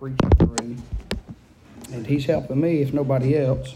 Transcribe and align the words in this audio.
preaching 0.00 0.30
through. 0.38 0.76
And 1.92 2.06
he's 2.06 2.24
helping 2.24 2.58
me, 2.58 2.80
if 2.80 2.94
nobody 2.94 3.36
else. 3.36 3.74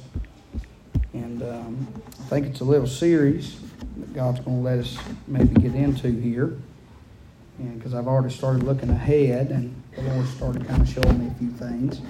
And 1.12 1.42
um, 1.42 1.86
I 2.18 2.22
think 2.30 2.46
it's 2.46 2.60
a 2.60 2.64
little 2.64 2.86
series 2.86 3.60
that 3.98 4.14
God's 4.14 4.40
going 4.40 4.56
to 4.56 4.62
let 4.62 4.78
us 4.78 4.96
maybe 5.26 5.54
get 5.60 5.74
into 5.74 6.08
here. 6.08 6.56
And 7.58 7.78
because 7.78 7.92
I've 7.92 8.08
already 8.08 8.34
started 8.34 8.62
looking 8.62 8.88
ahead, 8.88 9.50
and 9.50 9.74
the 9.94 10.00
Lord 10.00 10.26
started 10.28 10.66
kind 10.66 10.80
of 10.80 10.88
showing 10.88 11.18
me 11.22 11.30
a 11.30 11.34
few 11.34 11.50
things. 11.50 12.00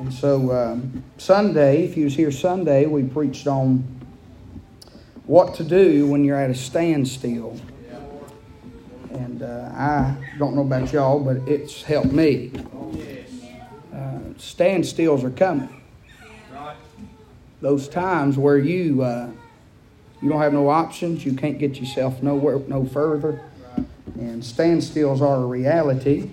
And 0.00 0.12
so 0.12 0.50
um, 0.50 1.04
Sunday, 1.16 1.84
if 1.84 1.96
you 1.96 2.04
was 2.06 2.16
here 2.16 2.32
Sunday, 2.32 2.86
we 2.86 3.04
preached 3.04 3.46
on 3.46 3.84
what 5.26 5.54
to 5.54 5.64
do 5.64 6.08
when 6.08 6.24
you're 6.24 6.40
at 6.40 6.50
a 6.50 6.56
standstill. 6.56 7.56
And 9.12 9.42
uh, 9.44 9.70
I 9.74 10.16
don't 10.38 10.56
know 10.56 10.62
about 10.62 10.92
y'all, 10.92 11.20
but 11.20 11.36
it's 11.48 11.82
helped 11.82 12.10
me. 12.10 12.50
Standstills 14.38 15.24
are 15.24 15.30
coming. 15.30 15.80
Those 17.60 17.88
times 17.88 18.36
where 18.36 18.58
you 18.58 19.02
uh, 19.02 19.30
you 20.20 20.28
don't 20.28 20.40
have 20.40 20.52
no 20.52 20.68
options, 20.68 21.24
you 21.24 21.34
can't 21.34 21.58
get 21.58 21.76
yourself 21.76 22.22
nowhere 22.22 22.58
no 22.68 22.84
further, 22.84 23.40
and 24.14 24.42
standstills 24.42 25.20
are 25.20 25.42
a 25.42 25.46
reality. 25.46 26.30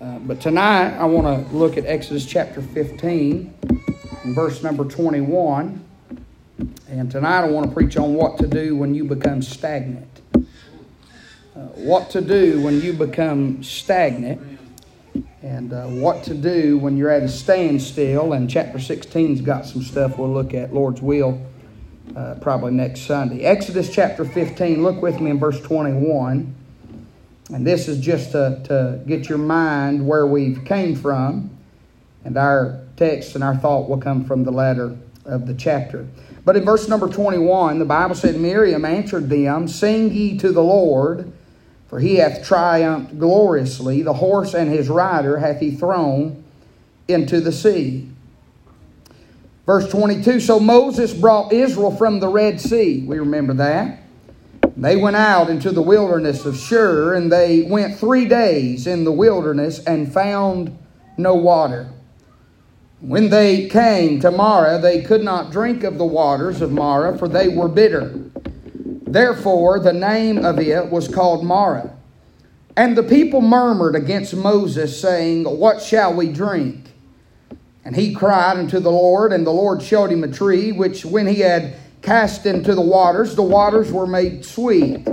Uh, 0.00 0.18
but 0.18 0.40
tonight 0.40 0.96
I 0.96 1.04
want 1.04 1.48
to 1.48 1.56
look 1.56 1.76
at 1.76 1.86
Exodus 1.86 2.26
chapter 2.26 2.60
15, 2.60 3.54
verse 4.34 4.62
number 4.62 4.84
21. 4.84 5.84
And 6.88 7.10
tonight 7.10 7.42
I 7.42 7.48
want 7.48 7.68
to 7.68 7.72
preach 7.72 7.96
on 7.96 8.14
what 8.14 8.36
to 8.38 8.46
do 8.46 8.76
when 8.76 8.94
you 8.94 9.04
become 9.04 9.42
stagnant. 9.42 10.20
Uh, 10.34 11.60
what 11.76 12.10
to 12.10 12.20
do 12.20 12.60
when 12.62 12.80
you 12.80 12.92
become 12.92 13.62
stagnant, 13.62 14.51
and 15.42 15.72
uh, 15.72 15.86
what 15.86 16.22
to 16.24 16.34
do 16.34 16.78
when 16.78 16.96
you're 16.96 17.10
at 17.10 17.22
a 17.22 17.28
standstill. 17.28 18.32
And 18.32 18.48
chapter 18.48 18.78
16's 18.78 19.40
got 19.40 19.66
some 19.66 19.82
stuff 19.82 20.16
we'll 20.16 20.32
look 20.32 20.54
at, 20.54 20.72
Lord's 20.72 21.02
will, 21.02 21.44
uh, 22.16 22.36
probably 22.40 22.72
next 22.72 23.02
Sunday. 23.02 23.42
Exodus 23.42 23.92
chapter 23.92 24.24
15, 24.24 24.82
look 24.82 25.02
with 25.02 25.20
me 25.20 25.30
in 25.30 25.38
verse 25.38 25.60
21. 25.60 26.54
And 27.52 27.66
this 27.66 27.88
is 27.88 27.98
just 27.98 28.32
to, 28.32 28.62
to 28.64 29.00
get 29.06 29.28
your 29.28 29.38
mind 29.38 30.06
where 30.06 30.26
we've 30.26 30.64
came 30.64 30.94
from. 30.94 31.50
And 32.24 32.36
our 32.36 32.80
text 32.96 33.34
and 33.34 33.42
our 33.42 33.56
thought 33.56 33.90
will 33.90 33.98
come 33.98 34.24
from 34.24 34.44
the 34.44 34.52
latter 34.52 34.96
of 35.24 35.46
the 35.46 35.54
chapter. 35.54 36.06
But 36.44 36.56
in 36.56 36.64
verse 36.64 36.88
number 36.88 37.08
21, 37.08 37.80
the 37.80 37.84
Bible 37.84 38.14
said, 38.14 38.36
Miriam 38.36 38.84
answered 38.84 39.28
them, 39.28 39.66
Sing 39.66 40.12
ye 40.12 40.38
to 40.38 40.52
the 40.52 40.62
Lord, 40.62 41.32
for 41.92 42.00
he 42.00 42.14
hath 42.14 42.42
triumphed 42.42 43.18
gloriously. 43.18 44.00
The 44.00 44.14
horse 44.14 44.54
and 44.54 44.70
his 44.70 44.88
rider 44.88 45.36
hath 45.36 45.60
he 45.60 45.72
thrown 45.72 46.42
into 47.06 47.38
the 47.38 47.52
sea. 47.52 48.08
Verse 49.66 49.90
22 49.90 50.40
So 50.40 50.58
Moses 50.58 51.12
brought 51.12 51.52
Israel 51.52 51.94
from 51.94 52.18
the 52.18 52.28
Red 52.28 52.62
Sea. 52.62 53.04
We 53.06 53.18
remember 53.18 53.52
that. 53.52 53.98
They 54.74 54.96
went 54.96 55.16
out 55.16 55.50
into 55.50 55.70
the 55.70 55.82
wilderness 55.82 56.46
of 56.46 56.56
Shur, 56.56 57.12
and 57.12 57.30
they 57.30 57.60
went 57.60 57.98
three 57.98 58.24
days 58.24 58.86
in 58.86 59.04
the 59.04 59.12
wilderness 59.12 59.80
and 59.80 60.10
found 60.10 60.74
no 61.18 61.34
water. 61.34 61.90
When 63.02 63.28
they 63.28 63.68
came 63.68 64.18
to 64.20 64.30
Marah, 64.30 64.78
they 64.78 65.02
could 65.02 65.22
not 65.22 65.52
drink 65.52 65.84
of 65.84 65.98
the 65.98 66.06
waters 66.06 66.62
of 66.62 66.72
Marah, 66.72 67.18
for 67.18 67.28
they 67.28 67.48
were 67.48 67.68
bitter. 67.68 68.18
Therefore, 69.12 69.78
the 69.78 69.92
name 69.92 70.42
of 70.42 70.58
it 70.58 70.90
was 70.90 71.06
called 71.06 71.44
Marah. 71.44 71.94
And 72.78 72.96
the 72.96 73.02
people 73.02 73.42
murmured 73.42 73.94
against 73.94 74.34
Moses, 74.34 74.98
saying, 74.98 75.44
What 75.44 75.82
shall 75.82 76.14
we 76.14 76.32
drink? 76.32 76.92
And 77.84 77.94
he 77.94 78.14
cried 78.14 78.56
unto 78.56 78.80
the 78.80 78.90
Lord, 78.90 79.34
and 79.34 79.46
the 79.46 79.50
Lord 79.50 79.82
showed 79.82 80.10
him 80.10 80.24
a 80.24 80.28
tree, 80.28 80.72
which 80.72 81.04
when 81.04 81.26
he 81.26 81.40
had 81.40 81.76
cast 82.00 82.46
into 82.46 82.74
the 82.74 82.80
waters, 82.80 83.34
the 83.34 83.42
waters 83.42 83.92
were 83.92 84.06
made 84.06 84.46
sweet. 84.46 85.06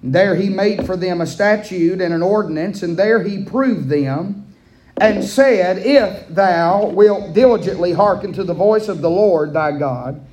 There 0.00 0.36
he 0.36 0.48
made 0.48 0.86
for 0.86 0.96
them 0.96 1.20
a 1.20 1.26
statute 1.26 2.00
and 2.00 2.14
an 2.14 2.22
ordinance, 2.22 2.84
and 2.84 2.96
there 2.96 3.24
he 3.24 3.42
proved 3.42 3.88
them 3.88 4.54
and 4.98 5.24
said, 5.24 5.78
If 5.78 6.28
thou 6.28 6.86
wilt 6.86 7.34
diligently 7.34 7.94
hearken 7.94 8.32
to 8.34 8.44
the 8.44 8.54
voice 8.54 8.86
of 8.86 9.00
the 9.00 9.10
Lord 9.10 9.52
thy 9.52 9.76
God, 9.76 10.24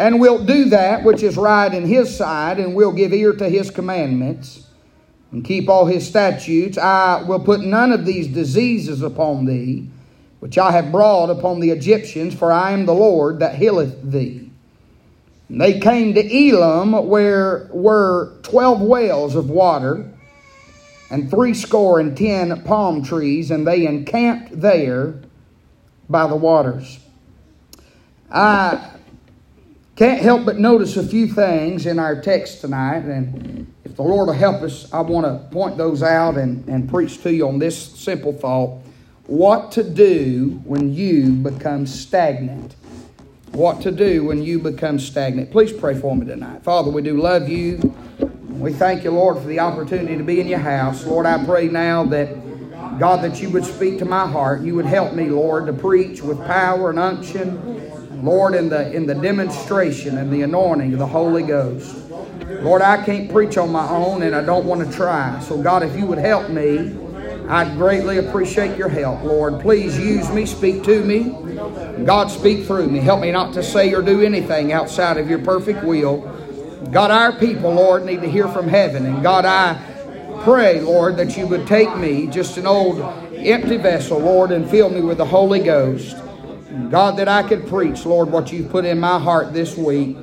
and 0.00 0.18
wilt 0.18 0.46
do 0.46 0.64
that 0.70 1.04
which 1.04 1.22
is 1.22 1.36
right 1.36 1.72
in 1.72 1.86
his 1.86 2.16
sight, 2.16 2.58
and 2.58 2.74
will 2.74 2.90
give 2.90 3.12
ear 3.12 3.34
to 3.34 3.48
his 3.48 3.70
commandments, 3.70 4.66
and 5.30 5.44
keep 5.44 5.68
all 5.68 5.86
his 5.86 6.06
statutes, 6.06 6.78
I 6.78 7.22
will 7.22 7.38
put 7.38 7.60
none 7.60 7.92
of 7.92 8.04
these 8.06 8.26
diseases 8.26 9.02
upon 9.02 9.44
thee, 9.44 9.88
which 10.40 10.56
I 10.58 10.72
have 10.72 10.90
brought 10.90 11.30
upon 11.30 11.60
the 11.60 11.70
Egyptians, 11.70 12.34
for 12.34 12.50
I 12.50 12.72
am 12.72 12.86
the 12.86 12.94
Lord 12.94 13.38
that 13.40 13.54
healeth 13.54 14.02
thee. 14.02 14.50
And 15.50 15.60
they 15.60 15.78
came 15.78 16.14
to 16.14 16.48
Elim, 16.48 16.92
where 17.08 17.68
were 17.70 18.32
twelve 18.42 18.80
wells 18.80 19.36
of 19.36 19.50
water 19.50 20.10
and 21.10 21.28
threescore 21.28 22.00
and 22.00 22.16
ten 22.16 22.62
palm 22.62 23.02
trees, 23.02 23.50
and 23.50 23.66
they 23.66 23.86
encamped 23.86 24.60
there 24.60 25.14
by 26.08 26.26
the 26.26 26.36
waters. 26.36 26.98
I 28.32 28.90
can't 30.00 30.22
help 30.22 30.46
but 30.46 30.58
notice 30.58 30.96
a 30.96 31.06
few 31.06 31.26
things 31.26 31.84
in 31.84 31.98
our 31.98 32.18
text 32.18 32.62
tonight, 32.62 33.04
and 33.04 33.70
if 33.84 33.96
the 33.96 34.02
Lord 34.02 34.28
will 34.28 34.32
help 34.32 34.62
us, 34.62 34.90
I 34.94 35.02
want 35.02 35.26
to 35.26 35.46
point 35.52 35.76
those 35.76 36.02
out 36.02 36.38
and, 36.38 36.66
and 36.70 36.88
preach 36.88 37.22
to 37.22 37.30
you 37.30 37.46
on 37.46 37.58
this 37.58 37.76
simple 37.98 38.32
thought 38.32 38.80
what 39.26 39.70
to 39.72 39.84
do 39.84 40.58
when 40.64 40.94
you 40.94 41.32
become 41.32 41.86
stagnant. 41.86 42.76
What 43.52 43.82
to 43.82 43.90
do 43.90 44.24
when 44.24 44.42
you 44.42 44.58
become 44.58 44.98
stagnant. 44.98 45.50
Please 45.50 45.70
pray 45.70 45.94
for 46.00 46.16
me 46.16 46.24
tonight. 46.24 46.62
Father, 46.62 46.90
we 46.90 47.02
do 47.02 47.20
love 47.20 47.50
you. 47.50 47.94
We 48.48 48.72
thank 48.72 49.04
you, 49.04 49.10
Lord, 49.10 49.36
for 49.36 49.48
the 49.48 49.60
opportunity 49.60 50.16
to 50.16 50.24
be 50.24 50.40
in 50.40 50.48
your 50.48 50.60
house. 50.60 51.04
Lord, 51.04 51.26
I 51.26 51.44
pray 51.44 51.68
now 51.68 52.04
that, 52.04 52.98
God, 52.98 53.22
that 53.22 53.42
you 53.42 53.50
would 53.50 53.66
speak 53.66 53.98
to 53.98 54.06
my 54.06 54.26
heart. 54.26 54.62
You 54.62 54.76
would 54.76 54.86
help 54.86 55.12
me, 55.12 55.28
Lord, 55.28 55.66
to 55.66 55.74
preach 55.74 56.22
with 56.22 56.38
power 56.46 56.88
and 56.88 56.98
unction. 56.98 57.89
Lord, 58.22 58.54
in 58.54 58.68
the, 58.68 58.92
in 58.92 59.06
the 59.06 59.14
demonstration 59.14 60.18
and 60.18 60.32
the 60.32 60.42
anointing 60.42 60.92
of 60.92 60.98
the 60.98 61.06
Holy 61.06 61.42
Ghost. 61.42 61.96
Lord, 62.62 62.82
I 62.82 63.02
can't 63.04 63.30
preach 63.30 63.56
on 63.56 63.70
my 63.70 63.88
own 63.88 64.22
and 64.22 64.34
I 64.34 64.44
don't 64.44 64.66
want 64.66 64.88
to 64.88 64.96
try. 64.96 65.40
So, 65.40 65.60
God, 65.62 65.82
if 65.82 65.96
you 65.96 66.06
would 66.06 66.18
help 66.18 66.50
me, 66.50 66.96
I'd 67.48 67.76
greatly 67.76 68.18
appreciate 68.18 68.76
your 68.76 68.88
help, 68.88 69.22
Lord. 69.24 69.60
Please 69.60 69.98
use 69.98 70.30
me, 70.30 70.46
speak 70.46 70.84
to 70.84 71.02
me. 71.02 71.34
God, 72.04 72.30
speak 72.30 72.66
through 72.66 72.88
me. 72.88 73.00
Help 73.00 73.20
me 73.20 73.32
not 73.32 73.54
to 73.54 73.62
say 73.62 73.92
or 73.92 74.02
do 74.02 74.22
anything 74.22 74.72
outside 74.72 75.16
of 75.16 75.28
your 75.28 75.40
perfect 75.40 75.82
will. 75.82 76.18
God, 76.92 77.10
our 77.10 77.32
people, 77.32 77.72
Lord, 77.72 78.04
need 78.04 78.20
to 78.20 78.30
hear 78.30 78.48
from 78.48 78.68
heaven. 78.68 79.06
And 79.06 79.22
God, 79.22 79.44
I 79.44 79.80
pray, 80.44 80.80
Lord, 80.80 81.16
that 81.16 81.36
you 81.36 81.46
would 81.46 81.66
take 81.66 81.94
me, 81.96 82.26
just 82.26 82.56
an 82.56 82.66
old 82.66 83.00
empty 83.34 83.76
vessel, 83.76 84.18
Lord, 84.18 84.50
and 84.50 84.68
fill 84.68 84.90
me 84.90 85.00
with 85.00 85.18
the 85.18 85.26
Holy 85.26 85.60
Ghost. 85.60 86.16
God, 86.90 87.16
that 87.18 87.28
I 87.28 87.42
could 87.42 87.66
preach, 87.66 88.04
Lord, 88.06 88.30
what 88.30 88.52
you've 88.52 88.70
put 88.70 88.84
in 88.84 89.00
my 89.00 89.18
heart 89.18 89.52
this 89.52 89.76
week. 89.76 90.16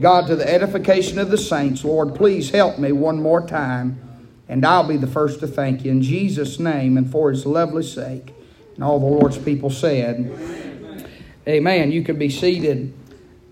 God, 0.00 0.26
to 0.28 0.36
the 0.36 0.48
edification 0.48 1.18
of 1.18 1.30
the 1.30 1.38
saints, 1.38 1.84
Lord, 1.84 2.14
please 2.14 2.50
help 2.50 2.78
me 2.78 2.92
one 2.92 3.20
more 3.20 3.46
time. 3.46 4.00
And 4.48 4.64
I'll 4.64 4.86
be 4.86 4.96
the 4.96 5.06
first 5.06 5.40
to 5.40 5.46
thank 5.46 5.84
you 5.84 5.90
in 5.90 6.02
Jesus' 6.02 6.58
name 6.58 6.96
and 6.96 7.10
for 7.10 7.30
his 7.30 7.46
lovely 7.46 7.82
sake. 7.82 8.34
And 8.74 8.82
all 8.82 8.98
the 8.98 9.06
Lord's 9.06 9.38
people 9.38 9.70
said, 9.70 11.08
Amen. 11.46 11.92
You 11.92 12.02
can 12.02 12.18
be 12.18 12.30
seated. 12.30 12.94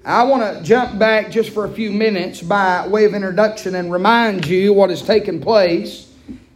I 0.04 0.22
want 0.22 0.42
to 0.42 0.64
jump 0.64 0.98
back 0.98 1.30
just 1.30 1.50
for 1.50 1.66
a 1.66 1.70
few 1.70 1.90
minutes 1.92 2.40
by 2.40 2.86
way 2.88 3.04
of 3.04 3.14
introduction 3.14 3.74
and 3.74 3.92
remind 3.92 4.46
you 4.46 4.72
what 4.72 4.88
has 4.90 5.02
taken 5.02 5.40
place 5.40 6.10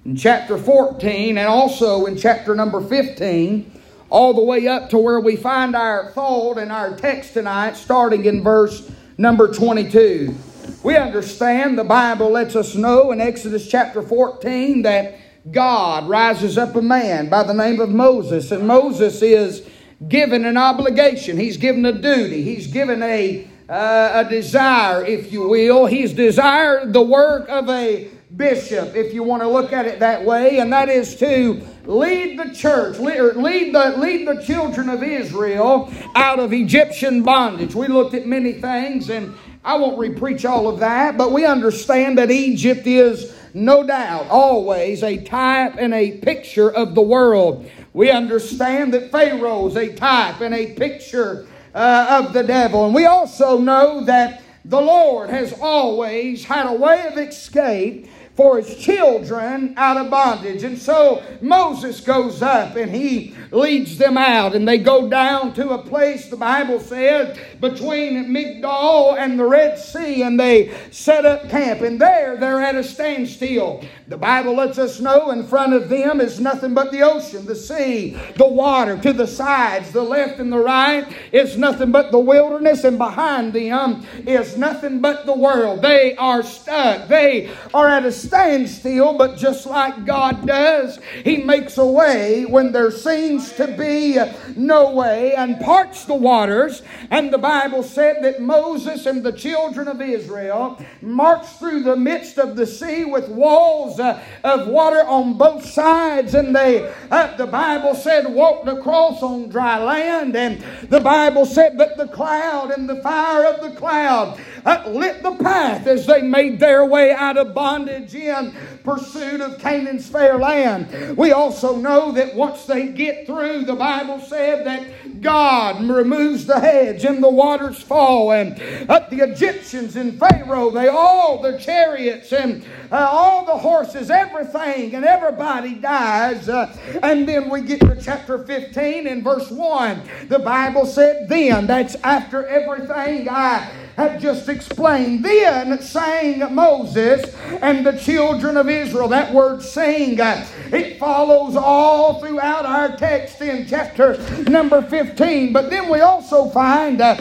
in 0.04 0.16
chapter 0.16 0.56
14 0.56 1.36
and 1.36 1.46
also 1.46 2.06
in 2.06 2.16
chapter 2.16 2.54
number 2.54 2.80
15, 2.80 3.80
all 4.10 4.34
the 4.34 4.42
way 4.42 4.66
up 4.66 4.90
to 4.90 4.98
where 4.98 5.20
we 5.20 5.36
find 5.36 5.74
our 5.74 6.10
thought 6.12 6.58
and 6.58 6.70
our 6.70 6.96
text 6.96 7.34
tonight, 7.34 7.76
starting 7.76 8.24
in 8.24 8.42
verse 8.42 8.90
number 9.18 9.52
22. 9.52 10.34
We 10.82 10.96
understand 10.96 11.78
the 11.78 11.84
Bible 11.84 12.30
lets 12.30 12.56
us 12.56 12.74
know 12.74 13.12
in 13.12 13.20
Exodus 13.20 13.68
chapter 13.68 14.02
14 14.02 14.82
that 14.82 15.18
God 15.50 16.08
rises 16.08 16.56
up 16.56 16.74
a 16.74 16.82
man 16.82 17.28
by 17.28 17.42
the 17.42 17.52
name 17.52 17.80
of 17.80 17.90
Moses, 17.90 18.50
and 18.50 18.66
Moses 18.66 19.20
is 19.20 19.66
given 20.08 20.44
an 20.44 20.56
obligation. 20.56 21.36
He's 21.36 21.56
given 21.56 21.84
a 21.84 21.92
duty. 21.92 22.42
He's 22.42 22.66
given 22.66 23.02
a, 23.02 23.46
uh, 23.68 24.24
a 24.24 24.30
desire, 24.30 25.04
if 25.04 25.32
you 25.32 25.48
will. 25.48 25.86
He's 25.86 26.12
desired 26.12 26.92
the 26.92 27.02
work 27.02 27.48
of 27.48 27.68
a 27.68 28.10
bishop, 28.36 28.96
if 28.96 29.14
you 29.14 29.22
want 29.22 29.42
to 29.42 29.48
look 29.48 29.72
at 29.72 29.86
it 29.86 30.00
that 30.00 30.24
way, 30.24 30.58
and 30.58 30.72
that 30.72 30.88
is 30.88 31.16
to 31.16 31.62
lead 31.84 32.38
the 32.38 32.54
church, 32.54 32.98
lead 32.98 33.74
the, 33.74 33.94
lead 33.96 34.26
the 34.26 34.42
children 34.42 34.88
of 34.88 35.02
Israel 35.02 35.92
out 36.14 36.38
of 36.38 36.52
Egyptian 36.52 37.22
bondage. 37.22 37.74
We 37.74 37.86
looked 37.86 38.14
at 38.14 38.26
many 38.26 38.54
things, 38.54 39.10
and 39.10 39.34
I 39.64 39.76
won't 39.76 39.98
repreach 39.98 40.48
all 40.48 40.68
of 40.68 40.80
that, 40.80 41.16
but 41.16 41.32
we 41.32 41.44
understand 41.44 42.18
that 42.18 42.30
Egypt 42.30 42.86
is 42.86 43.34
no 43.54 43.86
doubt, 43.86 44.28
always 44.30 45.02
a 45.04 45.22
type 45.22 45.76
and 45.78 45.94
a 45.94 46.18
picture 46.18 46.70
of 46.70 46.94
the 46.94 47.02
world. 47.02 47.70
We 47.92 48.10
understand 48.10 48.92
that 48.94 49.12
Pharaoh 49.12 49.68
is 49.68 49.76
a 49.76 49.94
type 49.94 50.40
and 50.40 50.52
a 50.52 50.72
picture 50.74 51.46
uh, 51.72 52.22
of 52.24 52.32
the 52.32 52.42
devil. 52.42 52.84
And 52.86 52.94
we 52.94 53.06
also 53.06 53.58
know 53.58 54.02
that 54.04 54.42
the 54.64 54.80
Lord 54.80 55.30
has 55.30 55.52
always 55.60 56.44
had 56.44 56.66
a 56.66 56.72
way 56.72 57.06
of 57.06 57.16
escape 57.18 58.08
for 58.36 58.60
his 58.60 58.76
children 58.76 59.74
out 59.76 59.96
of 59.96 60.10
bondage. 60.10 60.64
And 60.64 60.76
so 60.76 61.22
Moses 61.40 62.00
goes 62.00 62.42
up 62.42 62.76
and 62.76 62.90
he 62.90 63.34
leads 63.52 63.96
them 63.96 64.18
out, 64.18 64.54
and 64.54 64.66
they 64.66 64.78
go 64.78 65.08
down 65.08 65.54
to 65.54 65.70
a 65.70 65.78
place, 65.78 66.26
the 66.28 66.36
Bible 66.36 66.80
says, 66.80 67.38
between 67.60 68.26
Migdol 68.26 69.16
and 69.16 69.38
the 69.38 69.44
Red 69.44 69.78
Sea, 69.78 70.22
and 70.22 70.38
they 70.38 70.74
set 70.90 71.24
up 71.24 71.48
camp. 71.48 71.82
And 71.82 72.00
there 72.00 72.36
they're 72.36 72.60
at 72.60 72.74
a 72.74 72.82
standstill. 72.82 73.84
The 74.08 74.16
Bible 74.16 74.56
lets 74.56 74.78
us 74.78 75.00
know 75.00 75.30
in 75.30 75.46
front 75.46 75.72
of 75.72 75.88
them 75.88 76.20
is 76.20 76.40
nothing 76.40 76.74
but 76.74 76.90
the 76.90 77.02
ocean, 77.02 77.46
the 77.46 77.54
sea, 77.54 78.18
the 78.36 78.48
water. 78.48 78.98
To 78.98 79.12
the 79.12 79.26
sides, 79.26 79.92
the 79.92 80.02
left 80.02 80.40
and 80.40 80.52
the 80.52 80.58
right, 80.58 81.06
is 81.30 81.56
nothing 81.56 81.92
but 81.92 82.10
the 82.10 82.18
wilderness, 82.18 82.82
and 82.82 82.98
behind 82.98 83.52
them 83.52 84.04
is 84.26 84.56
nothing 84.56 85.00
but 85.00 85.26
the 85.26 85.36
world. 85.36 85.80
They 85.82 86.16
are 86.16 86.42
stuck. 86.42 87.06
They 87.08 87.50
are 87.72 87.88
at 87.88 88.04
a 88.04 88.12
standstill, 88.24 89.16
but 89.16 89.36
just 89.36 89.66
like 89.66 90.04
God 90.04 90.46
does, 90.46 90.98
He 91.24 91.38
makes 91.38 91.78
a 91.78 91.86
way 91.86 92.44
when 92.44 92.72
there 92.72 92.90
seems 92.90 93.52
to 93.54 93.66
be 93.68 94.18
no 94.56 94.90
way 94.92 95.34
and 95.34 95.60
parts 95.60 96.04
the 96.04 96.14
waters. 96.14 96.82
And 97.10 97.32
the 97.32 97.38
Bible 97.38 97.82
said 97.82 98.22
that 98.24 98.40
Moses 98.40 99.06
and 99.06 99.22
the 99.22 99.32
children 99.32 99.88
of 99.88 100.00
Israel 100.00 100.82
marched 101.00 101.58
through 101.58 101.82
the 101.82 101.96
midst 101.96 102.38
of 102.38 102.56
the 102.56 102.66
sea 102.66 103.04
with 103.04 103.28
walls 103.28 104.00
uh, 104.00 104.22
of 104.42 104.68
water 104.68 105.04
on 105.06 105.36
both 105.36 105.64
sides. 105.64 106.34
And 106.34 106.54
they, 106.54 106.92
uh, 107.10 107.36
the 107.36 107.46
Bible 107.46 107.94
said, 107.94 108.26
walked 108.26 108.68
across 108.68 109.22
on 109.22 109.48
dry 109.48 109.82
land. 109.82 110.36
And 110.36 110.64
the 110.88 111.00
Bible 111.00 111.46
said 111.46 111.78
that 111.78 111.96
the 111.96 112.08
cloud 112.08 112.70
and 112.70 112.88
the 112.88 113.00
fire 113.02 113.44
of 113.46 113.60
the 113.60 113.76
cloud 113.78 114.40
uh, 114.64 114.84
lit 114.86 115.22
the 115.22 115.34
path 115.36 115.86
as 115.86 116.06
they 116.06 116.22
made 116.22 116.58
their 116.58 116.84
way 116.84 117.12
out 117.12 117.36
of 117.36 117.54
bondage 117.54 118.13
in 118.14 118.54
pursuit 118.84 119.40
of 119.40 119.58
Canaan's 119.58 120.08
fair 120.08 120.38
land. 120.38 121.16
We 121.16 121.32
also 121.32 121.76
know 121.76 122.12
that 122.12 122.34
once 122.34 122.64
they 122.64 122.88
get 122.88 123.26
through, 123.26 123.64
the 123.64 123.74
Bible 123.74 124.20
said 124.20 124.66
that 124.66 125.20
God 125.20 125.82
removes 125.84 126.46
the 126.46 126.60
hedge 126.60 127.04
and 127.04 127.22
the 127.22 127.30
waters 127.30 127.82
fall. 127.82 128.32
And 128.32 128.60
uh, 128.88 129.06
the 129.10 129.20
Egyptians 129.20 129.96
and 129.96 130.18
Pharaoh, 130.18 130.70
they 130.70 130.88
all, 130.88 131.42
the 131.42 131.58
chariots 131.58 132.32
and 132.32 132.64
uh, 132.92 133.08
all 133.10 133.44
the 133.44 133.56
horses, 133.56 134.10
everything, 134.10 134.94
and 134.94 135.04
everybody 135.04 135.74
dies. 135.74 136.48
Uh, 136.48 136.76
and 137.02 137.26
then 137.28 137.48
we 137.48 137.62
get 137.62 137.80
to 137.80 138.00
chapter 138.00 138.38
15 138.44 139.06
and 139.06 139.24
verse 139.24 139.50
1. 139.50 140.02
The 140.28 140.38
Bible 140.38 140.86
said, 140.86 141.28
Then, 141.28 141.66
that's 141.66 141.96
after 141.96 142.46
everything 142.46 143.28
I 143.28 143.83
have 143.96 144.20
just 144.20 144.48
explained. 144.48 145.24
Then 145.24 145.80
sang 145.80 146.54
Moses 146.54 147.34
and 147.62 147.86
the 147.86 147.92
children 147.92 148.56
of 148.56 148.68
Israel. 148.68 149.08
That 149.08 149.32
word 149.32 149.62
sing, 149.62 150.18
it 150.18 150.98
follows 150.98 151.56
all 151.56 152.20
throughout 152.20 152.64
our 152.64 152.96
text 152.96 153.40
in 153.40 153.66
chapter 153.66 154.18
number 154.44 154.82
15. 154.82 155.52
But 155.52 155.70
then 155.70 155.88
we 155.88 156.00
also 156.00 156.48
find 156.50 157.00
uh, 157.00 157.14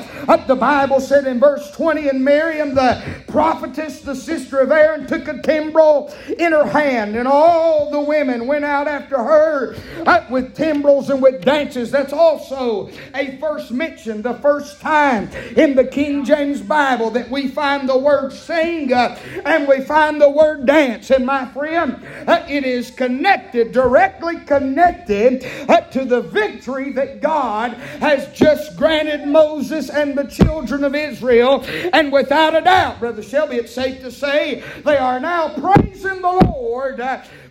the 0.47 0.55
Bible 0.55 0.99
said 0.99 1.27
in 1.27 1.39
verse 1.39 1.71
20, 1.71 2.09
and 2.09 2.23
Miriam, 2.23 2.75
the 2.75 3.03
prophetess, 3.27 4.01
the 4.01 4.15
sister 4.15 4.59
of 4.59 4.71
Aaron, 4.71 5.07
took 5.07 5.27
a 5.27 5.41
timbrel 5.41 6.13
in 6.37 6.51
her 6.51 6.65
hand, 6.65 7.15
and 7.15 7.27
all 7.27 7.91
the 7.91 7.99
women 7.99 8.47
went 8.47 8.65
out 8.65 8.87
after 8.87 9.17
her 9.17 9.75
uh, 10.05 10.25
with 10.29 10.55
timbrels 10.55 11.09
and 11.09 11.21
with 11.21 11.43
dances. 11.43 11.91
That's 11.91 12.13
also 12.13 12.89
a 13.15 13.37
first 13.37 13.71
mention, 13.71 14.21
the 14.21 14.35
first 14.35 14.81
time 14.81 15.29
in 15.55 15.75
the 15.75 15.85
King 15.85 16.25
James 16.25 16.62
Bible 16.63 17.11
that 17.11 17.29
we 17.29 17.47
find 17.47 17.87
the 17.87 17.97
word 17.97 18.33
sing 18.33 18.91
uh, 18.91 19.17
and 19.45 19.67
we 19.67 19.81
find 19.81 20.19
the 20.19 20.29
word 20.29 20.65
dance. 20.65 21.11
And 21.11 21.25
my 21.25 21.45
friend, 21.47 22.05
uh, 22.27 22.45
it 22.47 22.65
is 22.65 22.91
connected, 22.91 23.71
directly 23.71 24.39
connected 24.39 25.45
uh, 25.69 25.81
to 25.81 26.05
the 26.05 26.21
victory 26.21 26.91
that 26.93 27.21
God 27.21 27.73
has 27.99 28.27
just 28.33 28.75
granted 28.77 29.27
Moses 29.27 29.89
and 29.89 30.17
the 30.17 30.25
children 30.25 30.83
of 30.83 30.95
Israel. 30.95 31.63
And 31.93 32.11
without 32.11 32.55
a 32.55 32.61
doubt, 32.61 32.99
Brother 32.99 33.23
Shelby, 33.23 33.57
it's 33.57 33.73
safe 33.73 34.01
to 34.01 34.11
say 34.11 34.63
they 34.83 34.97
are 34.97 35.19
now 35.19 35.49
praising 35.49 36.21
the 36.21 36.41
Lord 36.45 36.99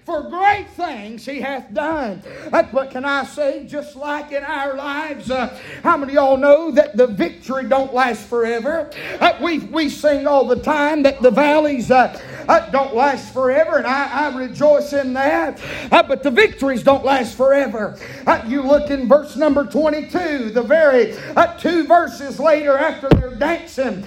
for 0.05 0.23
great 0.23 0.69
things 0.71 1.25
he 1.25 1.41
hath 1.41 1.73
done. 1.73 2.23
But 2.51 2.91
can 2.91 3.05
I 3.05 3.25
say, 3.25 3.67
just 3.67 3.95
like 3.95 4.33
in 4.33 4.43
our 4.43 4.75
lives, 4.75 5.31
uh, 5.31 5.59
how 5.83 5.97
many 5.97 6.13
of 6.13 6.15
y'all 6.15 6.37
know 6.37 6.71
that 6.73 6.97
the 6.97 7.07
victory 7.07 7.69
don't 7.69 7.95
last 7.95 8.27
forever? 8.27 8.91
Uh, 9.21 9.39
we, 9.41 9.61
we 9.61 9.89
sing 9.89 10.27
all 10.27 10.47
the 10.47 10.57
time 10.57 11.03
that 11.05 11.23
the 11.23 11.31
valleys 11.31 11.91
uh, 11.91 12.21
uh 12.49 12.71
don't 12.71 12.95
last 12.95 13.33
forever, 13.33 13.77
and 13.77 13.87
I, 13.87 14.29
I 14.31 14.37
rejoice 14.37 14.93
in 14.93 15.13
that. 15.15 15.61
Uh, 15.91 16.03
but 16.03 16.23
the 16.23 16.31
victories 16.31 16.83
don't 16.83 17.05
last 17.05 17.37
forever. 17.37 17.99
Uh, 18.27 18.43
you 18.47 18.63
look 18.63 18.91
in 18.91 19.09
verse 19.09 19.37
number 19.37 19.65
22, 19.65 20.51
the 20.51 20.63
very 20.63 21.15
two 21.59 21.87
verses 21.87 22.41
later 22.41 22.77
after 22.79 23.09
they're 23.11 23.35
dancing, 23.35 24.03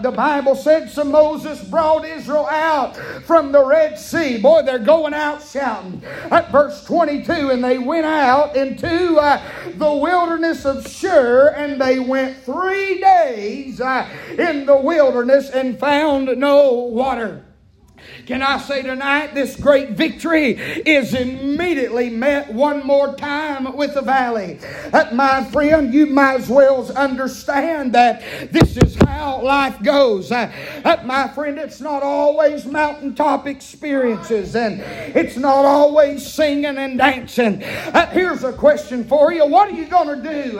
the 0.00 0.12
Bible 0.14 0.54
said, 0.54 0.90
So 0.90 1.04
Moses 1.04 1.62
brought 1.64 2.04
Israel 2.04 2.46
out 2.46 2.96
from 3.24 3.52
the 3.52 3.64
Red 3.64 3.98
Sea. 3.98 4.38
Boy, 4.38 4.62
they're 4.62 4.78
going 4.78 5.14
out 5.14 5.28
out 5.28 5.46
shouting. 5.46 6.02
At 6.30 6.50
verse 6.50 6.84
22, 6.84 7.50
and 7.50 7.62
they 7.62 7.78
went 7.78 8.06
out 8.06 8.56
into 8.56 9.16
uh, 9.16 9.42
the 9.76 9.92
wilderness 9.92 10.64
of 10.64 10.88
Shur, 10.88 11.48
and 11.56 11.80
they 11.80 11.98
went 11.98 12.38
three 12.44 13.00
days 13.00 13.80
uh, 13.80 14.08
in 14.38 14.66
the 14.66 14.76
wilderness 14.76 15.50
and 15.50 15.78
found 15.78 16.36
no 16.38 16.72
water. 16.72 17.44
Can 18.26 18.42
I 18.42 18.58
say 18.58 18.82
tonight, 18.82 19.34
this 19.34 19.56
great 19.56 19.90
victory 19.90 20.52
is 20.52 21.14
immediately 21.14 22.10
met 22.10 22.52
one 22.52 22.86
more 22.86 23.14
time 23.14 23.76
with 23.76 23.94
the 23.94 24.02
valley. 24.02 24.58
Uh, 24.92 25.10
my 25.12 25.44
friend, 25.44 25.92
you 25.92 26.06
might 26.06 26.40
as 26.40 26.48
well 26.48 26.90
understand 26.92 27.92
that 27.94 28.22
this 28.52 28.76
is 28.76 28.96
how 28.96 29.42
life 29.42 29.82
goes. 29.82 30.30
Uh, 30.32 30.52
uh, 30.84 30.96
my 31.04 31.28
friend, 31.28 31.58
it's 31.58 31.80
not 31.80 32.02
always 32.02 32.66
mountaintop 32.66 33.46
experiences 33.46 34.54
and 34.56 34.80
it's 35.16 35.36
not 35.36 35.64
always 35.64 36.26
singing 36.26 36.76
and 36.78 36.98
dancing. 36.98 37.62
Uh, 37.62 38.06
here's 38.10 38.44
a 38.44 38.52
question 38.52 39.04
for 39.04 39.32
you 39.32 39.46
What 39.46 39.68
are 39.68 39.74
you 39.74 39.86
going 39.86 40.22
to 40.22 40.22
do? 40.22 40.58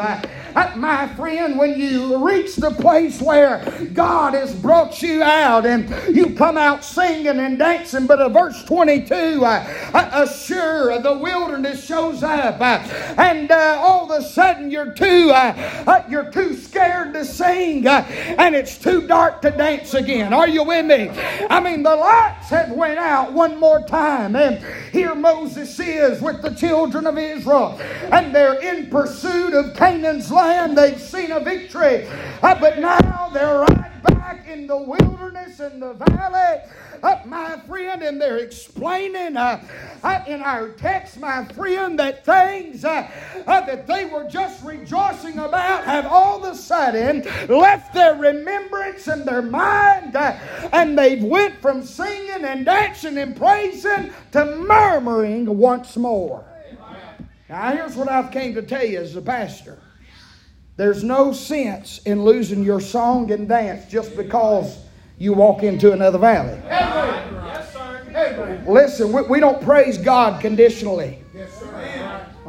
Uh, 0.54 0.68
uh, 0.68 0.76
my 0.76 1.08
friend, 1.08 1.58
when 1.58 1.78
you 1.78 2.24
reach 2.26 2.56
the 2.56 2.70
place 2.70 3.20
where 3.20 3.64
God 3.92 4.34
has 4.34 4.54
brought 4.54 5.02
you 5.02 5.22
out 5.22 5.66
and 5.66 5.88
you 6.14 6.34
come 6.34 6.56
out 6.56 6.84
singing 6.84 7.38
and 7.38 7.58
dancing, 7.58 8.06
but 8.06 8.20
a 8.20 8.28
verse 8.28 8.62
22, 8.64 9.44
uh, 9.44 9.90
uh, 9.94 10.26
sure, 10.26 11.00
the 11.00 11.16
wilderness 11.18 11.84
shows 11.84 12.22
up, 12.22 12.60
uh, 12.60 12.78
and 13.18 13.50
uh, 13.50 13.76
all 13.80 14.10
of 14.10 14.22
a 14.22 14.24
sudden 14.24 14.70
you're 14.70 14.92
too, 14.92 15.30
uh, 15.30 15.54
uh, 15.86 16.04
you're 16.08 16.30
too 16.30 16.54
scared 16.54 17.12
to 17.14 17.24
sing, 17.24 17.86
and 17.86 18.54
it's 18.54 18.78
too 18.78 19.06
dark 19.06 19.42
to 19.42 19.50
dance 19.50 19.94
again. 19.94 20.32
Are 20.32 20.48
you 20.48 20.64
with 20.64 20.86
me? 20.86 21.10
I 21.50 21.60
mean, 21.60 21.82
the 21.82 21.94
lights 21.94 22.48
have 22.50 22.70
went 22.72 22.98
out 22.98 23.32
one 23.32 23.58
more 23.58 23.82
time, 23.82 24.36
and 24.36 24.64
here 24.92 25.14
Moses 25.14 25.78
is 25.78 26.20
with 26.20 26.42
the 26.42 26.50
children 26.50 27.06
of 27.06 27.16
Israel, 27.18 27.78
and 28.12 28.34
they're 28.34 28.60
in 28.60 28.90
pursuit 28.90 29.54
of 29.54 29.74
Canaan's 29.74 30.30
land. 30.30 30.37
They've 30.38 31.00
seen 31.00 31.32
a 31.32 31.40
victory, 31.40 32.06
but 32.40 32.78
now 32.78 33.30
they're 33.32 33.58
right 33.58 34.02
back 34.04 34.46
in 34.46 34.68
the 34.68 34.76
wilderness 34.76 35.58
and 35.58 35.82
the 35.82 35.94
valley 35.94 36.60
uh, 37.02 37.20
my 37.26 37.58
friend, 37.66 38.02
and 38.02 38.20
they're 38.20 38.38
explaining 38.38 39.36
uh, 39.36 39.60
uh, 40.04 40.24
in 40.28 40.40
our 40.42 40.68
text, 40.70 41.18
my 41.18 41.44
friend, 41.46 41.98
that 41.98 42.24
things 42.24 42.84
uh, 42.84 43.10
uh, 43.46 43.60
that 43.62 43.88
they 43.88 44.04
were 44.04 44.28
just 44.28 44.64
rejoicing 44.64 45.38
about 45.38 45.84
have 45.84 46.06
all 46.06 46.44
of 46.44 46.52
a 46.52 46.56
sudden 46.56 47.22
left 47.48 47.92
their 47.92 48.14
remembrance 48.14 49.08
and 49.08 49.26
their 49.26 49.42
mind, 49.42 50.14
uh, 50.14 50.38
and 50.72 50.96
they've 50.96 51.22
went 51.24 51.60
from 51.60 51.82
singing 51.82 52.44
and 52.44 52.64
dancing 52.64 53.18
and 53.18 53.36
praising 53.36 54.12
to 54.30 54.44
murmuring 54.56 55.58
once 55.58 55.96
more. 55.96 56.44
Now, 57.48 57.72
here's 57.72 57.96
what 57.96 58.08
I've 58.08 58.30
came 58.30 58.54
to 58.54 58.62
tell 58.62 58.84
you 58.84 59.00
as 59.00 59.16
a 59.16 59.22
pastor. 59.22 59.78
There's 60.78 61.02
no 61.02 61.32
sense 61.32 61.98
in 62.04 62.22
losing 62.22 62.62
your 62.62 62.80
song 62.80 63.32
and 63.32 63.48
dance 63.48 63.90
just 63.90 64.16
because 64.16 64.78
you 65.18 65.32
walk 65.32 65.64
into 65.64 65.92
another 65.92 66.18
valley. 66.18 66.62
Listen, 68.64 69.12
we, 69.12 69.22
we 69.22 69.40
don't 69.40 69.60
praise 69.60 69.98
God 69.98 70.40
conditionally. 70.40 71.18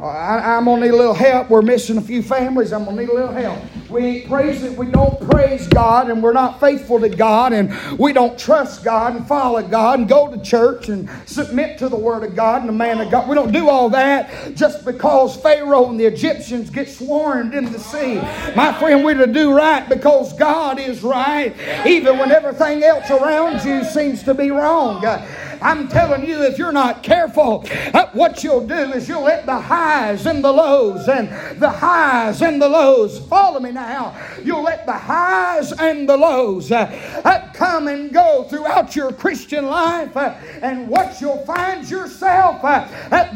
I, 0.08 0.56
am 0.56 0.64
gonna 0.64 0.82
need 0.82 0.92
a 0.92 0.96
little 0.96 1.14
help. 1.14 1.50
We're 1.50 1.62
missing 1.62 1.98
a 1.98 2.00
few 2.00 2.22
families. 2.22 2.72
I'm 2.72 2.84
gonna 2.84 3.02
need 3.02 3.10
a 3.10 3.14
little 3.14 3.32
help. 3.32 3.58
We 3.90 4.04
ain't 4.04 4.28
praising. 4.28 4.76
We 4.76 4.86
don't 4.86 5.20
praise 5.28 5.66
God, 5.66 6.08
and 6.08 6.22
we're 6.22 6.32
not 6.32 6.58
faithful 6.58 7.00
to 7.00 7.08
God, 7.08 7.52
and 7.52 7.76
we 7.98 8.12
don't 8.12 8.38
trust 8.38 8.82
God 8.82 9.16
and 9.16 9.26
follow 9.26 9.62
God 9.62 9.98
and 9.98 10.08
go 10.08 10.30
to 10.30 10.40
church 10.42 10.88
and 10.88 11.10
submit 11.26 11.78
to 11.78 11.88
the 11.88 11.96
Word 11.96 12.24
of 12.24 12.34
God 12.34 12.60
and 12.60 12.68
the 12.68 12.72
man 12.72 13.00
of 13.00 13.10
God. 13.10 13.28
We 13.28 13.34
don't 13.34 13.52
do 13.52 13.68
all 13.68 13.90
that 13.90 14.54
just 14.54 14.84
because 14.84 15.36
Pharaoh 15.36 15.90
and 15.90 16.00
the 16.00 16.06
Egyptians 16.06 16.70
get 16.70 16.88
swarmed 16.88 17.54
in 17.54 17.70
the 17.70 17.78
sea. 17.78 18.16
My 18.54 18.72
friend, 18.78 19.04
we're 19.04 19.14
to 19.14 19.26
do 19.26 19.52
right 19.52 19.86
because 19.88 20.32
God 20.34 20.78
is 20.78 21.02
right, 21.02 21.54
even 21.86 22.16
when 22.16 22.30
everything 22.30 22.82
else 22.84 23.10
around 23.10 23.64
you 23.66 23.84
seems 23.84 24.22
to 24.22 24.34
be 24.34 24.50
wrong. 24.50 25.04
I'm 25.62 25.88
telling 25.88 26.26
you, 26.26 26.42
if 26.42 26.58
you're 26.58 26.72
not 26.72 27.02
careful, 27.02 27.64
uh, 27.94 28.06
what 28.12 28.42
you'll 28.42 28.66
do 28.66 28.92
is 28.92 29.08
you'll 29.08 29.22
let 29.22 29.46
the 29.46 29.60
highs 29.60 30.26
and 30.26 30.42
the 30.42 30.52
lows 30.52 31.08
and 31.08 31.28
the 31.60 31.70
highs 31.70 32.42
and 32.42 32.60
the 32.60 32.68
lows, 32.68 33.18
follow 33.26 33.60
me 33.60 33.72
now, 33.72 34.16
you'll 34.42 34.62
let 34.62 34.86
the 34.86 34.92
highs 34.92 35.72
and 35.72 36.08
the 36.08 36.16
lows 36.16 36.72
uh, 36.72 36.86
uh, 37.24 37.52
come 37.52 37.88
and 37.88 38.12
go 38.12 38.44
throughout 38.44 38.96
your 38.96 39.12
Christian 39.12 39.66
life. 39.66 40.16
And 40.16 40.88
what 40.88 41.20
you'll 41.20 41.44
find 41.44 41.88
yourself 41.88 42.62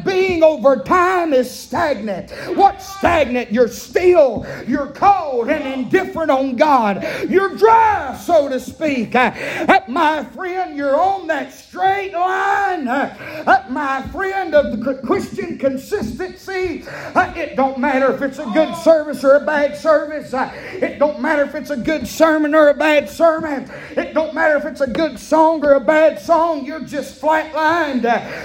being 0.04 0.42
over 0.42 0.76
time 0.76 1.32
is 1.32 1.50
stagnant. 1.50 2.30
What's 2.56 2.86
stagnant? 2.96 3.52
You're 3.52 3.68
still, 3.68 4.46
you're 4.66 4.88
cold 4.88 5.48
and 5.48 5.82
indifferent 5.82 6.30
on 6.30 6.56
God. 6.56 7.06
You're 7.28 7.56
dry, 7.56 8.16
so 8.16 8.48
to 8.48 8.58
speak. 8.58 9.14
My 9.14 10.24
friend, 10.34 10.76
you're 10.76 10.98
on 10.98 11.26
that 11.28 11.52
straight 11.52 12.13
line, 12.14 12.88
uh, 12.88 13.66
my 13.68 14.02
friend, 14.08 14.54
of 14.54 14.78
the 14.78 14.94
Christian 15.04 15.58
consistency. 15.58 16.84
Uh, 16.86 17.32
it 17.36 17.56
don't 17.56 17.78
matter 17.78 18.12
if 18.14 18.22
it's 18.22 18.38
a 18.38 18.46
good 18.46 18.74
service 18.76 19.24
or 19.24 19.36
a 19.36 19.44
bad 19.44 19.76
service. 19.76 20.32
Uh, 20.32 20.50
it 20.54 20.98
don't 20.98 21.20
matter 21.20 21.42
if 21.42 21.54
it's 21.54 21.70
a 21.70 21.76
good 21.76 22.06
sermon 22.06 22.54
or 22.54 22.68
a 22.68 22.74
bad 22.74 23.08
sermon. 23.08 23.70
It 23.96 24.14
don't 24.14 24.34
matter 24.34 24.56
if 24.56 24.64
it's 24.64 24.80
a 24.80 24.86
good 24.86 25.18
song 25.18 25.64
or 25.64 25.74
a 25.74 25.80
bad 25.80 26.20
song. 26.20 26.64
You're 26.64 26.80
just 26.80 27.20
flatlined. 27.20 28.04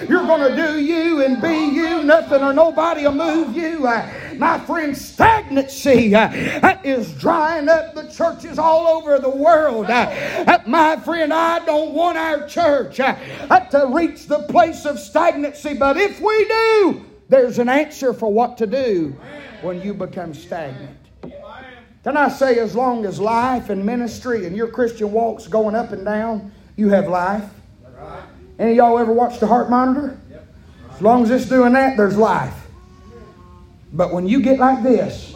You're 0.09 0.25
going 0.25 0.49
to 0.49 0.55
do 0.55 0.79
you 0.79 1.23
and 1.23 1.41
be 1.41 1.75
you. 1.75 2.03
Nothing 2.03 2.41
or 2.41 2.53
nobody 2.53 3.03
will 3.03 3.13
move 3.13 3.55
you. 3.55 3.87
My 4.39 4.57
friend, 4.57 4.97
stagnancy 4.97 6.15
uh, 6.15 6.29
uh, 6.63 6.77
is 6.85 7.11
drying 7.11 7.67
up 7.67 7.93
the 7.93 8.07
churches 8.07 8.57
all 8.57 8.87
over 8.87 9.19
the 9.19 9.29
world. 9.29 9.87
Uh, 9.87 10.59
my 10.65 10.95
friend, 10.95 11.33
I 11.33 11.63
don't 11.65 11.93
want 11.93 12.17
our 12.17 12.47
church 12.47 12.95
to 12.95 13.89
reach 13.93 14.27
the 14.27 14.45
place 14.47 14.85
of 14.85 14.97
stagnancy. 14.97 15.73
But 15.73 15.97
if 15.97 16.21
we 16.21 16.47
do, 16.47 17.05
there's 17.27 17.59
an 17.59 17.67
answer 17.67 18.13
for 18.13 18.31
what 18.31 18.57
to 18.59 18.65
do 18.65 19.13
when 19.61 19.81
you 19.81 19.93
become 19.93 20.33
stagnant. 20.33 20.95
Can 22.05 22.15
I 22.15 22.29
say, 22.29 22.59
as 22.59 22.73
long 22.75 23.05
as 23.05 23.19
life 23.19 23.69
and 23.69 23.85
ministry 23.85 24.45
and 24.45 24.55
your 24.55 24.69
Christian 24.69 25.11
walk's 25.11 25.47
going 25.47 25.75
up 25.75 25.91
and 25.91 26.05
down, 26.05 26.53
you 26.77 26.87
have 26.87 27.09
life? 27.09 27.43
Any 28.57 28.75
y'all 28.75 28.97
ever 28.97 29.11
watched 29.11 29.41
the 29.41 29.47
heart 29.47 29.69
monitor? 29.69 30.17
As 30.93 31.01
long 31.01 31.23
as 31.23 31.29
it's 31.29 31.45
doing 31.45 31.73
that, 31.73 31.97
there's 31.97 32.15
life. 32.15 32.58
But 33.91 34.13
when 34.13 34.27
you 34.27 34.41
get 34.41 34.59
like 34.59 34.83
this, 34.83 35.35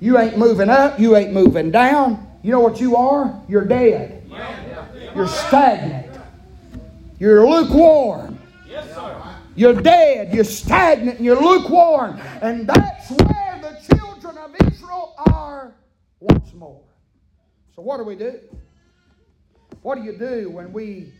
you 0.00 0.18
ain't 0.18 0.38
moving 0.38 0.70
up, 0.70 0.98
you 0.98 1.16
ain't 1.16 1.32
moving 1.32 1.70
down. 1.70 2.26
You 2.42 2.52
know 2.52 2.60
what 2.60 2.80
you 2.80 2.96
are? 2.96 3.42
You're 3.48 3.66
dead. 3.66 4.30
You're 5.14 5.28
stagnant. 5.28 6.18
You're 7.18 7.46
lukewarm. 7.46 8.38
Yes, 8.66 8.94
sir. 8.94 9.22
You're 9.54 9.74
dead. 9.74 10.32
You're 10.32 10.44
stagnant. 10.44 11.16
And 11.18 11.24
you're 11.26 11.40
lukewarm. 11.40 12.18
And 12.40 12.66
that's 12.66 13.10
where 13.10 13.60
the 13.60 13.94
children 13.94 14.38
of 14.38 14.54
Israel 14.66 15.14
are 15.30 15.74
once 16.20 16.54
more. 16.54 16.80
So, 17.76 17.82
what 17.82 17.98
do 17.98 18.04
we 18.04 18.14
do? 18.14 18.40
What 19.82 19.96
do 19.96 20.02
you 20.02 20.16
do 20.16 20.48
when 20.48 20.72
we 20.72 21.12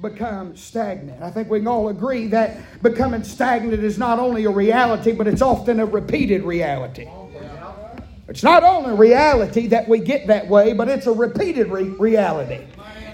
become 0.00 0.56
stagnant? 0.56 1.22
I 1.22 1.30
think 1.30 1.50
we 1.50 1.58
can 1.58 1.66
all 1.66 1.88
agree 1.88 2.28
that 2.28 2.82
becoming 2.82 3.24
stagnant 3.24 3.82
is 3.82 3.98
not 3.98 4.18
only 4.18 4.44
a 4.44 4.50
reality, 4.50 5.12
but 5.12 5.26
it's 5.26 5.42
often 5.42 5.80
a 5.80 5.86
repeated 5.86 6.42
reality. 6.44 7.08
It's 8.28 8.42
not 8.42 8.62
only 8.62 8.94
reality 8.94 9.68
that 9.68 9.88
we 9.88 10.00
get 10.00 10.26
that 10.26 10.46
way, 10.46 10.72
but 10.74 10.88
it's 10.88 11.06
a 11.06 11.12
repeated 11.12 11.68
re- 11.68 11.84
reality. 11.84 12.60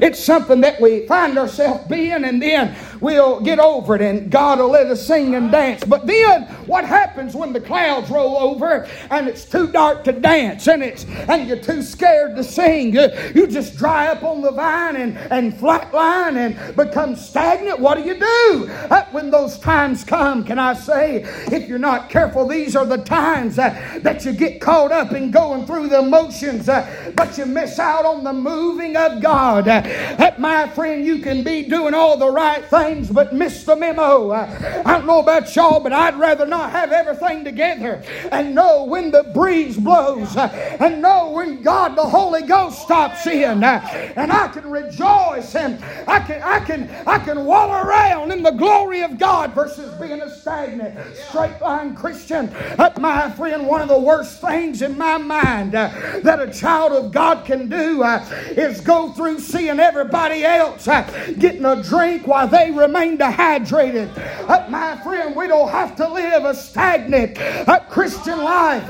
It's 0.01 0.23
something 0.23 0.61
that 0.63 0.81
we 0.81 1.07
find 1.07 1.39
ourselves 1.39 1.87
being, 1.89 2.25
and 2.25 2.41
then 2.41 2.77
we'll 3.01 3.41
get 3.41 3.59
over 3.59 3.95
it, 3.97 4.03
and 4.03 4.31
God 4.31 4.59
will 4.59 4.71
let 4.71 4.87
us 4.87 5.07
sing 5.07 5.35
and 5.35 5.51
dance. 5.51 5.85
But 5.85 6.07
then, 6.07 6.45
what 6.67 6.85
happens 6.85 7.35
when 7.35 7.53
the 7.53 7.61
clouds 7.61 8.11
roll 8.11 8.37
over 8.37 8.89
and 9.11 9.29
it's 9.29 9.45
too 9.45 9.69
dark 9.69 10.05
to 10.05 10.13
dance, 10.13 10.67
and 10.69 10.83
it's 10.83 11.05
and 11.05 11.47
you're 11.49 11.59
too 11.59 11.83
scared 11.83 12.37
to 12.37 12.45
sing? 12.45 12.95
You, 12.95 13.09
you 13.35 13.47
just 13.47 13.77
dry 13.77 14.09
up 14.09 14.23
on 14.23 14.41
the 14.41 14.51
vine 14.53 14.97
and 14.97 15.17
and 15.19 15.55
flatline 15.55 16.37
and 16.37 16.77
become 16.77 17.17
stagnant. 17.17 17.79
What 17.79 17.97
do 17.97 18.03
you 18.05 18.15
do 18.19 18.69
uh, 18.91 19.05
when 19.13 19.31
those 19.31 19.59
times 19.59 20.05
come? 20.05 20.45
Can 20.45 20.59
I 20.59 20.75
say, 20.75 21.23
if 21.53 21.69
you're 21.69 21.79
not 21.79 22.11
careful, 22.11 22.47
these 22.47 22.77
are 22.77 22.87
the 22.87 22.99
times 22.99 23.59
uh, 23.59 23.99
that 24.03 24.25
you 24.25 24.33
get 24.33 24.61
caught 24.61 24.93
up 24.93 25.13
in 25.13 25.31
going 25.31 25.67
through 25.67 25.89
the 25.89 26.03
motions, 26.03 26.69
uh, 26.69 27.13
but 27.17 27.37
you 27.39 27.47
miss 27.47 27.79
out 27.79 28.05
on 28.05 28.25
the 28.25 28.33
moving 28.33 28.97
of 28.97 29.23
God. 29.23 29.69
Uh, 29.85 30.17
that, 30.17 30.41
my 30.41 30.69
friend, 30.69 31.05
you 31.05 31.19
can 31.19 31.43
be 31.43 31.63
doing 31.63 31.95
all 31.95 32.17
the 32.17 32.31
right 32.31 32.65
things 32.65 33.11
but 33.11 33.35
miss 33.35 33.65
the 33.65 33.77
memo. 33.77 34.33
I 34.33 34.83
don't 34.85 35.07
know 35.07 35.21
about 35.21 35.55
y'all, 35.55 35.81
but 35.81 35.93
I'd 35.93 36.17
rather 36.17 36.47
not 36.47 36.71
have 36.71 36.93
everything 36.93 37.45
together 37.45 38.03
and 38.33 38.55
know 38.55 38.85
when 38.85 39.11
the 39.11 39.25
breeze 39.35 39.77
blows 39.77 40.37
and 40.37 41.01
know 41.01 41.31
when 41.31 41.63
God, 41.63 41.97
the 41.97 42.03
Holy 42.03 42.43
Ghost, 42.43 42.83
stops 42.83 43.27
in. 43.27 43.63
And 43.65 44.33
I 44.33 44.49
can 44.49 44.71
rejoice 44.71 45.55
and 45.55 45.83
I 46.09 46.21
can, 46.21 46.43
I 46.43 46.61
can, 46.61 46.91
I 47.07 47.19
can 47.19 47.45
wallow 47.45 47.87
around 47.87 48.33
in 48.33 48.43
the 48.43 48.51
glory 48.51 49.03
of 49.03 49.19
God 49.19 49.55
versus 49.55 49.93
being 50.01 50.21
a 50.21 50.31
stagnant, 50.31 50.99
straight 51.29 51.61
line 51.61 51.95
Christian. 51.95 52.53
But 52.77 53.01
my 53.01 53.31
friend, 53.31 53.67
one 53.67 53.81
of 53.81 53.89
the 53.89 53.99
worst 53.99 54.41
things 54.41 54.83
in 54.83 54.97
my 54.97 55.19
mind 55.19 55.75
uh, 55.75 55.91
that 56.23 56.41
a 56.41 56.53
child 56.53 56.93
of 56.93 57.13
God 57.13 57.45
can 57.45 57.69
do 57.69 58.03
uh, 58.03 58.25
is 58.51 58.81
go 58.81 59.13
through 59.13 59.39
seeing 59.39 59.74
and 59.75 59.81
everybody 59.81 60.45
else 60.45 60.87
uh, 60.87 61.03
getting 61.37 61.65
a 61.65 61.83
drink 61.83 62.29
while 62.29 62.47
they 62.47 62.71
remain 62.71 63.17
dehydrated. 63.17 64.09
Uh, 64.17 64.65
my 64.71 64.97
friend, 65.03 65.35
we 65.35 65.49
don't 65.49 65.69
have 65.69 65.97
to 65.97 66.09
live 66.09 66.45
a 66.45 66.55
stagnant 66.55 67.37
uh, 67.41 67.81
Christian 67.91 68.39
life. 68.39 68.87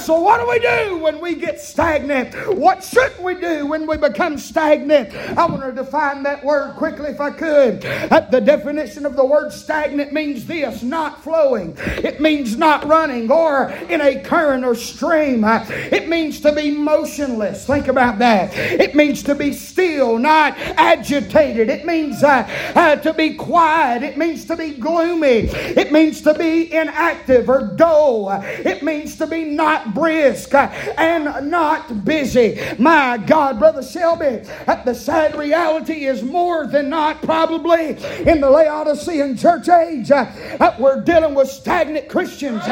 So, 0.00 0.18
what 0.20 0.40
do 0.40 0.48
we 0.48 0.58
do 0.60 0.98
when 1.02 1.20
we 1.20 1.34
get 1.34 1.60
stagnant? 1.60 2.34
What 2.56 2.82
should 2.82 3.12
we 3.22 3.34
do 3.34 3.66
when 3.66 3.86
we 3.86 3.98
become 3.98 4.38
stagnant? 4.38 5.14
I 5.36 5.44
want 5.44 5.62
to 5.62 5.72
define 5.72 6.22
that 6.22 6.42
word 6.42 6.74
quickly 6.76 7.10
if 7.10 7.20
I 7.20 7.30
could. 7.30 7.82
The 7.82 8.40
definition 8.40 9.04
of 9.04 9.16
the 9.16 9.24
word 9.24 9.52
stagnant 9.52 10.12
means 10.14 10.46
this 10.46 10.82
not 10.82 11.22
flowing, 11.22 11.76
it 11.78 12.20
means 12.20 12.56
not 12.56 12.86
running 12.86 13.30
or 13.30 13.68
in 13.90 14.00
a 14.00 14.22
current 14.22 14.64
or 14.64 14.74
stream. 14.74 15.44
It 15.44 16.08
means 16.08 16.40
to 16.40 16.52
be 16.52 16.70
motionless. 16.70 17.66
Think 17.66 17.88
about 17.88 18.18
that. 18.20 18.56
It 18.56 18.94
means 18.94 19.22
to 19.24 19.34
be 19.34 19.52
still 19.52 20.13
not 20.18 20.56
agitated. 20.58 21.68
It 21.68 21.84
means 21.84 22.22
uh, 22.22 22.48
uh, 22.74 22.96
to 22.96 23.12
be 23.12 23.34
quiet. 23.34 24.02
It 24.02 24.16
means 24.16 24.44
to 24.46 24.56
be 24.56 24.70
gloomy. 24.70 25.48
It 25.50 25.92
means 25.92 26.20
to 26.22 26.34
be 26.34 26.72
inactive 26.72 27.48
or 27.48 27.74
dull. 27.76 28.30
It 28.42 28.82
means 28.82 29.16
to 29.16 29.26
be 29.26 29.44
not 29.44 29.94
brisk 29.94 30.54
uh, 30.54 30.68
and 30.96 31.50
not 31.50 32.04
busy. 32.04 32.60
My 32.78 33.18
God, 33.18 33.58
Brother 33.58 33.82
Shelby, 33.82 34.46
uh, 34.66 34.82
the 34.84 34.94
sad 34.94 35.36
reality 35.36 36.06
is 36.06 36.22
more 36.22 36.66
than 36.66 36.88
not 36.88 37.22
probably 37.22 37.90
in 38.26 38.40
the 38.40 38.50
Laodicean 38.50 39.36
church 39.36 39.68
age. 39.68 40.10
Uh, 40.10 40.74
we're 40.78 41.00
dealing 41.00 41.34
with 41.34 41.48
stagnant 41.48 42.08
Christians. 42.08 42.64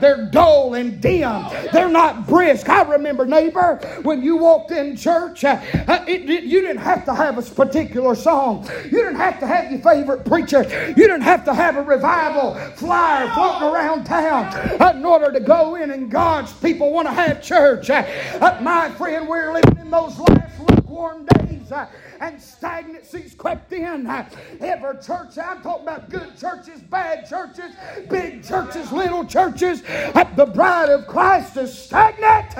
they're 0.00 0.28
dull 0.30 0.74
and 0.74 1.00
dim. 1.00 1.44
They're 1.72 1.88
not 1.88 2.26
brisk. 2.26 2.68
I 2.68 2.82
remember, 2.82 3.26
neighbor, 3.26 3.76
when 4.02 4.22
you 4.22 4.36
walked 4.36 4.70
in 4.70 4.96
church, 4.96 5.42
you 5.42 6.69
didn't 6.70 6.82
have 6.84 7.04
to 7.04 7.12
have 7.12 7.36
a 7.36 7.42
particular 7.42 8.14
song. 8.14 8.64
You 8.84 8.98
didn't 8.98 9.16
have 9.16 9.40
to 9.40 9.46
have 9.46 9.72
your 9.72 9.80
favorite 9.80 10.24
preacher. 10.24 10.62
You 10.88 10.94
didn't 10.94 11.22
have 11.22 11.44
to 11.46 11.54
have 11.54 11.76
a 11.76 11.82
revival 11.82 12.54
flyer 12.76 13.28
floating 13.34 13.68
around 13.68 14.04
town 14.04 14.44
uh, 14.80 14.92
in 14.94 15.04
order 15.04 15.32
to 15.32 15.40
go 15.40 15.74
in 15.74 15.90
and 15.90 16.08
God's 16.08 16.52
people 16.52 16.92
want 16.92 17.08
to 17.08 17.12
have 17.12 17.42
church. 17.42 17.90
Uh, 17.90 18.04
uh, 18.40 18.60
my 18.62 18.88
friend, 18.90 19.26
we're 19.26 19.52
living 19.52 19.78
in 19.78 19.90
those 19.90 20.16
last 20.16 20.60
lukewarm 20.60 21.26
days 21.26 21.72
and 22.20 22.40
stagnancy's 22.40 23.34
crept 23.34 23.72
in. 23.72 24.06
Every 24.60 24.94
church, 25.02 25.38
I'm 25.38 25.62
talking 25.62 25.82
about 25.82 26.08
good 26.08 26.38
churches, 26.38 26.80
bad 26.82 27.28
churches, 27.28 27.74
big 28.08 28.44
churches, 28.44 28.92
little 28.92 29.24
churches. 29.24 29.82
The 29.82 30.50
bride 30.54 30.90
of 30.90 31.08
Christ 31.08 31.56
is 31.56 31.76
stagnant. 31.76 32.56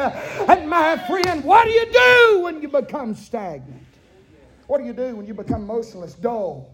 And 0.48 0.68
my 0.68 0.96
friend, 1.06 1.44
what 1.44 1.64
do 1.64 1.70
you 1.70 1.92
do 1.92 2.40
when 2.40 2.60
you 2.60 2.68
become 2.68 3.14
stagnant? 3.14 3.79
What 4.70 4.80
do 4.80 4.86
you 4.86 4.92
do 4.92 5.16
when 5.16 5.26
you 5.26 5.34
become 5.34 5.66
motionless, 5.66 6.14
dull? 6.14 6.72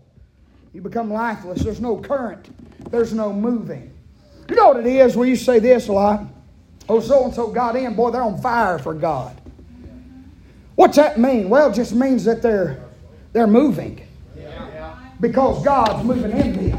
You 0.75 0.83
become 0.83 1.11
lifeless. 1.11 1.62
There's 1.62 1.81
no 1.81 1.97
current, 1.97 2.50
there's 2.91 3.15
no 3.15 3.33
moving. 3.33 3.91
You 4.50 4.55
know 4.55 4.69
what 4.69 4.81
it 4.81 4.87
is? 4.87 5.17
We 5.17 5.31
used 5.31 5.47
to 5.47 5.53
say 5.53 5.59
this 5.61 5.88
a 5.88 5.95
lot. 5.95 6.26
Oh, 6.91 7.00
so 7.00 7.25
and 7.25 7.33
so 7.33 7.49
got 7.49 7.75
in. 7.75 7.95
Boy, 7.95 8.11
they're 8.11 8.21
on 8.21 8.38
fire 8.43 8.79
for 8.79 8.93
God. 8.93 9.41
What's 10.75 10.97
that 10.97 11.19
mean? 11.19 11.49
Well, 11.49 11.71
it 11.71 11.75
just 11.75 11.95
means 11.95 12.23
that 12.25 12.43
they're 12.43 12.85
they're 13.33 13.47
moving. 13.47 14.07
Because 15.19 15.65
God's 15.65 16.05
moving 16.05 16.33
in 16.33 16.73
them. 16.73 16.79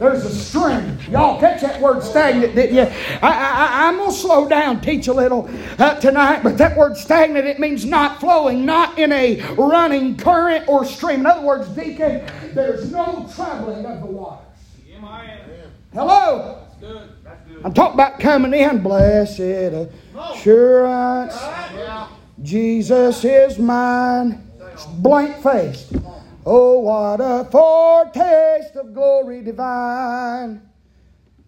There's 0.00 0.24
a 0.24 0.34
stream. 0.34 0.98
Y'all 1.10 1.38
catch 1.38 1.60
that 1.60 1.78
word 1.78 2.02
stagnant, 2.02 2.54
didn't 2.54 2.74
you? 2.74 2.90
I, 3.20 3.86
am 3.86 3.98
going 3.98 4.10
to 4.10 4.16
slow 4.16 4.48
down, 4.48 4.80
teach 4.80 5.08
a 5.08 5.12
little 5.12 5.50
uh, 5.78 6.00
tonight, 6.00 6.42
but 6.42 6.56
that 6.56 6.74
word 6.74 6.96
stagnant, 6.96 7.46
it 7.46 7.58
means 7.58 7.84
not 7.84 8.18
flowing, 8.18 8.64
not 8.64 8.98
in 8.98 9.12
a 9.12 9.42
running 9.56 10.16
current 10.16 10.66
or 10.68 10.86
stream. 10.86 11.20
In 11.20 11.26
other 11.26 11.46
words, 11.46 11.68
deacon, 11.68 12.26
there's 12.54 12.90
no 12.90 13.28
traveling 13.36 13.84
of 13.84 14.00
the 14.00 14.06
waters. 14.06 14.46
Hello? 15.92 16.66
I'm 17.62 17.74
talking 17.74 17.94
about 17.94 18.20
coming 18.20 18.54
in. 18.54 18.82
Blessed 18.82 19.90
assurance. 20.16 21.38
Jesus 22.42 23.22
is 23.22 23.58
mine. 23.58 24.50
Blank 24.94 25.42
faced. 25.42 25.92
Oh, 26.46 26.78
what 26.78 27.20
a 27.20 27.44
foretaste 27.50 28.74
of 28.76 28.94
glory 28.94 29.42
divine, 29.42 30.62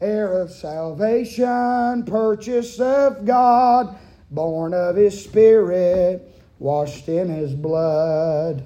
heir 0.03 0.39
of 0.39 0.51
salvation, 0.51 2.05
purchase 2.05 2.79
of 2.79 3.25
God, 3.25 3.97
born 4.31 4.75
of 4.75 4.97
His 4.97 5.25
Spirit, 5.25 6.39
washed 6.59 7.09
in 7.09 7.31
His 7.31 7.55
blood. 7.55 8.65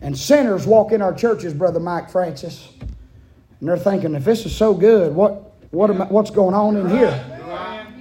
And 0.00 0.16
sinners 0.16 0.66
walk 0.66 0.92
in 0.92 1.02
our 1.02 1.12
churches, 1.12 1.52
Brother 1.52 1.80
Mike 1.80 2.08
Francis, 2.08 2.72
and 3.60 3.68
they're 3.68 3.76
thinking, 3.76 4.14
if 4.14 4.24
this 4.24 4.46
is 4.46 4.56
so 4.56 4.72
good, 4.72 5.14
what, 5.14 5.52
what 5.72 5.90
am 5.90 6.00
I, 6.00 6.06
what's 6.06 6.30
going 6.30 6.54
on 6.54 6.76
in 6.76 6.88
here? 6.88 7.34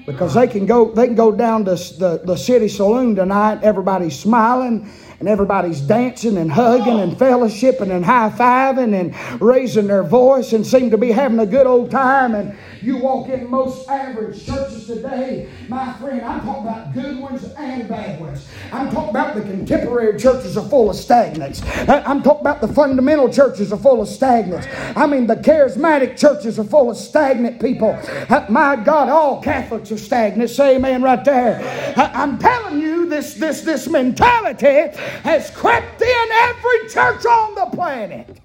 Because 0.06 0.34
they 0.34 0.48
can 0.48 0.66
go, 0.66 0.94
they 0.94 1.08
can 1.08 1.16
go 1.16 1.34
down 1.34 1.66
to 1.66 1.72
the, 1.72 2.22
the 2.24 2.38
city 2.38 2.70
saloon 2.70 3.18
tonight, 3.18 3.64
everybody's 3.64 4.18
smiling 4.18 4.90
and 5.20 5.28
everybody's 5.28 5.82
dancing 5.82 6.38
and 6.38 6.52
hugging 6.52 7.00
and 7.00 7.14
fellowshipping 7.14 7.90
and 7.90 8.06
high 8.06 8.30
fiving 8.30 8.94
and 8.94 9.42
raising 9.42 9.88
their 9.88 10.04
voice 10.04 10.54
and 10.54 10.66
seem 10.66 10.92
to 10.92 10.98
be 10.98 11.12
having 11.12 11.40
a 11.40 11.46
good 11.46 11.66
old 11.66 11.90
time. 11.90 12.36
And 12.36 12.56
you 12.82 12.98
walk 12.98 13.30
in 13.30 13.50
most 13.50 13.88
average 13.90 14.46
churches 14.46 14.88
today, 14.88 15.50
my 15.68 15.94
friend, 15.94 16.22
I'm 16.22 16.42
talking 16.42 16.64
about 16.64 16.94
good 16.94 17.20
ones 17.20 17.44
and 17.58 17.88
bad 17.88 18.20
ones. 18.20 18.48
I'm 18.72 18.92
talking 18.92 19.10
about 19.10 19.36
the 19.36 19.42
contemporary 19.42 20.20
churches 20.20 20.58
are 20.58 20.68
full 20.68 20.90
of 20.90 20.96
stagnants. 20.96 21.62
I'm 21.88 22.22
talking 22.22 22.42
about 22.42 22.62
the 22.62 22.68
fundamental 22.68 23.32
churches 23.32 23.72
are 23.72 23.78
full 23.78 24.02
of 24.02 24.08
stagnants. 24.08 24.68
I 24.96 25.06
mean, 25.08 25.28
the 25.28 25.36
charismatic 25.36 26.18
churches 26.18 26.60
are 26.60 26.64
full 26.64 26.92
of 26.92 26.98
stagnant 26.98 27.62
people. 27.62 27.98
Uh, 28.30 28.46
my 28.50 28.76
God, 28.76 29.10
all 29.10 29.42
Catholics 29.42 29.92
are 29.92 29.98
stagnant. 29.98 30.50
Say 30.50 30.76
amen 30.76 31.02
right 31.02 31.24
there. 31.24 31.94
Uh, 31.98 32.12
I'm 32.14 32.38
telling 32.38 32.82
you, 32.82 33.08
this, 33.08 33.36
this, 33.36 33.62
this 33.62 33.88
mentality 33.88 34.98
has 35.24 35.50
crept 35.52 36.02
in 36.02 36.32
every 36.32 36.90
church 36.90 37.26
on 37.26 37.56
the 37.56 37.76
planet. 37.76 38.40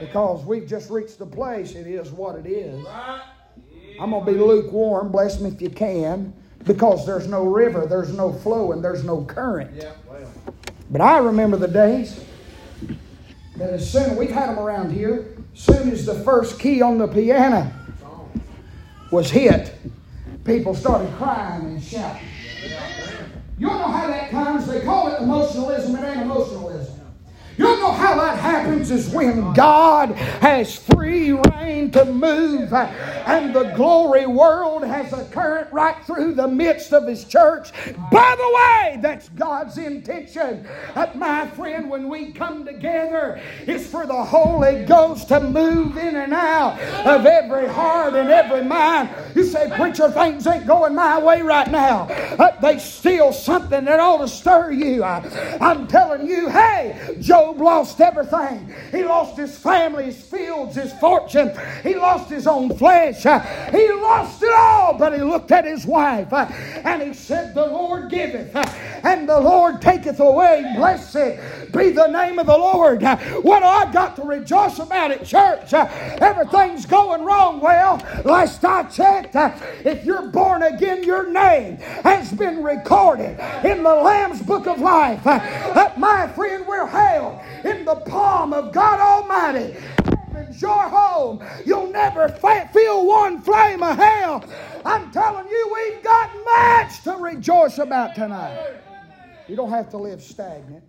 Because 0.00 0.44
we've 0.44 0.66
just 0.66 0.90
reached 0.90 1.18
the 1.18 1.26
place, 1.26 1.74
it 1.74 1.86
is 1.86 2.10
what 2.10 2.36
it 2.36 2.46
is. 2.46 2.84
I'm 4.00 4.10
going 4.10 4.24
to 4.24 4.32
be 4.32 4.38
lukewarm, 4.38 5.12
bless 5.12 5.40
me 5.40 5.50
if 5.50 5.62
you 5.62 5.70
can, 5.70 6.32
because 6.64 7.06
there's 7.06 7.26
no 7.26 7.44
river, 7.44 7.86
there's 7.86 8.12
no 8.12 8.32
flow, 8.32 8.72
and 8.72 8.82
there's 8.82 9.04
no 9.04 9.24
current. 9.24 9.84
But 10.90 11.00
I 11.00 11.18
remember 11.18 11.56
the 11.56 11.68
days 11.68 12.24
that 13.56 13.70
as 13.70 13.90
soon, 13.90 14.10
as 14.10 14.18
we've 14.18 14.30
had 14.30 14.48
them 14.48 14.58
around 14.58 14.92
here, 14.92 15.36
as 15.54 15.60
soon 15.60 15.90
as 15.90 16.04
the 16.06 16.14
first 16.22 16.58
key 16.58 16.82
on 16.82 16.98
the 16.98 17.06
piano 17.06 17.72
was 19.10 19.30
hit, 19.30 19.76
people 20.44 20.74
started 20.74 21.12
crying 21.16 21.64
and 21.66 21.82
shouting. 21.82 22.26
You 23.58 23.68
don't 23.68 23.78
know 23.78 23.88
how 23.88 24.08
that 24.08 24.30
comes. 24.30 24.66
They 24.66 24.80
call 24.80 25.08
it 25.12 25.22
emotionalism. 25.22 25.94
It 25.96 26.04
ain't 26.04 26.22
emotionalism. 26.22 27.00
You 27.56 27.64
don't 27.64 27.80
know 27.80 27.92
how 27.92 28.16
that 28.16 28.38
happens 28.38 28.53
is 28.64 29.08
when 29.10 29.52
God 29.52 30.10
has 30.12 30.76
free 30.76 31.32
reign 31.32 31.90
to 31.92 32.04
move 32.04 32.72
and 32.72 33.54
the 33.54 33.72
glory 33.76 34.26
world 34.26 34.84
has 34.84 35.12
a 35.12 35.24
current 35.26 35.72
right 35.72 35.96
through 36.04 36.34
the 36.34 36.48
midst 36.48 36.92
of 36.92 37.06
His 37.06 37.24
church. 37.24 37.72
By 38.10 38.34
the 38.36 38.54
way, 38.54 38.98
that's 39.00 39.28
God's 39.30 39.78
intention. 39.78 40.66
That, 40.94 41.16
my 41.16 41.46
friend, 41.48 41.90
when 41.90 42.08
we 42.08 42.32
come 42.32 42.64
together, 42.64 43.40
it's 43.66 43.86
for 43.86 44.06
the 44.06 44.24
Holy 44.24 44.84
Ghost 44.84 45.28
to 45.28 45.40
move 45.40 45.96
in 45.96 46.16
and 46.16 46.32
out 46.32 46.80
of 47.06 47.26
every 47.26 47.66
heart 47.68 48.14
and 48.14 48.30
every 48.30 48.64
mind. 48.64 49.10
You 49.34 49.44
say, 49.44 49.70
Preacher, 49.76 50.10
things 50.10 50.46
ain't 50.46 50.66
going 50.66 50.94
my 50.94 51.18
way 51.18 51.42
right 51.42 51.70
now. 51.70 52.02
Uh, 52.04 52.58
they 52.60 52.78
steal 52.78 53.32
something 53.32 53.84
that 53.84 54.00
ought 54.00 54.18
to 54.18 54.28
stir 54.28 54.72
you. 54.72 55.02
I'm 55.02 55.86
telling 55.86 56.26
you, 56.26 56.48
hey, 56.48 57.16
Job 57.20 57.60
lost 57.60 58.00
everything. 58.00 58.53
He 58.90 59.04
lost 59.04 59.36
his 59.36 59.56
family, 59.56 60.04
his 60.04 60.20
fields, 60.22 60.76
his 60.76 60.92
fortune. 60.94 61.52
He 61.82 61.94
lost 61.94 62.30
his 62.30 62.46
own 62.46 62.76
flesh. 62.76 63.22
He 63.22 63.92
lost 63.92 64.42
it 64.42 64.52
all. 64.54 64.94
But 64.94 65.14
he 65.14 65.20
looked 65.20 65.52
at 65.52 65.64
his 65.64 65.86
wife 65.86 66.32
and 66.32 67.02
he 67.02 67.14
said, 67.14 67.54
The 67.54 67.66
Lord 67.66 68.10
giveth 68.10 68.54
and 69.04 69.28
the 69.28 69.38
Lord 69.38 69.80
taketh 69.80 70.18
away. 70.18 70.72
Blessed 70.76 71.72
be 71.72 71.90
the 71.90 72.06
name 72.06 72.38
of 72.38 72.46
the 72.46 72.56
Lord. 72.56 73.02
What 73.42 73.62
I 73.62 73.90
got 73.92 74.16
to 74.16 74.22
rejoice 74.22 74.78
about 74.78 75.10
at 75.10 75.24
church? 75.24 75.72
Everything's 75.74 76.86
going 76.86 77.24
wrong. 77.24 77.60
Well, 77.60 78.02
last 78.24 78.64
I 78.64 78.84
checked, 78.84 79.36
if 79.84 80.04
you're 80.04 80.28
born 80.28 80.62
again, 80.62 81.04
your 81.04 81.30
name 81.30 81.76
has 82.02 82.32
been 82.32 82.62
recorded 82.62 83.38
in 83.64 83.82
the 83.82 83.94
Lamb's 83.94 84.42
book 84.42 84.66
of 84.66 84.80
life. 84.80 85.24
My 85.96 86.30
friend, 86.34 86.66
we're 86.66 86.86
held 86.86 87.40
in 87.64 87.84
the 87.84 87.96
palm 87.96 88.52
of 88.52 88.72
God 88.72 89.00
Almighty. 89.00 89.76
Your 90.58 90.88
home. 90.88 91.44
You'll 91.66 91.90
never 91.90 92.28
feel 92.28 93.06
one 93.06 93.42
flame 93.42 93.82
of 93.82 93.96
hell. 93.96 94.44
I'm 94.84 95.10
telling 95.10 95.48
you, 95.48 95.72
we've 95.74 96.02
got 96.02 96.30
much 96.44 97.02
to 97.02 97.16
rejoice 97.16 97.78
about 97.78 98.14
tonight. 98.14 98.76
You 99.48 99.56
don't 99.56 99.70
have 99.70 99.90
to 99.90 99.98
live 99.98 100.22
stagnant. 100.22 100.84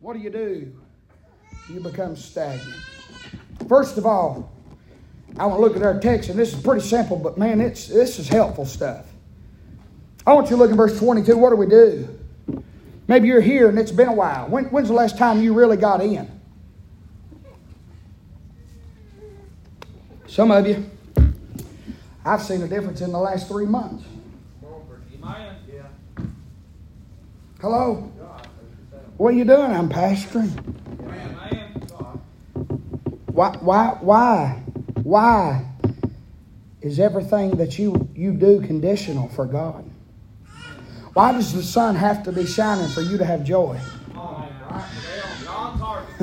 What 0.00 0.14
do 0.14 0.20
you 0.20 0.30
do? 0.30 0.72
You 1.68 1.80
become 1.80 2.16
stagnant. 2.16 2.76
First 3.68 3.98
of 3.98 4.06
all, 4.06 4.52
I 5.38 5.46
want 5.46 5.58
to 5.58 5.62
look 5.62 5.76
at 5.76 5.82
our 5.82 5.98
text, 5.98 6.28
and 6.28 6.38
this 6.38 6.54
is 6.54 6.60
pretty 6.60 6.84
simple, 6.84 7.16
but 7.16 7.38
man, 7.38 7.60
it's 7.60 7.86
this 7.86 8.18
is 8.18 8.28
helpful 8.28 8.66
stuff. 8.66 9.06
I 10.26 10.32
want 10.32 10.50
you 10.50 10.56
to 10.56 10.62
look 10.62 10.70
at 10.70 10.76
verse 10.76 10.98
22. 10.98 11.36
What 11.36 11.50
do 11.50 11.56
we 11.56 11.66
do? 11.66 12.18
Maybe 13.08 13.28
you're 13.28 13.40
here 13.40 13.68
and 13.68 13.78
it's 13.78 13.90
been 13.90 14.08
a 14.08 14.14
while. 14.14 14.48
When, 14.48 14.66
when's 14.66 14.88
the 14.88 14.94
last 14.94 15.18
time 15.18 15.42
you 15.42 15.52
really 15.52 15.76
got 15.76 16.00
in? 16.00 16.30
Some 20.26 20.50
of 20.50 20.66
you, 20.66 20.88
I've 22.24 22.40
seen 22.40 22.62
a 22.62 22.68
difference 22.68 23.00
in 23.00 23.12
the 23.12 23.18
last 23.18 23.48
three 23.48 23.66
months. 23.66 24.04
Hello? 27.62 28.10
What 29.18 29.34
are 29.34 29.36
you 29.36 29.44
doing? 29.44 29.70
I'm 29.70 29.88
pastoring. 29.88 30.50
Why, 33.26 33.56
why, 33.60 33.96
why, 34.00 34.62
why 35.04 35.64
is 36.80 36.98
everything 36.98 37.52
that 37.58 37.78
you, 37.78 38.08
you 38.16 38.32
do 38.32 38.60
conditional 38.62 39.28
for 39.28 39.46
God? 39.46 39.88
Why 41.12 41.30
does 41.30 41.52
the 41.52 41.62
sun 41.62 41.94
have 41.94 42.24
to 42.24 42.32
be 42.32 42.46
shining 42.46 42.88
for 42.88 43.00
you 43.00 43.16
to 43.16 43.24
have 43.24 43.44
joy? 43.44 43.78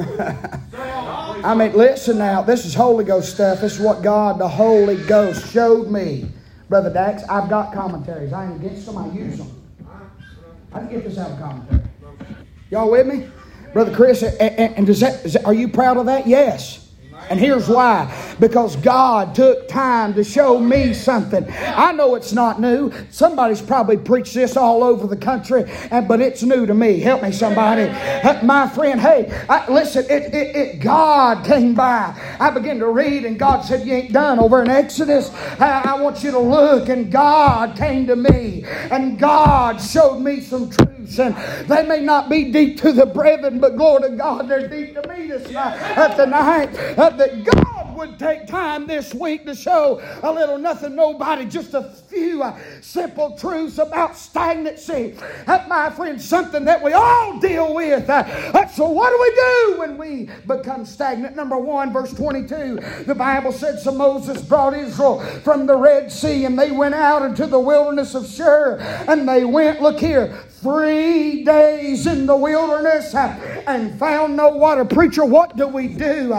I 1.42 1.56
mean, 1.56 1.72
listen 1.72 2.18
now. 2.18 2.42
This 2.42 2.66
is 2.66 2.74
Holy 2.74 3.06
Ghost 3.06 3.34
stuff. 3.34 3.62
This 3.62 3.76
is 3.76 3.80
what 3.80 4.04
God, 4.04 4.40
the 4.40 4.48
Holy 4.50 4.98
Ghost, 5.06 5.50
showed 5.54 5.90
me. 5.90 6.30
Brother 6.68 6.92
Dax, 6.92 7.24
I've 7.30 7.50
got 7.50 7.74
commentaries. 7.74 8.34
I 8.34 8.52
ain't 8.52 8.62
against 8.62 8.86
them. 8.86 8.98
I 8.98 9.10
use 9.12 9.38
them. 9.38 9.59
I 10.74 10.80
can 10.80 10.90
get 10.90 11.04
this 11.04 11.18
out 11.18 11.32
of 11.32 11.40
commentary. 11.40 11.82
Y'all 12.70 12.92
with 12.92 13.08
me? 13.08 13.28
Brother 13.74 13.96
Chris, 13.96 14.24
and, 14.24 14.76
and 14.76 14.88
does 14.88 15.00
that, 15.00 15.26
is 15.26 15.36
are 15.38 15.54
you 15.54 15.68
proud 15.68 15.98
of 15.98 16.06
that? 16.08 16.28
Yes. 16.28 16.89
And 17.30 17.40
here's 17.40 17.70
why 17.70 18.12
because 18.40 18.76
God 18.78 19.36
took 19.36 19.68
time 19.68 20.14
to 20.16 20.24
show 20.24 20.60
me 20.60 20.94
something. 20.94 21.46
I 21.50 21.92
know 21.92 22.16
it's 22.16 22.34
not 22.34 22.60
new. 22.60 22.92
Somebody's 23.12 23.62
probably 23.62 23.98
preached 23.98 24.34
this 24.34 24.58
all 24.58 24.84
over 24.84 25.08
the 25.08 25.18
country, 25.18 25.66
but 25.90 26.22
it's 26.22 26.44
new 26.44 26.66
to 26.66 26.74
me. 26.74 27.00
Help 27.00 27.22
me, 27.22 27.32
somebody. 27.32 27.84
Uh, 27.84 28.44
my 28.44 28.68
friend, 28.68 29.00
hey, 29.00 29.30
I, 29.50 29.70
listen, 29.72 30.06
it, 30.10 30.34
it, 30.34 30.56
it, 30.56 30.80
God 30.80 31.46
came 31.46 31.74
by. 31.74 32.16
I 32.40 32.50
began 32.50 32.80
to 32.80 32.88
read, 32.88 33.26
and 33.26 33.38
God 33.38 33.62
said, 33.62 33.86
You 33.86 33.94
ain't 33.94 34.14
done 34.14 34.40
over 34.40 34.62
in 34.62 34.70
Exodus. 34.70 35.32
I, 35.60 35.82
I 35.86 36.02
want 36.02 36.24
you 36.24 36.32
to 36.32 36.40
look, 36.40 36.90
and 36.90 37.12
God 37.12 37.76
came 37.78 38.08
to 38.08 38.16
me, 38.16 38.64
and 38.66 39.20
God 39.20 39.78
showed 39.82 40.20
me 40.20 40.42
some 40.42 40.70
truths. 41.16 41.20
And 41.20 41.70
they 41.70 41.84
may 41.88 42.02
not 42.02 42.30
be 42.30 42.52
deep 42.52 42.80
to 42.82 42.92
the 42.92 43.06
brethren, 43.06 43.60
but 43.60 43.76
glory 43.78 44.10
to 44.10 44.16
God, 44.16 44.48
they're 44.48 44.68
deep 44.68 44.96
to 45.02 45.10
me 45.10 45.28
tonight, 46.16 46.70
uh, 46.98 47.10
that 47.10 47.44
God 47.44 47.79
would 48.00 48.18
take 48.18 48.48
time 48.48 48.88
this 48.88 49.14
week 49.14 49.46
to 49.46 49.54
show 49.54 50.02
a 50.24 50.32
little 50.32 50.58
nothing, 50.58 50.96
nobody, 50.96 51.46
just 51.46 51.74
a 51.74 51.84
few 51.84 52.42
uh, 52.42 52.58
simple 52.80 53.38
truths 53.38 53.78
about 53.78 54.16
stagnancy. 54.16 55.18
That, 55.46 55.68
my 55.68 55.90
friend, 55.90 56.20
something 56.20 56.64
that 56.64 56.82
we 56.82 56.94
all 56.94 57.40
deal 57.40 57.76
with. 57.76 58.10
Uh, 58.10 58.68
so, 58.70 58.88
what 58.88 59.10
do 59.10 59.20
we 59.22 59.36
do 59.36 59.80
when 59.80 59.98
we 59.98 60.30
become 60.48 60.86
stagnant? 60.86 61.36
Number 61.36 61.58
one, 61.58 61.92
verse 61.92 62.14
22, 62.14 63.04
the 63.06 63.16
Bible 63.16 63.52
said, 63.52 63.80
So 63.80 63.92
Moses 63.92 64.42
brought 64.42 64.74
Israel 64.74 65.20
from 65.44 65.66
the 65.66 65.76
Red 65.76 66.10
Sea, 66.10 66.46
and 66.46 66.58
they 66.58 66.72
went 66.72 66.96
out 66.96 67.24
into 67.24 67.48
the 67.48 67.60
wilderness 67.60 68.16
of 68.16 68.26
Shur, 68.26 68.78
and 69.10 69.28
they 69.28 69.44
went, 69.44 69.82
look 69.82 70.00
here, 70.00 70.42
three 70.62 71.44
days 71.44 72.06
in 72.06 72.26
the 72.26 72.36
wilderness 72.36 73.16
uh, 73.16 73.64
and 73.68 73.98
found 73.98 74.36
no 74.36 74.50
water. 74.50 74.84
Preacher, 74.84 75.24
what 75.24 75.56
do 75.56 75.68
we 75.68 75.88
do 75.88 76.34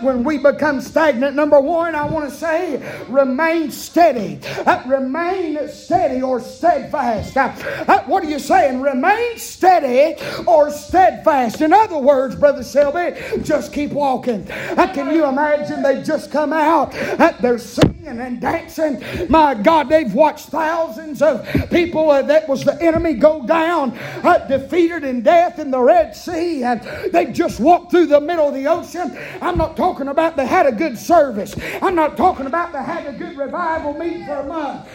when 0.00 0.24
we 0.24 0.38
become 0.38 0.80
stagnant? 0.90 1.36
Number 1.36 1.60
one, 1.60 1.94
I 1.94 2.04
want 2.04 2.28
to 2.28 2.34
say 2.34 2.82
remain 3.08 3.70
steady. 3.70 4.40
Uh, 4.66 4.82
remain 4.86 5.68
steady 5.68 6.20
or 6.20 6.40
steadfast. 6.40 7.36
Uh, 7.36 7.52
uh, 7.86 8.02
what 8.04 8.24
are 8.24 8.28
you 8.28 8.38
saying? 8.38 8.80
Remain 8.80 9.38
steady 9.38 10.20
or 10.46 10.70
steadfast. 10.70 11.60
In 11.60 11.72
other 11.72 11.98
words, 11.98 12.34
Brother 12.34 12.62
Selby, 12.64 13.18
just 13.42 13.72
keep 13.72 13.92
walking. 13.92 14.50
Uh, 14.50 14.92
can 14.92 15.14
you 15.14 15.26
imagine 15.26 15.82
they 15.82 16.02
just 16.02 16.30
come 16.32 16.52
out? 16.52 16.92
They're 17.40 17.58
singing 17.58 17.99
and 18.06 18.40
dancing. 18.40 19.02
My 19.28 19.54
God, 19.54 19.88
they've 19.88 20.12
watched 20.12 20.48
thousands 20.48 21.22
of 21.22 21.46
people 21.70 22.08
that 22.08 22.48
was 22.48 22.64
the 22.64 22.80
enemy 22.82 23.14
go 23.14 23.46
down, 23.46 23.96
uh, 24.22 24.38
defeated 24.46 25.04
in 25.04 25.22
death 25.22 25.58
in 25.58 25.70
the 25.70 25.80
Red 25.80 26.14
Sea, 26.16 26.64
and 26.64 26.80
they 27.12 27.26
just 27.26 27.60
walked 27.60 27.90
through 27.90 28.06
the 28.06 28.20
middle 28.20 28.48
of 28.48 28.54
the 28.54 28.66
ocean. 28.66 29.16
I'm 29.40 29.58
not 29.58 29.76
talking 29.76 30.08
about 30.08 30.36
they 30.36 30.46
had 30.46 30.66
a 30.66 30.72
good 30.72 30.98
service. 30.98 31.54
I'm 31.82 31.94
not 31.94 32.16
talking 32.16 32.46
about 32.46 32.72
they 32.72 32.82
had 32.82 33.06
a 33.06 33.12
good 33.12 33.36
revival 33.36 33.94
meeting 33.94 34.24
for 34.24 34.34
a 34.34 34.46
month. 34.46 34.88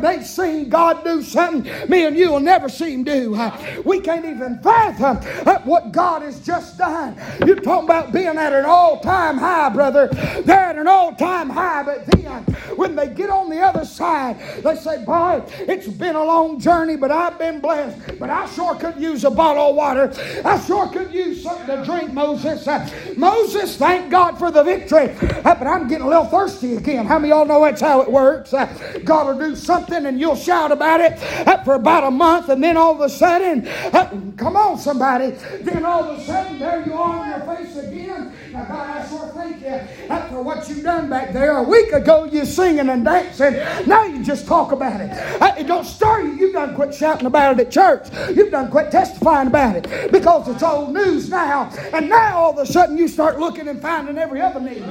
They've 0.00 0.26
seen 0.26 0.68
God 0.68 1.04
do 1.04 1.22
something 1.22 1.64
me 1.88 2.06
and 2.06 2.16
you 2.16 2.30
will 2.30 2.40
never 2.40 2.68
see 2.68 2.92
Him 2.94 3.04
do. 3.04 3.38
We 3.84 4.00
can't 4.00 4.24
even 4.24 4.58
fathom 4.60 5.16
what 5.64 5.92
God 5.92 6.22
has 6.22 6.40
just 6.40 6.78
done. 6.78 7.16
You're 7.46 7.56
talking 7.56 7.84
about 7.84 8.12
being 8.12 8.26
at 8.26 8.52
an 8.52 8.64
all 8.64 9.00
time 9.00 9.36
high, 9.38 9.68
brother. 9.68 10.08
They're 10.44 10.56
at 10.56 10.78
an 10.78 10.88
all 10.88 11.14
time 11.14 11.50
high, 11.50 11.82
but 11.82 12.06
then 12.06 12.42
when 12.76 12.96
they 12.96 13.08
get 13.08 13.30
on 13.30 13.50
the 13.50 13.60
other 13.60 13.84
side, 13.84 14.38
they 14.62 14.74
say, 14.76 15.04
Boy, 15.04 15.42
it's 15.60 15.86
been 15.86 16.16
a 16.16 16.24
long 16.24 16.58
journey, 16.58 16.96
but 16.96 17.10
I've 17.10 17.38
been 17.38 17.60
blessed 17.60 17.74
blessed. 17.74 18.18
But 18.18 18.30
I 18.30 18.46
sure 18.50 18.74
could 18.74 19.00
use 19.00 19.24
a 19.24 19.30
bottle 19.30 19.70
of 19.70 19.76
water. 19.76 20.12
I 20.44 20.58
sure 20.60 20.88
could 20.88 21.12
use 21.12 21.42
something 21.42 21.66
to 21.66 21.84
drink, 21.84 22.12
Moses. 22.12 22.66
Uh, 22.66 22.88
Moses, 23.16 23.76
thank 23.76 24.10
God 24.10 24.38
for 24.38 24.50
the 24.50 24.62
victory. 24.62 25.10
Uh, 25.20 25.54
but 25.54 25.66
I'm 25.66 25.88
getting 25.88 26.06
a 26.06 26.08
little 26.08 26.24
thirsty 26.26 26.76
again. 26.76 27.06
How 27.06 27.18
many 27.18 27.32
of 27.32 27.38
y'all 27.38 27.46
know 27.46 27.64
that's 27.64 27.80
how 27.80 28.00
it 28.00 28.10
works? 28.10 28.52
Uh, 28.52 28.66
God 29.04 29.26
will 29.26 29.48
do 29.48 29.53
something 29.56 30.06
and 30.06 30.18
you'll 30.20 30.36
shout 30.36 30.72
about 30.72 31.00
it 31.00 31.12
uh, 31.46 31.62
for 31.64 31.74
about 31.74 32.04
a 32.04 32.10
month, 32.10 32.48
and 32.48 32.62
then 32.62 32.76
all 32.76 32.94
of 32.94 33.00
a 33.00 33.08
sudden, 33.08 33.66
uh, 33.66 34.10
come 34.36 34.56
on, 34.56 34.78
somebody. 34.78 35.30
Then 35.62 35.84
all 35.84 36.04
of 36.04 36.18
a 36.18 36.22
sudden, 36.24 36.58
there 36.58 36.84
you 36.86 36.94
are 36.94 37.18
on 37.18 37.30
your 37.30 37.56
face 37.56 37.76
again. 37.76 38.32
Now, 38.52 38.64
God, 38.64 38.96
I 38.96 39.08
sure 39.08 39.28
thank 39.34 39.60
you 39.60 40.08
uh, 40.10 40.28
for 40.28 40.42
what 40.42 40.68
you've 40.68 40.84
done 40.84 41.08
back 41.10 41.32
there. 41.32 41.56
A 41.56 41.62
week 41.62 41.92
ago, 41.92 42.24
you 42.24 42.44
singing 42.44 42.88
and 42.88 43.04
dancing. 43.04 43.54
Now 43.86 44.04
you 44.04 44.22
just 44.22 44.46
talk 44.46 44.72
about 44.72 45.00
it. 45.00 45.10
It 45.58 45.66
don't 45.66 45.84
stir 45.84 46.22
you. 46.22 46.32
You've 46.34 46.52
done 46.52 46.74
quit 46.74 46.94
shouting 46.94 47.26
about 47.26 47.58
it 47.58 47.66
at 47.66 47.72
church. 47.72 48.08
You've 48.34 48.50
done 48.50 48.70
quit 48.70 48.90
testifying 48.90 49.48
about 49.48 49.76
it 49.76 50.12
because 50.12 50.48
it's 50.48 50.62
old 50.62 50.92
news 50.92 51.28
now. 51.28 51.70
And 51.92 52.08
now 52.08 52.38
all 52.38 52.52
of 52.52 52.58
a 52.58 52.66
sudden 52.66 52.98
you 52.98 53.08
start 53.08 53.38
looking 53.38 53.68
and 53.68 53.80
finding 53.80 54.18
every 54.18 54.40
other 54.40 54.60
need. 54.60 54.84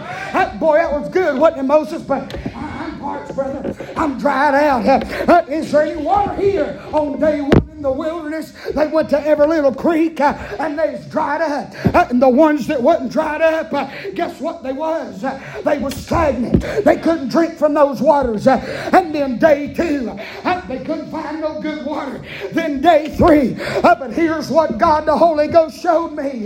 Boy, 0.59 0.77
that 0.77 0.91
was 0.91 1.09
good, 1.09 1.37
wasn't 1.37 1.61
it, 1.61 1.63
Moses? 1.63 2.01
But 2.01 2.33
I'm 3.03 3.35
brother. 3.35 3.93
I'm 3.97 4.17
dried 4.17 4.55
out. 4.55 5.49
Is 5.49 5.71
there 5.71 5.83
any 5.83 6.01
water 6.01 6.35
here 6.35 6.81
on 6.93 7.19
day 7.19 7.41
one? 7.41 7.72
The 7.83 7.91
wilderness. 7.91 8.53
They 8.73 8.87
went 8.87 9.09
to 9.11 9.19
every 9.19 9.47
little 9.47 9.73
creek 9.73 10.19
uh, 10.19 10.33
and 10.59 10.79
they 10.79 10.99
dried 11.09 11.41
up. 11.41 11.73
Uh, 11.93 12.07
and 12.09 12.21
the 12.21 12.29
ones 12.29 12.65
that 12.67 12.81
wasn't 12.81 13.11
dried 13.11 13.41
up, 13.41 13.71
uh, 13.73 13.89
guess 14.15 14.39
what 14.39 14.63
they 14.63 14.73
was? 14.73 15.23
Uh, 15.23 15.61
they 15.63 15.77
was 15.77 15.93
stagnant. 15.95 16.61
They 16.83 16.97
couldn't 16.97 17.29
drink 17.29 17.55
from 17.55 17.73
those 17.73 18.01
waters. 18.01 18.47
Uh, 18.47 18.57
and 18.93 19.13
then 19.13 19.37
day 19.37 19.73
two, 19.73 20.09
uh, 20.09 20.65
they 20.67 20.79
couldn't 20.79 21.11
find 21.11 21.41
no 21.41 21.61
good 21.61 21.85
water. 21.85 22.23
Then 22.51 22.81
day 22.81 23.15
three, 23.15 23.53
but 23.81 24.11
here's 24.11 24.49
what 24.49 24.77
God 24.77 25.05
the 25.05 25.15
Holy 25.15 25.47
Ghost 25.47 25.81
showed 25.81 26.11
me. 26.13 26.45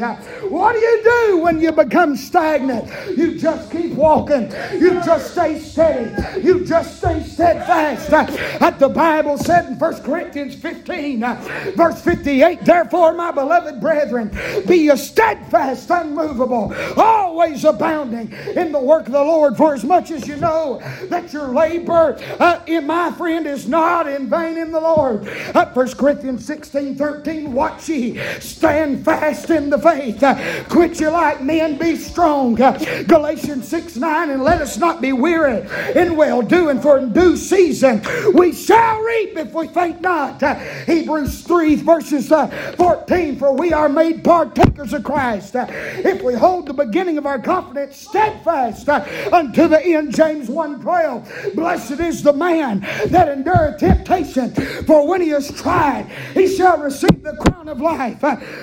what 0.49 0.73
do 0.73 0.79
you 0.79 1.03
do 1.03 1.37
when 1.37 1.61
you 1.61 1.71
become 1.71 2.15
stagnant? 2.15 2.89
You 3.17 3.37
just 3.37 3.71
keep 3.71 3.93
walking. 3.93 4.51
You 4.73 5.01
just 5.05 5.31
stay 5.31 5.59
steady. 5.59 6.41
You 6.41 6.65
just 6.65 6.97
stay 6.97 7.23
steadfast. 7.23 8.11
Uh, 8.11 8.71
the 8.71 8.89
Bible 8.89 9.37
said 9.37 9.65
in 9.67 9.79
1 9.79 10.01
Corinthians 10.01 10.55
15, 10.55 11.23
Verse 11.35 12.01
58 12.01 12.63
Therefore, 12.63 13.13
my 13.13 13.31
beloved 13.31 13.79
brethren, 13.79 14.29
be 14.67 14.77
ye 14.77 14.95
steadfast, 14.95 15.89
unmovable, 15.89 16.73
always 16.97 17.65
abounding 17.65 18.31
in 18.55 18.71
the 18.71 18.79
work 18.79 19.07
of 19.07 19.13
the 19.13 19.23
Lord, 19.23 19.57
for 19.57 19.73
as 19.73 19.83
much 19.83 20.11
as 20.11 20.27
you 20.27 20.35
know 20.37 20.79
that 21.05 21.33
your 21.33 21.47
labor 21.47 22.17
uh, 22.39 22.61
in 22.67 22.87
my 22.87 23.11
friend 23.11 23.47
is 23.47 23.67
not 23.67 24.07
in 24.07 24.29
vain 24.29 24.57
in 24.57 24.71
the 24.71 24.79
Lord. 24.79 25.27
Uh, 25.27 25.65
1 25.73 25.93
Corinthians 25.95 26.45
16 26.45 26.95
13 26.95 27.53
Watch 27.53 27.89
ye, 27.89 28.17
stand 28.39 29.03
fast 29.03 29.49
in 29.49 29.69
the 29.69 29.79
faith, 29.79 30.21
uh, 30.23 30.63
quit 30.69 30.99
you 30.99 31.09
like 31.09 31.41
men, 31.41 31.77
be 31.77 31.95
strong. 31.95 32.59
Uh, 32.61 32.77
Galatians 33.07 33.67
6 33.67 33.97
9 33.97 34.29
And 34.29 34.43
let 34.43 34.61
us 34.61 34.77
not 34.77 35.01
be 35.01 35.13
weary 35.13 35.67
in 35.95 36.15
well 36.15 36.41
doing, 36.41 36.79
for 36.79 36.97
in 36.97 37.13
due 37.13 37.35
season 37.37 38.01
we 38.33 38.53
shall 38.53 38.99
reap 39.01 39.37
if 39.37 39.53
we 39.53 39.67
faint 39.67 40.01
not. 40.01 40.41
Uh, 40.41 40.55
Hebrews 40.85 41.16
Hebrews 41.17 41.41
3, 41.41 41.75
verses 41.77 42.31
uh, 42.31 42.45
14, 42.77 43.39
for 43.39 43.51
we 43.51 43.73
are 43.73 43.89
made 43.89 44.23
partakers 44.23 44.93
of 44.93 45.03
Christ. 45.03 45.55
Uh, 45.55 45.65
if 45.69 46.21
we 46.21 46.35
hold 46.35 46.67
the 46.67 46.73
beginning 46.73 47.17
of 47.17 47.25
our 47.25 47.39
confidence 47.39 47.97
steadfast 47.97 48.87
uh, 48.87 49.03
unto 49.33 49.67
the 49.67 49.83
end, 49.83 50.15
James 50.15 50.47
1 50.47 50.79
12. 50.79 51.55
Blessed 51.55 51.99
is 51.99 52.21
the 52.21 52.33
man 52.33 52.81
that 53.07 53.29
endureth 53.29 53.79
temptation, 53.79 54.53
for 54.85 55.07
when 55.07 55.21
he 55.21 55.31
is 55.31 55.51
tried, 55.59 56.05
he 56.35 56.55
shall 56.55 56.77
receive 56.77 57.23
the 57.23 57.35
crown 57.37 57.67
of 57.67 57.81
life, 57.81 58.21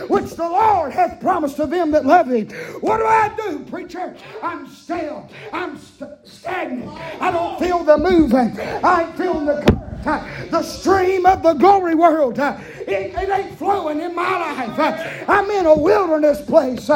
which 0.09 0.31
the 0.35 0.49
Lord 0.49 0.93
hath 0.93 1.21
promised 1.21 1.57
to 1.57 1.67
them 1.67 1.91
that 1.91 2.07
love 2.07 2.31
him. 2.31 2.49
What 2.81 2.99
do 2.99 3.05
I 3.05 3.35
do, 3.37 3.65
preacher? 3.65 4.15
I'm 4.45 4.69
still, 4.69 5.29
I'm 5.53 5.77
st- 5.77 6.11
stagnant. 6.23 6.89
I 7.21 7.33
don't 7.33 7.59
feel 7.59 7.83
the 7.83 7.99
moving, 7.99 8.57
I 8.61 9.07
ain't 9.07 9.17
feeling 9.17 9.47
the. 9.47 9.84
Uh, 10.07 10.23
the 10.51 10.63
stream 10.63 11.25
of 11.25 11.43
the 11.43 11.55
glory 11.55 11.95
world, 11.95 12.39
uh, 12.39 12.59
it, 12.81 13.15
it 13.15 13.29
ain't 13.31 13.57
flowing 13.59 14.01
in 14.01 14.15
my 14.15 14.23
life. 14.23 14.79
Uh, 14.79 15.33
I'm 15.33 15.51
in 15.51 15.65
a 15.65 15.77
wilderness 15.77 16.43
place. 16.43 16.91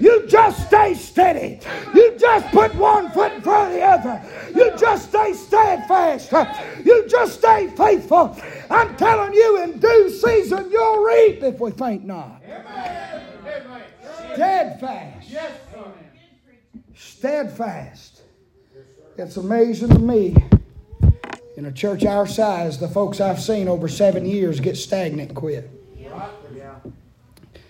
You 0.00 0.26
just 0.26 0.66
stay 0.66 0.94
steady. 0.94 1.60
You 1.94 2.16
just 2.18 2.46
put 2.48 2.74
one 2.74 3.10
foot 3.10 3.32
in 3.32 3.42
front 3.42 3.68
of 3.68 3.74
the 3.74 3.82
other. 3.82 4.22
You 4.54 4.76
just 4.78 5.10
stay 5.10 5.34
steadfast. 5.34 6.32
You 6.84 7.06
just 7.08 7.38
stay 7.38 7.68
faithful. 7.76 8.36
I'm 8.70 8.96
telling 8.96 9.34
you, 9.34 9.62
in 9.62 9.78
due 9.78 10.10
season, 10.10 10.70
you'll 10.70 11.04
reap 11.04 11.42
if 11.42 11.60
we 11.60 11.70
faint 11.72 12.04
not. 12.04 12.42
Steadfast. 14.34 15.36
Steadfast. 16.94 18.22
It's 19.16 19.36
amazing 19.36 19.90
to 19.90 19.98
me 19.98 20.36
in 21.56 21.66
a 21.66 21.72
church 21.72 22.04
our 22.04 22.26
size, 22.26 22.78
the 22.78 22.88
folks 22.88 23.20
I've 23.20 23.40
seen 23.40 23.68
over 23.68 23.88
seven 23.88 24.26
years 24.26 24.60
get 24.60 24.76
stagnant 24.76 25.30
and 25.30 25.36
quit. 25.36 25.70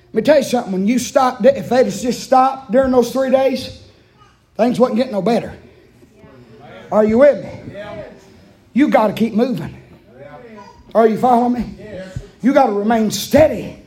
Let 0.07 0.14
me 0.14 0.23
tell 0.23 0.37
you 0.38 0.44
something. 0.44 0.73
When 0.73 0.87
you 0.87 0.99
stop, 0.99 1.44
if 1.44 1.68
they 1.68 1.85
just 1.85 2.23
stopped 2.23 2.70
during 2.70 2.92
those 2.92 3.12
three 3.12 3.31
days, 3.31 3.83
things 4.57 4.79
wasn't 4.79 4.99
getting 4.99 5.12
no 5.12 5.23
better. 5.23 5.57
Are 6.92 7.05
you 7.05 7.18
with 7.18 7.44
me? 7.44 7.75
You 8.73 8.88
got 8.88 9.09
to 9.09 9.12
keep 9.12 9.35
moving. 9.35 9.81
Are 10.94 11.09
you 11.09 11.18
following 11.18 11.55
me? 11.55 12.01
You 12.42 12.55
got 12.55 12.66
to 12.66 12.73
remain 12.73 13.11
steady 13.11 13.83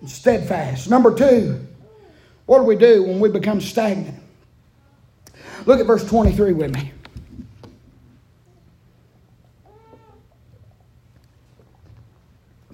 and 0.00 0.10
steadfast. 0.10 0.90
Number 0.90 1.14
two, 1.14 1.66
what 2.44 2.58
do 2.58 2.64
we 2.64 2.76
do 2.76 3.04
when 3.04 3.20
we 3.20 3.30
become 3.30 3.60
stagnant? 3.60 4.22
Look 5.64 5.80
at 5.80 5.86
verse 5.86 6.04
23 6.04 6.52
with 6.52 6.74
me. 6.74 6.92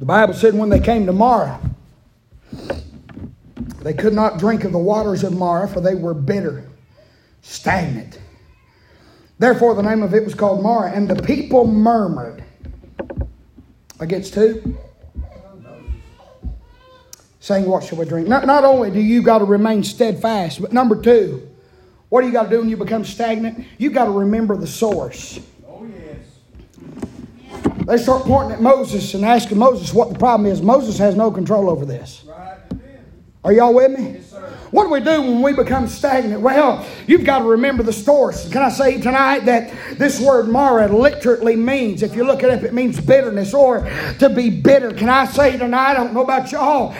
The 0.02 0.06
Bible 0.06 0.34
said 0.34 0.54
when 0.54 0.68
they 0.68 0.80
came 0.80 1.06
to 1.06 1.12
Marah, 1.12 1.60
they 3.82 3.94
could 3.94 4.12
not 4.12 4.36
drink 4.36 4.64
of 4.64 4.72
the 4.72 4.78
waters 4.78 5.22
of 5.22 5.32
Marah, 5.32 5.68
for 5.68 5.80
they 5.80 5.94
were 5.94 6.12
bitter, 6.12 6.68
stagnant. 7.42 8.18
Therefore, 9.38 9.76
the 9.76 9.82
name 9.84 10.02
of 10.02 10.12
it 10.12 10.24
was 10.24 10.34
called 10.34 10.60
Marah. 10.60 10.90
And 10.90 11.08
the 11.08 11.22
people 11.22 11.68
murmured 11.68 12.42
against 14.00 14.34
who? 14.34 14.76
Saying, 17.38 17.66
What 17.66 17.84
shall 17.84 17.98
we 17.98 18.04
drink? 18.04 18.26
Not, 18.26 18.44
not 18.44 18.64
only 18.64 18.90
do 18.90 18.98
you 18.98 19.22
got 19.22 19.38
to 19.38 19.44
remain 19.44 19.84
steadfast, 19.84 20.60
but 20.60 20.72
number 20.72 21.00
two, 21.00 21.48
What 22.08 22.22
do 22.22 22.26
you 22.26 22.32
got 22.32 22.42
to 22.42 22.50
do 22.50 22.58
when 22.58 22.68
you 22.68 22.76
become 22.76 23.04
stagnant? 23.04 23.68
You 23.78 23.90
got 23.90 24.06
to 24.06 24.10
remember 24.10 24.56
the 24.56 24.66
source. 24.66 25.38
They 27.92 27.98
start 27.98 28.22
pointing 28.22 28.52
at 28.52 28.62
Moses 28.62 29.12
and 29.12 29.22
asking 29.22 29.58
Moses 29.58 29.92
what 29.92 30.10
the 30.10 30.18
problem 30.18 30.50
is. 30.50 30.62
Moses 30.62 30.96
has 30.96 31.14
no 31.14 31.30
control 31.30 31.68
over 31.68 31.84
this. 31.84 32.24
Right. 32.26 32.56
Are 33.44 33.52
y'all 33.52 33.74
with 33.74 33.90
me? 33.90 34.12
Yes, 34.12 34.30
sir. 34.30 34.48
What 34.70 34.84
do 34.84 34.88
we 34.88 35.00
do 35.00 35.20
when 35.20 35.42
we 35.42 35.52
become 35.52 35.86
stagnant? 35.86 36.40
Well, 36.40 36.86
you've 37.06 37.26
got 37.26 37.40
to 37.40 37.44
remember 37.44 37.82
the 37.82 37.92
source. 37.92 38.48
Can 38.50 38.62
I 38.62 38.70
say 38.70 38.98
tonight 38.98 39.40
that 39.40 39.98
this 39.98 40.18
word 40.22 40.48
Marah 40.48 40.88
literally 40.88 41.54
means, 41.54 42.02
if 42.02 42.16
you 42.16 42.24
look 42.24 42.42
it 42.42 42.48
up, 42.48 42.62
it 42.62 42.72
means 42.72 42.98
bitterness 42.98 43.52
or 43.52 43.80
to 44.20 44.30
be 44.30 44.48
bitter. 44.48 44.94
Can 44.94 45.10
I 45.10 45.26
say 45.26 45.58
tonight, 45.58 45.90
I 45.90 45.92
don't 45.92 46.14
know 46.14 46.22
about 46.22 46.50
y'all, 46.50 46.94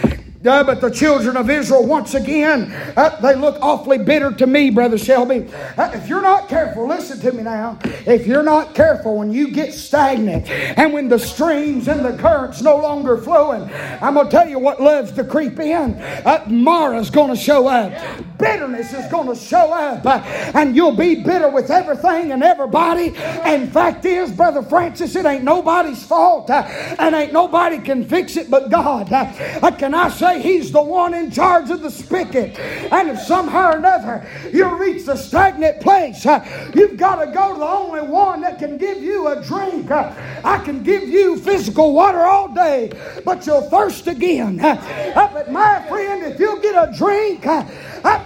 uh, 0.45 0.65
but 0.65 0.81
the 0.81 0.91
children 0.91 1.37
of 1.37 1.49
Israel, 1.51 1.87
once 1.87 2.15
again, 2.15 2.73
uh, 2.97 3.21
they 3.21 3.35
look 3.35 3.59
awfully 3.61 3.99
bitter 3.99 4.33
to 4.33 4.47
me, 4.47 4.71
Brother 4.71 4.99
Shelby. 4.99 5.47
Uh, 5.77 5.91
if 5.95 6.09
you're 6.09 6.23
not 6.23 6.49
careful, 6.49 6.87
listen 6.89 7.21
to 7.21 7.33
me 7.33 7.43
now. 7.43 7.79
If 8.07 8.27
you're 8.27 8.43
not 8.43 8.75
careful, 8.75 9.19
when 9.19 9.33
you 9.33 9.51
get 9.51 9.73
stagnant 9.73 10.49
and 10.51 10.93
when 10.93 11.09
the 11.09 11.19
streams 11.19 11.87
and 11.89 12.05
the 12.05 12.17
currents 12.19 12.61
no 12.63 12.77
longer 12.77 13.17
flowing, 13.19 13.71
I'm 14.01 14.15
going 14.15 14.27
to 14.27 14.31
tell 14.33 14.49
you 14.49 14.59
what 14.59 14.81
loves 14.81 15.13
to 15.13 15.25
creep 15.25 15.61
in. 15.61 15.95
Uh, 15.95 16.45
Marah's 16.49 17.11
going 17.11 17.31
to 17.31 17.37
show 17.37 17.69
up. 17.69 17.93
Bitterness 18.39 18.93
is 18.93 19.11
going 19.13 19.29
to 19.29 19.37
show 19.37 19.73
up. 19.73 20.05
uh, 20.05 20.19
and 20.55 20.75
you'll 20.75 20.97
be 20.97 21.15
bitter 21.23 21.49
with 21.49 21.71
everything 21.71 22.33
and 22.33 22.43
everybody. 22.43 23.15
And 23.17 23.73
fact 23.73 24.05
is, 24.05 24.33
Brother 24.33 24.63
Francis, 24.63 25.15
it 25.15 25.25
ain't 25.25 25.45
nobody's 25.45 26.03
fault. 26.05 26.51
uh, 26.51 26.63
and 26.99 27.15
ain't 27.15 27.33
nobody 27.33 27.79
can 27.79 28.05
fix 28.05 28.37
it 28.37 28.51
but 28.51 28.71
God. 28.71 29.13
Uh, 29.13 29.33
uh, 29.63 29.71
can 29.71 29.95
I 29.95 30.09
say 30.09 30.32
He's 30.41 30.73
the 30.73 30.83
one 30.83 31.15
in 31.15 31.31
charge 31.31 31.71
of 31.71 31.83
the 31.83 31.91
spigot? 31.91 32.59
And 32.59 33.09
if 33.09 33.19
somehow 33.19 33.73
or 33.73 33.77
another 33.77 34.27
you 34.53 34.67
reach 34.77 35.07
the 35.07 35.17
stagnant 35.17 35.81
place, 35.81 36.25
uh, 36.27 36.73
you've 36.75 36.97
got 36.97 37.25
to 37.25 37.31
go 37.33 37.55
to 37.55 37.59
the 37.59 37.67
only 37.67 38.03
one 38.03 38.41
that 38.43 38.59
can 38.59 38.79
give 38.79 39.03
you 39.03 39.29
a 39.29 39.43
drink. 39.45 39.91
Uh, 39.91 40.13
I 40.45 40.59
can 40.59 40.83
give 40.83 41.09
you 41.09 41.39
physical 41.39 41.93
water 41.93 42.21
all 42.21 42.53
day, 42.53 42.93
but 43.25 43.47
you'll 43.47 43.63
thirst 43.63 44.07
again. 44.07 44.61
Uh, 44.61 45.13
uh, 45.17 45.33
but 45.33 45.51
my 45.51 45.85
friend, 45.89 46.23
if 46.23 46.39
you 46.39 46.61
get 46.61 46.75
a 46.75 46.97
drink 46.97 47.43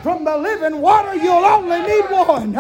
from 0.02 0.24
the 0.24 0.36
living 0.36 0.80
water, 0.80 1.14
you'll 1.14 1.44
only 1.44 1.80
need 1.82 2.04
one. 2.10 2.54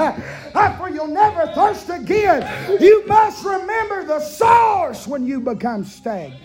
For 0.78 0.88
you'll 0.88 1.06
never 1.06 1.46
thirst 1.52 1.90
again. 1.90 2.80
You 2.80 3.06
must 3.06 3.44
remember 3.44 4.04
the 4.04 4.20
source 4.20 5.06
when 5.06 5.26
you 5.26 5.40
become 5.40 5.84
stagnant. 5.84 6.40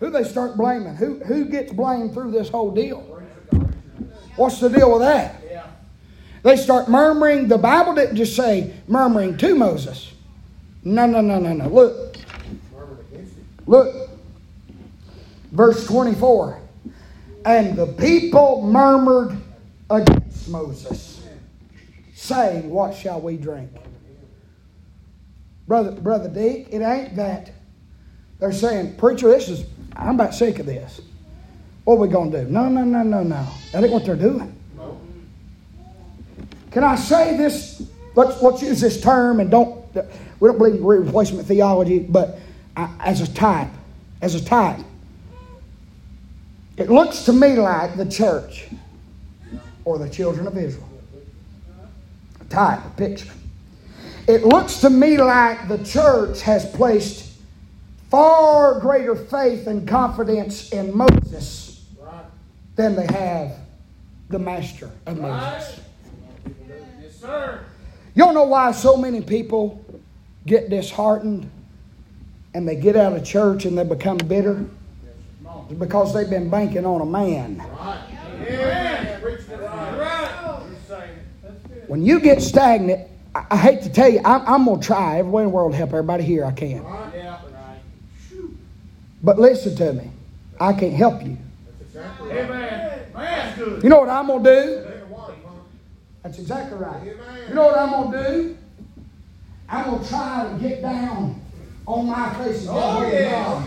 Who 0.00 0.10
they 0.10 0.24
start 0.24 0.56
blaming? 0.56 0.96
Who, 0.96 1.18
who 1.20 1.46
gets 1.46 1.72
blamed 1.72 2.12
through 2.12 2.30
this 2.32 2.48
whole 2.48 2.70
deal? 2.70 3.00
What's 4.36 4.60
the 4.60 4.68
deal 4.68 4.92
with 4.92 5.02
that? 5.02 5.42
They 6.42 6.56
start 6.56 6.88
murmuring. 6.88 7.48
The 7.48 7.58
Bible 7.58 7.94
didn't 7.94 8.14
just 8.14 8.36
say 8.36 8.72
murmuring 8.86 9.36
to 9.38 9.54
Moses. 9.56 10.12
No, 10.84 11.04
no, 11.04 11.20
no, 11.20 11.40
no, 11.40 11.52
no. 11.52 11.68
Look. 11.68 12.16
Look. 13.66 14.10
Verse 15.50 15.84
24. 15.86 16.60
And 17.44 17.76
the 17.76 17.86
people 17.86 18.62
murmured 18.62 19.36
against 19.90 20.48
Moses, 20.48 21.26
saying, 22.14 22.70
What 22.70 22.94
shall 22.94 23.20
we 23.20 23.36
drink? 23.36 23.70
Brother, 25.66 25.92
Brother 25.92 26.28
Deke, 26.28 26.68
it 26.70 26.80
ain't 26.80 27.16
that. 27.16 27.50
They're 28.38 28.52
saying, 28.52 28.96
Preacher, 28.96 29.28
this 29.28 29.48
is, 29.48 29.64
I'm 29.98 30.14
about 30.14 30.34
sick 30.34 30.58
of 30.58 30.66
this. 30.66 31.00
What 31.84 31.94
are 31.94 31.98
we 31.98 32.08
going 32.08 32.30
to 32.32 32.44
do? 32.44 32.50
No, 32.50 32.68
no, 32.68 32.84
no, 32.84 33.02
no, 33.02 33.22
no. 33.22 33.46
That 33.72 33.84
ain't 33.84 33.92
what 33.92 34.04
they're 34.04 34.16
doing. 34.16 34.52
Can 36.70 36.84
I 36.84 36.96
say 36.96 37.36
this? 37.36 37.82
Let's, 38.14 38.42
let's 38.42 38.62
use 38.62 38.80
this 38.80 39.00
term 39.00 39.40
and 39.40 39.50
don't, 39.50 39.84
we 40.40 40.48
don't 40.48 40.58
believe 40.58 40.74
in 40.74 40.84
replacement 40.84 41.46
theology, 41.46 42.00
but 42.00 42.38
I, 42.76 42.90
as 43.00 43.20
a 43.20 43.32
type, 43.32 43.70
as 44.20 44.34
a 44.34 44.44
type. 44.44 44.80
It 46.76 46.90
looks 46.90 47.24
to 47.24 47.32
me 47.32 47.56
like 47.56 47.96
the 47.96 48.04
church 48.04 48.68
or 49.84 49.98
the 49.98 50.08
children 50.10 50.46
of 50.46 50.56
Israel. 50.58 50.88
A 52.40 52.44
type, 52.44 52.84
a 52.84 52.90
picture. 52.90 53.32
It 54.28 54.44
looks 54.44 54.80
to 54.80 54.90
me 54.90 55.16
like 55.18 55.68
the 55.68 55.78
church 55.84 56.42
has 56.42 56.66
placed 56.72 57.25
far 58.10 58.78
greater 58.80 59.14
faith 59.14 59.66
and 59.66 59.86
confidence 59.86 60.70
in 60.72 60.96
Moses 60.96 61.84
Right. 62.00 62.24
than 62.76 62.96
they 62.96 63.06
have 63.06 63.52
the 64.28 64.38
master 64.38 64.90
of 65.06 65.18
Right. 65.18 65.30
Moses. 65.30 65.80
Yes, 67.02 67.14
sir. 67.20 67.60
You 68.14 68.24
don't 68.24 68.34
know 68.34 68.44
why 68.44 68.72
so 68.72 68.96
many 68.96 69.20
people 69.20 69.80
get 70.46 70.70
disheartened 70.70 71.50
and 72.54 72.66
they 72.66 72.76
get 72.76 72.96
out 72.96 73.12
of 73.12 73.24
church 73.24 73.64
and 73.66 73.76
they 73.76 73.84
become 73.84 74.16
bitter? 74.18 74.64
It's 75.68 75.78
because 75.78 76.14
they've 76.14 76.30
been 76.30 76.48
banking 76.48 76.86
on 76.86 77.00
a 77.00 77.06
man. 77.06 77.58
Right. 77.78 77.98
Amen. 78.40 79.20
Preach 79.20 79.46
the 79.48 79.56
right. 79.58 79.98
Right. 79.98 80.60
You're 80.70 80.78
saying 80.98 81.10
it. 81.44 81.88
When 81.88 82.04
you 82.04 82.20
get 82.20 82.40
stagnant, 82.40 83.08
I, 83.34 83.44
I 83.50 83.56
hate 83.56 83.82
to 83.82 83.90
tell 83.90 84.08
you, 84.08 84.20
I'm, 84.24 84.42
I'm 84.46 84.64
going 84.64 84.80
to 84.80 84.86
try 84.86 85.18
every 85.18 85.30
way 85.30 85.42
in 85.42 85.48
the 85.48 85.54
world 85.54 85.72
to 85.72 85.78
help 85.78 85.90
everybody 85.90 86.22
here 86.22 86.44
I 86.44 86.52
can. 86.52 86.84
Right. 89.26 89.38
Yeah. 89.38 89.38
Right. 89.38 89.38
But 89.38 89.38
listen 89.38 89.74
to 89.76 89.92
me, 89.92 90.10
I 90.60 90.72
can't 90.72 90.94
help 90.94 91.22
you. 91.22 91.36
Amen. 92.30 93.80
You 93.82 93.88
know 93.88 94.00
what 94.00 94.08
I'm 94.08 94.26
going 94.26 94.42
to 94.44 94.66
do? 94.66 94.86
That's 96.22 96.38
exactly 96.38 96.78
right. 96.78 97.04
You 97.48 97.54
know 97.54 97.66
what 97.66 97.78
I'm 97.78 97.90
going 97.90 98.12
to 98.12 98.30
do? 98.30 98.58
I'm 99.68 99.90
going 99.90 100.02
to 100.02 100.08
try 100.08 100.48
to 100.52 100.58
get 100.60 100.82
down 100.82 101.40
on 101.86 102.06
my 102.06 102.34
face 102.34 102.66
Oh, 102.68 103.08
yeah. 103.10 103.64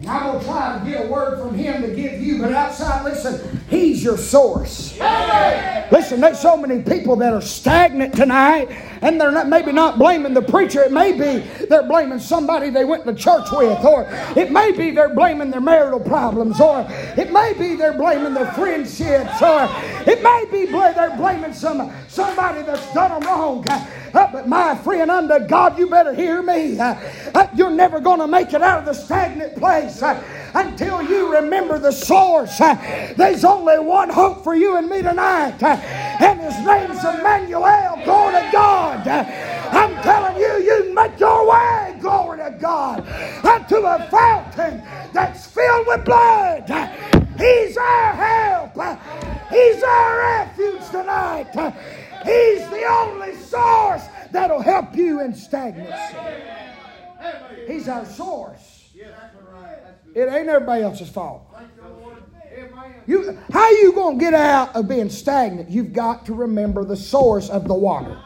And 0.00 0.08
I'm 0.08 0.32
going 0.32 0.40
to 0.40 0.46
try 0.46 0.78
to 0.78 0.90
get 0.90 1.04
a 1.04 1.08
word 1.08 1.38
from 1.38 1.54
Him 1.54 1.82
to 1.82 1.94
give 1.94 2.22
you. 2.22 2.40
But 2.40 2.54
outside, 2.54 3.04
listen, 3.04 3.60
He's 3.68 4.02
your 4.02 4.16
source. 4.16 4.98
Listen, 4.98 6.20
there's 6.20 6.40
so 6.40 6.56
many 6.56 6.82
people 6.82 7.16
that 7.16 7.34
are 7.34 7.42
stagnant 7.42 8.14
tonight, 8.14 8.70
and 9.02 9.20
they're 9.20 9.30
not, 9.30 9.48
maybe 9.48 9.72
not 9.72 9.98
blaming 9.98 10.32
the 10.32 10.40
preacher. 10.40 10.82
It 10.82 10.92
may 10.92 11.12
be 11.12 11.46
they're 11.66 11.82
blaming 11.82 12.18
somebody 12.18 12.70
they 12.70 12.84
went 12.84 13.04
to 13.04 13.14
church 13.14 13.48
with, 13.52 13.84
or 13.84 14.08
it 14.36 14.50
may 14.50 14.72
be 14.72 14.90
they're 14.90 15.14
blaming 15.14 15.50
their 15.50 15.60
marital 15.60 16.00
problems, 16.00 16.60
or 16.60 16.86
it 16.88 17.30
may 17.30 17.52
be 17.58 17.76
they're 17.76 17.92
blaming 17.92 18.32
their 18.32 18.50
friendships, 18.52 19.42
or 19.42 19.68
it 20.06 20.22
may 20.22 20.46
be 20.50 20.64
they're 20.70 21.16
blaming 21.16 21.52
some 21.52 21.92
somebody 22.08 22.62
that's 22.62 22.94
done 22.94 23.20
them 23.20 23.28
wrong. 23.28 23.66
But 24.12 24.48
my 24.48 24.74
friend, 24.76 25.10
under 25.10 25.40
God, 25.40 25.78
you 25.78 25.88
better 25.88 26.14
hear 26.14 26.42
me. 26.42 26.78
You're 27.54 27.70
never 27.70 28.00
going 28.00 28.20
to 28.20 28.26
make 28.26 28.52
it 28.52 28.62
out 28.62 28.80
of 28.80 28.84
the 28.86 28.94
stagnant 28.94 29.56
place 29.56 30.02
until 30.54 31.02
you 31.02 31.32
remember 31.32 31.78
the 31.78 31.92
source. 31.92 32.58
There's 32.58 33.44
only 33.44 33.78
one 33.78 34.10
hope 34.10 34.44
for 34.44 34.54
you 34.54 34.76
and 34.76 34.88
me 34.88 35.02
tonight, 35.02 35.62
and 35.62 36.40
his 36.40 36.58
name's 36.66 37.04
Emmanuel. 37.04 38.00
Glory 38.04 38.34
to 38.34 38.50
God. 38.52 39.06
I'm 39.08 40.02
telling 40.02 40.36
you, 40.40 40.64
you 40.64 40.94
make 40.94 41.18
your 41.20 41.48
way, 41.48 41.96
glory 42.00 42.38
to 42.38 42.56
God, 42.60 43.06
unto 43.44 43.76
a 43.76 44.06
fountain 44.10 44.82
that's 45.12 45.46
filled 45.46 45.86
with 45.86 46.04
blood. 46.04 46.68
He's 47.38 47.76
our 47.76 48.12
help. 48.14 49.00
He's 49.50 49.82
our 49.82 50.18
refuge 50.18 50.90
tonight. 50.90 51.54
He's 52.24 52.68
the 52.68 52.84
only 52.84 53.34
source 53.36 54.02
that'll 54.30 54.60
help 54.62 54.94
you 54.96 55.20
in 55.20 55.34
stagnancy. 55.34 56.16
He's 57.66 57.88
our 57.88 58.04
source. 58.04 58.88
It 60.14 60.28
ain't 60.28 60.48
everybody 60.48 60.82
else's 60.82 61.08
fault. 61.08 61.42
You, 63.06 63.38
how 63.52 63.70
you 63.70 63.92
going 63.92 64.18
to 64.18 64.24
get 64.24 64.34
out 64.34 64.74
of 64.74 64.88
being 64.88 65.08
stagnant? 65.08 65.70
You've 65.70 65.92
got 65.92 66.26
to 66.26 66.34
remember 66.34 66.84
the 66.84 66.96
source 66.96 67.48
of 67.48 67.66
the 67.66 67.74
water. 67.74 68.18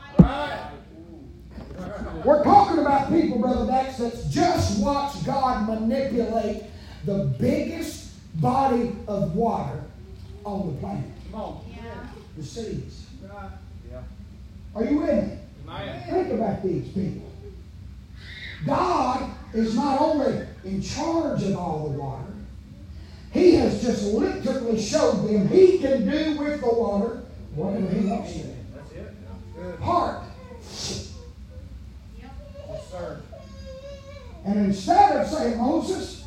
We're 2.25 2.43
talking 2.43 2.79
about 2.79 3.11
people, 3.11 3.39
Brother 3.39 3.67
Dax, 3.67 3.99
that's 3.99 4.25
just 4.31 4.83
watched 4.83 5.27
God 5.27 5.69
manipulate 5.69 6.65
the 7.05 7.35
biggest 7.39 8.13
body 8.41 8.97
of 9.07 9.35
water 9.35 9.83
on 10.45 10.75
the 10.75 10.81
planet. 10.81 11.11
Come 11.31 11.41
on. 11.41 11.65
The 12.37 12.43
seas. 12.43 13.04
Yeah. 14.75 14.81
Are 14.81 14.85
you 14.85 14.99
with 14.99 15.29
me? 15.29 15.39
Man. 15.67 16.11
Think 16.11 16.33
about 16.33 16.63
these 16.63 16.89
people. 16.89 17.31
God 18.67 19.31
is 19.53 19.75
not 19.75 20.01
only 20.01 20.47
in 20.65 20.83
charge 20.83 21.43
of 21.43 21.57
all 21.57 21.89
the 21.89 21.99
water, 21.99 22.25
He 23.33 23.55
has 23.57 23.83
just 23.83 24.05
literally 24.13 24.81
showed 24.81 25.29
them 25.29 25.49
He 25.49 25.79
can 25.79 26.09
do 26.09 26.39
with 26.39 26.61
the 26.61 26.69
water 26.69 27.23
whatever 27.55 27.89
He 27.89 28.07
wants 28.07 28.33
to. 28.33 28.39
That's 28.75 28.93
it. 28.93 29.15
Good. 29.57 29.81
Heart. 29.81 30.23
Yes, 30.61 31.13
sir. 32.91 33.21
And 34.45 34.67
instead 34.67 35.17
of 35.17 35.29
saying, 35.29 35.59
Moses, 35.59 36.25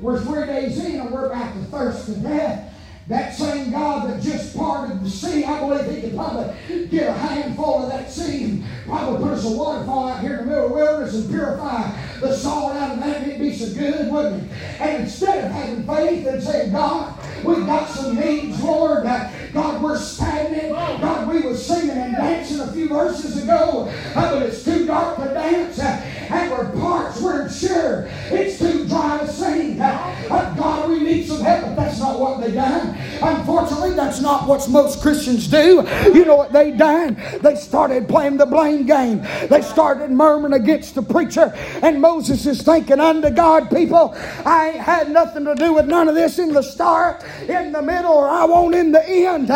we're 0.00 0.20
three 0.20 0.46
days 0.46 0.84
in 0.84 1.00
and 1.00 1.10
we're 1.10 1.26
about 1.26 1.52
to 1.54 1.60
thirst 1.64 2.06
to 2.06 2.14
death, 2.16 2.71
that 3.08 3.34
same 3.34 3.70
God 3.70 4.08
that 4.08 4.22
just 4.22 4.56
parted 4.56 5.02
the 5.02 5.10
sea, 5.10 5.44
I 5.44 5.60
believe 5.60 5.94
He 5.94 6.00
could 6.02 6.14
probably 6.14 6.86
get 6.86 7.08
a 7.08 7.12
handful 7.12 7.82
of 7.82 7.88
that 7.90 8.10
sea 8.10 8.44
and 8.44 8.64
probably 8.86 9.22
put 9.22 9.32
us 9.32 9.44
a 9.44 9.50
waterfall 9.50 10.08
out 10.08 10.20
here 10.20 10.38
in 10.38 10.44
the 10.44 10.46
middle 10.46 10.64
of 10.64 10.70
the 10.70 10.76
wilderness 10.76 11.14
and 11.14 11.30
purify 11.30 11.90
the 12.22 12.36
salt 12.36 12.76
out 12.76 12.92
of 12.92 13.00
that, 13.00 13.26
it'd 13.26 13.40
be 13.40 13.52
so 13.52 13.74
good, 13.74 14.10
wouldn't 14.10 14.44
it? 14.44 14.50
And 14.80 15.02
instead 15.02 15.44
of 15.44 15.50
having 15.50 15.84
faith 15.84 16.26
and 16.26 16.42
saying, 16.42 16.72
God, 16.72 17.18
we've 17.44 17.66
got 17.66 17.88
some 17.88 18.14
needs, 18.14 18.62
Lord, 18.62 19.04
uh, 19.04 19.28
God, 19.52 19.82
we're 19.82 19.98
stagnant. 19.98 20.70
God, 20.72 21.28
we 21.28 21.40
were 21.40 21.56
singing 21.56 21.90
and 21.90 22.14
dancing 22.14 22.60
a 22.60 22.72
few 22.72 22.88
verses 22.88 23.42
ago, 23.42 23.92
uh, 24.14 24.32
but 24.32 24.42
it's 24.44 24.64
too 24.64 24.86
dark 24.86 25.16
to 25.18 25.24
dance, 25.34 25.80
uh, 25.80 26.00
and 26.30 26.50
we're 26.50 26.70
parched, 26.80 27.20
we're 27.20 27.50
sure 27.50 28.08
it's 28.30 28.58
too 28.58 28.86
dry 28.86 29.18
to 29.18 29.28
sing. 29.28 29.78
God, 29.78 30.88
we 30.88 31.00
need 31.00 31.21
but 31.42 31.76
that's 31.76 31.98
not 31.98 32.18
what 32.18 32.40
they 32.40 32.52
done. 32.52 32.96
Unfortunately, 33.22 33.92
that's 33.92 34.20
not 34.20 34.46
what 34.48 34.68
most 34.68 35.00
Christians 35.00 35.46
do. 35.46 35.86
You 36.12 36.24
know 36.24 36.36
what 36.36 36.52
they 36.52 36.70
done? 36.72 37.16
They 37.40 37.56
started 37.56 38.08
playing 38.08 38.36
the 38.36 38.46
blame 38.46 38.86
game. 38.86 39.22
They 39.48 39.62
started 39.62 40.10
murmuring 40.10 40.54
against 40.54 40.94
the 40.94 41.02
preacher. 41.02 41.52
And 41.82 42.00
Moses 42.00 42.46
is 42.46 42.62
thinking 42.62 43.00
unto 43.00 43.30
God, 43.30 43.70
people, 43.70 44.14
I 44.44 44.70
ain't 44.70 44.80
had 44.80 45.10
nothing 45.10 45.44
to 45.44 45.54
do 45.54 45.72
with 45.74 45.86
none 45.86 46.08
of 46.08 46.14
this 46.14 46.38
in 46.38 46.52
the 46.52 46.62
start, 46.62 47.24
in 47.48 47.72
the 47.72 47.82
middle, 47.82 48.12
or 48.12 48.28
I 48.28 48.44
won't 48.44 48.74
in 48.74 48.92
the 48.92 49.08
end. 49.08 49.48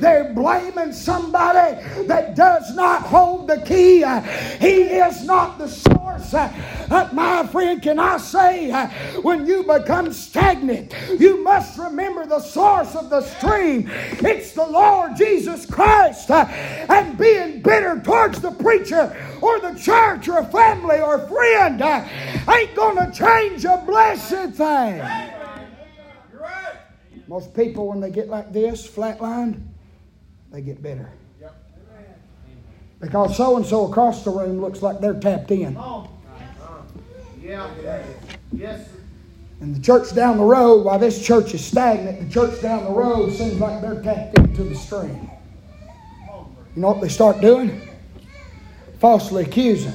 They're 0.00 0.32
blaming 0.32 0.92
somebody 0.92 1.82
that 2.06 2.34
does 2.34 2.74
not 2.74 3.02
hold 3.02 3.48
the 3.48 3.60
key. 3.62 4.04
He 4.64 4.82
is 4.82 5.24
not 5.24 5.58
the 5.58 5.68
source. 5.68 6.32
My 7.12 7.46
friend, 7.50 7.82
can 7.82 7.98
I 7.98 8.16
say, 8.18 8.70
when 9.22 9.46
you 9.46 9.62
become 9.62 10.12
stagnant, 10.12 10.94
you 11.18 11.27
must 11.36 11.78
remember 11.78 12.26
the 12.26 12.40
source 12.40 12.94
of 12.94 13.10
the 13.10 13.20
stream. 13.20 13.88
It's 13.90 14.52
the 14.52 14.66
Lord 14.66 15.16
Jesus 15.16 15.66
Christ. 15.66 16.30
Uh, 16.30 16.46
and 16.88 17.16
being 17.18 17.62
bitter 17.62 18.00
towards 18.00 18.40
the 18.40 18.52
preacher 18.52 19.14
or 19.40 19.60
the 19.60 19.78
church 19.78 20.28
or 20.28 20.44
family 20.44 21.00
or 21.00 21.18
friend 21.26 21.82
uh, 21.82 22.04
ain't 22.50 22.74
going 22.74 22.96
to 22.96 23.12
change 23.12 23.64
a 23.64 23.82
blessed 23.86 24.56
thing. 24.56 25.02
Most 27.28 27.54
people, 27.54 27.88
when 27.88 28.00
they 28.00 28.10
get 28.10 28.28
like 28.28 28.52
this, 28.52 28.88
flatlined, 28.88 29.62
they 30.50 30.62
get 30.62 30.82
bitter. 30.82 31.10
Because 33.00 33.36
so 33.36 33.56
and 33.56 33.64
so 33.64 33.86
across 33.86 34.24
the 34.24 34.30
room 34.30 34.60
looks 34.60 34.82
like 34.82 35.00
they're 35.00 35.20
tapped 35.20 35.50
in. 35.50 35.76
Yes. 38.52 38.88
And 39.60 39.74
the 39.74 39.80
church 39.80 40.14
down 40.14 40.38
the 40.38 40.44
road, 40.44 40.84
while 40.84 40.98
this 40.98 41.24
church 41.24 41.52
is 41.54 41.64
stagnant, 41.64 42.20
the 42.20 42.32
church 42.32 42.60
down 42.62 42.84
the 42.84 42.90
road 42.90 43.32
seems 43.32 43.58
like 43.58 43.80
they're 43.80 44.00
tapped 44.02 44.38
into 44.38 44.62
the 44.64 44.74
stream. 44.74 45.30
You 46.76 46.82
know 46.82 46.88
what 46.92 47.00
they 47.00 47.08
start 47.08 47.40
doing? 47.40 47.80
Falsely 49.00 49.42
accusing. 49.44 49.94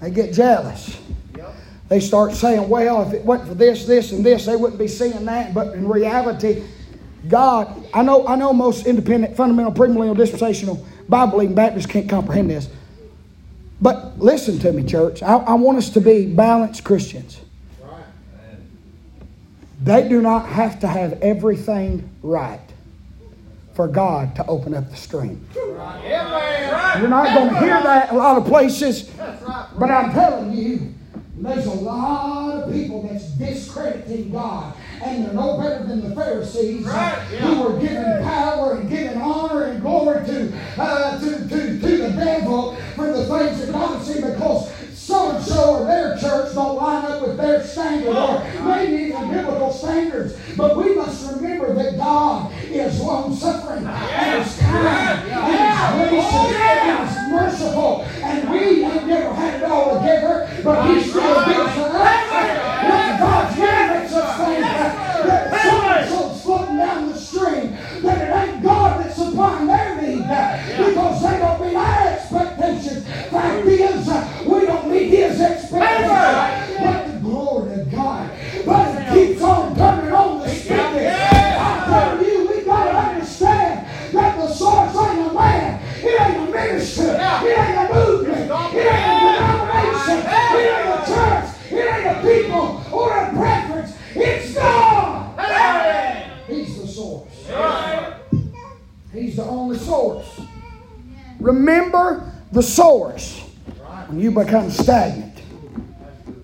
They 0.00 0.10
get 0.10 0.34
jealous. 0.34 1.00
They 1.88 2.00
start 2.00 2.32
saying, 2.32 2.68
well, 2.68 3.02
if 3.02 3.14
it 3.14 3.24
wasn't 3.24 3.48
for 3.48 3.54
this, 3.54 3.86
this, 3.86 4.12
and 4.12 4.24
this, 4.24 4.44
they 4.44 4.56
wouldn't 4.56 4.78
be 4.78 4.88
seeing 4.88 5.24
that. 5.24 5.54
But 5.54 5.74
in 5.74 5.88
reality, 5.88 6.64
God, 7.28 7.86
I 7.94 8.02
know, 8.02 8.26
I 8.26 8.36
know 8.36 8.52
most 8.52 8.86
independent, 8.86 9.36
fundamental, 9.36 9.72
premillennial, 9.72 10.16
dispensational, 10.16 10.84
Bible 11.08 11.32
believing 11.32 11.54
Baptists 11.54 11.86
can't 11.86 12.08
comprehend 12.08 12.50
this. 12.50 12.68
But 13.80 14.18
listen 14.18 14.58
to 14.60 14.72
me, 14.72 14.82
church. 14.84 15.22
I, 15.22 15.36
I 15.36 15.54
want 15.54 15.78
us 15.78 15.90
to 15.90 16.00
be 16.00 16.26
balanced 16.26 16.82
Christians. 16.82 17.40
They 19.80 20.08
do 20.08 20.22
not 20.22 20.46
have 20.46 20.80
to 20.80 20.86
have 20.86 21.20
everything 21.22 22.08
right 22.22 22.60
for 23.74 23.86
God 23.86 24.34
to 24.36 24.46
open 24.46 24.74
up 24.74 24.90
the 24.90 24.96
stream. 24.96 25.46
You're 25.54 25.76
not 27.08 27.34
going 27.34 27.50
to 27.50 27.58
hear 27.60 27.82
that 27.82 28.10
a 28.10 28.14
lot 28.14 28.38
of 28.38 28.46
places, 28.46 29.10
but 29.78 29.90
I'm 29.90 30.12
telling 30.12 30.52
you, 30.52 30.94
there's 31.36 31.66
a 31.66 31.70
lot 31.70 32.62
of 32.62 32.72
people 32.72 33.06
that's 33.06 33.26
discrediting 33.32 34.32
God, 34.32 34.74
and 35.04 35.26
they're 35.26 35.34
no 35.34 35.58
better 35.58 35.84
than 35.84 36.08
the 36.08 36.16
Pharisees 36.16 36.86
who 36.86 37.62
were 37.62 37.78
giving 37.78 38.24
power 38.24 38.76
and 38.76 38.88
giving 38.88 39.20
honor 39.20 39.64
and 39.64 39.82
glory 39.82 40.24
to, 40.24 40.58
uh, 40.78 41.20
to, 41.20 41.48
to, 41.48 41.78
to 41.78 41.96
the 41.98 42.10
devil 42.16 42.74
for 42.94 43.12
the 43.12 43.26
things 43.26 43.60
that 43.60 43.72
God 43.72 44.02
see 44.02 44.22
because 44.22 44.72
so 44.96 45.36
and 45.36 45.44
so 45.44 45.76
or 45.76 45.84
their 45.84 46.18
church 46.18 46.54
don't 46.54 46.76
line 46.76 47.04
up 47.04 47.15
standard 47.76 48.16
or 48.16 48.64
maybe 48.64 49.04
even 49.04 49.30
biblical 49.30 49.70
standards. 49.70 50.34
But 50.56 50.78
we 50.78 50.94
must 50.94 51.34
remember 51.34 51.74
that 51.74 51.98
God 51.98 52.50
is 52.64 52.98
long 53.02 53.36
suffering 53.36 53.86
and 53.86 54.42
is 54.42 54.58
kind 54.58 55.30
and 55.30 56.00
is 56.02 56.10
gracious 56.10 56.56
and 56.56 57.08
is 57.08 57.16
merciful. 57.30 58.02
And 58.22 58.50
we 58.50 58.82
have 58.82 59.06
never 59.06 59.34
had 59.34 59.60
it 59.60 59.64
all 59.64 59.98
together, 59.98 60.48
but 60.64 60.88
He 60.88 61.02
still 61.02 61.44
gives 61.44 61.78
us. 61.78 62.25
The 102.56 102.62
source 102.62 103.38
when 104.06 104.18
you 104.18 104.30
become 104.30 104.70
stagnant. 104.70 105.42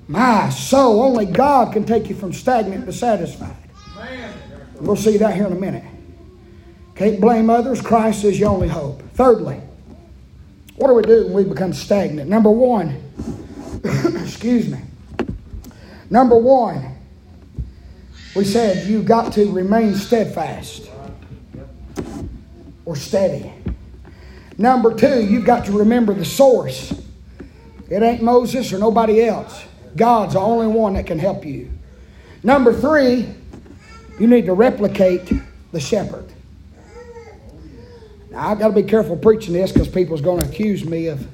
My 0.09 0.51
soul, 0.51 1.03
only 1.03 1.25
God 1.25 1.73
can 1.73 1.87
take 1.87 2.11
you 2.11 2.15
from 2.15 2.35
stagnant 2.35 2.85
to 2.85 2.93
satisfied. 2.93 3.57
We'll 4.75 4.97
see 4.97 5.17
that 5.17 5.35
here 5.35 5.47
in 5.47 5.53
a 5.53 5.59
minute. 5.59 5.85
Can't 6.97 7.19
blame 7.19 7.49
others. 7.49 7.81
Christ 7.81 8.25
is 8.25 8.39
your 8.39 8.51
only 8.51 8.69
hope. 8.69 9.03
Thirdly, 9.15 9.59
what 10.77 10.89
do 10.89 10.95
we 10.95 11.03
do 11.03 11.25
when 11.25 11.33
we 11.33 11.45
become 11.45 11.73
stagnant? 11.73 12.29
Number 12.29 12.51
one, 12.51 13.01
excuse 14.23 14.69
me. 14.69 14.81
Number 16.11 16.37
one, 16.37 16.95
we 18.37 18.45
said 18.45 18.87
you've 18.87 19.07
got 19.07 19.33
to 19.33 19.51
remain 19.51 19.95
steadfast 19.95 20.91
or 22.85 22.97
steady. 22.97 23.62
Number 24.63 24.95
two, 24.95 25.25
you've 25.25 25.45
got 25.45 25.65
to 25.65 25.73
remember 25.73 26.15
the 26.15 26.25
source. 26.25 26.93
It 27.91 28.01
ain't 28.01 28.23
Moses 28.23 28.73
or 28.73 28.79
nobody 28.79 29.25
else. 29.25 29.61
God's 29.97 30.35
the 30.35 30.39
only 30.39 30.69
one 30.69 30.93
that 30.93 31.05
can 31.05 31.19
help 31.19 31.45
you. 31.45 31.69
Number 32.45 32.73
three, 32.73 33.27
you 34.21 34.29
need 34.29 34.47
to 34.47 34.55
replicate 34.55 35.33
the 35.73 35.81
shepherd. 35.81 36.33
Now, 38.31 38.51
I've 38.51 38.61
got 38.61 38.69
to 38.69 38.73
be 38.73 38.85
careful 38.85 39.17
preaching 39.17 39.53
this 39.53 39.73
because 39.73 39.89
people's 39.89 40.21
going 40.21 40.39
to 40.39 40.47
accuse 40.47 40.85
me 40.85 41.09
of 41.09 41.27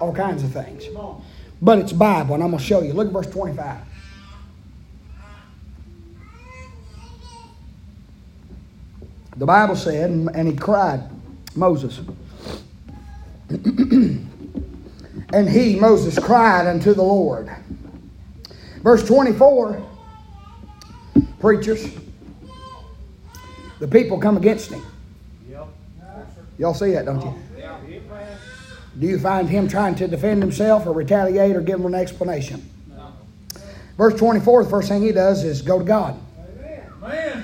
all 0.00 0.12
kinds 0.12 0.42
of 0.42 0.50
things. 0.50 0.82
But 1.62 1.78
it's 1.78 1.92
Bible, 1.92 2.34
and 2.34 2.42
I'm 2.42 2.50
going 2.50 2.58
to 2.58 2.64
show 2.64 2.82
you. 2.82 2.92
Look 2.92 3.06
at 3.06 3.12
verse 3.12 3.28
25. 3.28 3.78
The 9.36 9.46
Bible 9.46 9.76
said, 9.76 10.10
and 10.10 10.48
he 10.48 10.56
cried, 10.56 11.08
Moses. 11.58 12.00
and 15.32 15.48
he, 15.48 15.76
Moses, 15.76 16.18
cried 16.18 16.66
unto 16.66 16.94
the 16.94 17.02
Lord. 17.02 17.50
Verse 18.82 19.06
24, 19.06 19.82
preachers, 21.40 21.90
the 23.80 23.88
people 23.88 24.18
come 24.18 24.36
against 24.36 24.70
him. 24.70 24.82
Y'all 26.58 26.74
see 26.74 26.92
that, 26.92 27.04
don't 27.04 27.22
you? 27.22 27.34
Do 28.98 29.06
you 29.06 29.18
find 29.18 29.48
him 29.48 29.68
trying 29.68 29.94
to 29.96 30.08
defend 30.08 30.42
himself 30.42 30.86
or 30.86 30.92
retaliate 30.92 31.54
or 31.54 31.60
give 31.60 31.78
him 31.78 31.86
an 31.86 31.94
explanation? 31.94 32.68
Verse 33.96 34.14
24, 34.14 34.64
the 34.64 34.70
first 34.70 34.88
thing 34.88 35.02
he 35.02 35.12
does 35.12 35.44
is 35.44 35.62
go 35.62 35.78
to 35.78 35.84
God. 35.84 36.20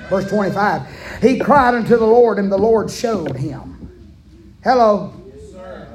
Verse 0.09 0.29
25, 0.29 1.21
he 1.21 1.39
cried 1.39 1.73
unto 1.73 1.97
the 1.97 2.05
Lord, 2.05 2.39
and 2.39 2.51
the 2.51 2.57
Lord 2.57 2.91
showed 2.91 3.35
him. 3.35 3.74
Hello. 4.65 5.13
Yes, 5.31 5.51
sir. 5.51 5.87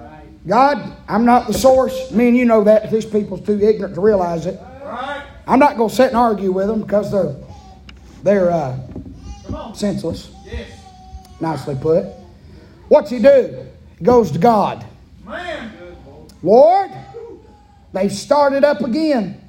God, 0.47 0.97
I'm 1.09 1.25
not 1.25 1.49
the 1.49 1.53
source. 1.53 2.13
Me 2.13 2.29
and 2.29 2.37
you 2.37 2.45
know 2.45 2.63
that. 2.63 2.89
These 2.89 3.05
people's 3.05 3.45
too 3.45 3.61
ignorant 3.61 3.97
to 3.97 4.01
realize 4.01 4.47
it. 4.47 4.61
Right. 4.85 5.25
I'm 5.49 5.59
not 5.59 5.77
going 5.77 5.91
to 5.91 5.95
sit 5.97 6.07
and 6.07 6.17
argue 6.17 6.53
with 6.53 6.69
them 6.69 6.81
because 6.83 7.11
they're 7.11 7.35
they're 8.23 8.53
uh, 8.53 8.79
Senseless. 9.75 10.31
Yes. 10.47 10.71
Nicely 11.41 11.75
put. 11.75 12.07
What's 12.87 13.11
he 13.11 13.19
do? 13.19 13.67
He 13.99 14.05
goes 14.05 14.31
to 14.31 14.39
God. 14.39 14.87
Man. 15.27 15.73
Lord, 16.45 16.93
they've 17.93 18.13
started 18.13 18.63
up 18.63 18.83
again. 18.83 19.43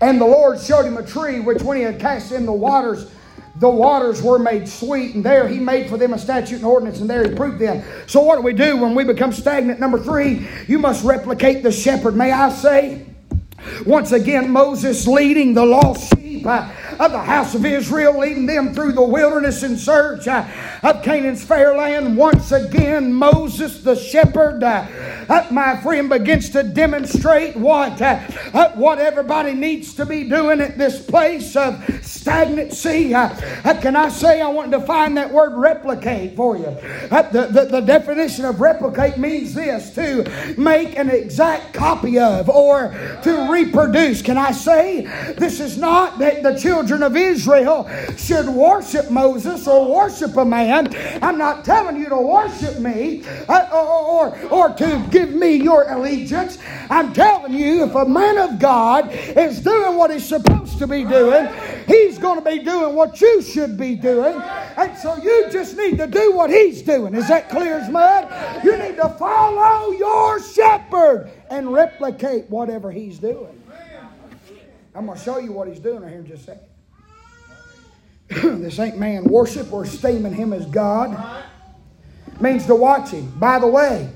And 0.00 0.18
the 0.18 0.26
Lord 0.26 0.58
showed 0.58 0.86
him 0.86 0.96
a 0.96 1.06
tree 1.06 1.40
which, 1.40 1.60
when 1.60 1.76
he 1.76 1.82
had 1.82 2.00
cast 2.00 2.32
in 2.32 2.46
the 2.46 2.52
waters, 2.52 3.12
the 3.62 3.68
waters 3.68 4.20
were 4.20 4.40
made 4.40 4.68
sweet. 4.68 5.14
And 5.14 5.24
there 5.24 5.46
he 5.46 5.60
made 5.60 5.88
for 5.88 5.96
them 5.96 6.12
a 6.12 6.18
statute 6.18 6.56
and 6.56 6.64
ordinance, 6.64 7.00
and 7.00 7.08
there 7.08 7.28
he 7.28 7.32
proved 7.32 7.60
them. 7.60 7.84
So, 8.08 8.20
what 8.20 8.34
do 8.34 8.42
we 8.42 8.52
do 8.52 8.76
when 8.76 8.92
we 8.92 9.04
become 9.04 9.32
stagnant? 9.32 9.78
Number 9.78 10.00
three, 10.00 10.48
you 10.66 10.80
must 10.80 11.04
replicate 11.04 11.62
the 11.62 11.70
shepherd. 11.70 12.16
May 12.16 12.32
I 12.32 12.50
say? 12.50 13.06
Once 13.86 14.10
again, 14.10 14.50
Moses 14.50 15.06
leading 15.06 15.54
the 15.54 15.64
lost 15.64 16.12
sheep 16.12 16.44
uh, 16.44 16.68
of 16.98 17.12
the 17.12 17.20
house 17.20 17.54
of 17.54 17.64
Israel, 17.64 18.18
leading 18.18 18.46
them 18.46 18.74
through 18.74 18.92
the 18.92 19.02
wilderness 19.02 19.62
in 19.62 19.76
search 19.76 20.26
uh, 20.26 20.44
of 20.82 21.04
Canaan's 21.04 21.44
fair 21.44 21.76
land. 21.76 22.16
Once 22.16 22.50
again, 22.50 23.12
Moses, 23.12 23.80
the 23.84 23.94
shepherd, 23.94 24.64
uh, 24.64 24.84
my 25.50 25.76
friend, 25.76 26.08
begins 26.08 26.50
to 26.50 26.62
demonstrate 26.62 27.56
what, 27.56 28.00
uh, 28.02 28.20
uh, 28.52 28.72
what 28.72 28.98
everybody 28.98 29.52
needs 29.52 29.94
to 29.94 30.04
be 30.04 30.28
doing 30.28 30.60
at 30.60 30.76
this 30.76 31.04
place 31.04 31.56
of 31.56 31.82
stagnancy. 32.02 33.14
Uh, 33.14 33.28
can 33.80 33.96
I 33.96 34.08
say, 34.08 34.40
I 34.40 34.48
want 34.48 34.72
to 34.72 34.80
find 34.80 35.16
that 35.16 35.32
word 35.32 35.54
replicate 35.54 36.36
for 36.36 36.56
you. 36.56 36.64
The, 36.64 37.48
the, 37.50 37.64
the 37.64 37.80
definition 37.80 38.44
of 38.44 38.60
replicate 38.60 39.16
means 39.18 39.54
this 39.54 39.94
to 39.94 40.54
make 40.58 40.98
an 40.98 41.08
exact 41.08 41.72
copy 41.72 42.18
of 42.18 42.48
or 42.48 42.90
to 43.22 43.50
reproduce. 43.50 44.22
Can 44.22 44.38
I 44.38 44.52
say, 44.52 45.02
this 45.36 45.60
is 45.60 45.78
not 45.78 46.18
that 46.18 46.42
the 46.42 46.58
children 46.58 47.02
of 47.02 47.16
Israel 47.16 47.88
should 48.16 48.48
worship 48.48 49.10
Moses 49.10 49.66
or 49.66 49.94
worship 49.94 50.36
a 50.36 50.44
man. 50.44 50.94
I'm 51.22 51.38
not 51.38 51.64
telling 51.64 51.96
you 51.96 52.08
to 52.08 52.16
worship 52.16 52.78
me 52.78 53.24
or, 53.48 53.74
or, 53.74 54.38
or 54.48 54.68
to 54.74 55.06
give 55.10 55.21
me 55.30 55.54
your 55.54 55.90
allegiance. 55.90 56.58
I'm 56.90 57.12
telling 57.12 57.54
you, 57.54 57.84
if 57.84 57.94
a 57.94 58.04
man 58.04 58.38
of 58.38 58.58
God 58.58 59.12
is 59.12 59.60
doing 59.60 59.96
what 59.96 60.10
he's 60.10 60.26
supposed 60.26 60.78
to 60.78 60.86
be 60.86 61.04
doing, 61.04 61.48
he's 61.86 62.18
going 62.18 62.42
to 62.42 62.44
be 62.44 62.58
doing 62.60 62.94
what 62.94 63.20
you 63.20 63.42
should 63.42 63.76
be 63.76 63.94
doing. 63.94 64.40
And 64.76 64.96
so 64.98 65.16
you 65.16 65.48
just 65.50 65.76
need 65.76 65.98
to 65.98 66.06
do 66.06 66.32
what 66.32 66.50
he's 66.50 66.82
doing. 66.82 67.14
Is 67.14 67.28
that 67.28 67.48
clear 67.48 67.78
as 67.78 67.90
mud? 67.90 68.64
You 68.64 68.76
need 68.76 68.96
to 68.96 69.08
follow 69.10 69.92
your 69.92 70.42
shepherd 70.42 71.30
and 71.50 71.72
replicate 71.72 72.48
whatever 72.48 72.90
he's 72.90 73.18
doing. 73.18 73.62
I'm 74.94 75.06
going 75.06 75.18
to 75.18 75.24
show 75.24 75.38
you 75.38 75.52
what 75.52 75.68
he's 75.68 75.80
doing 75.80 76.00
right 76.02 76.10
here 76.10 76.20
in 76.20 76.26
just 76.26 76.42
a 76.42 76.46
second. 76.46 76.68
this 78.62 78.78
ain't 78.78 78.98
man 78.98 79.24
worship 79.24 79.72
or 79.72 79.84
esteeming 79.84 80.34
him 80.34 80.52
as 80.52 80.66
God. 80.66 81.44
means 82.40 82.66
to 82.66 82.74
watch 82.74 83.10
him. 83.10 83.30
By 83.38 83.58
the 83.58 83.66
way, 83.66 84.10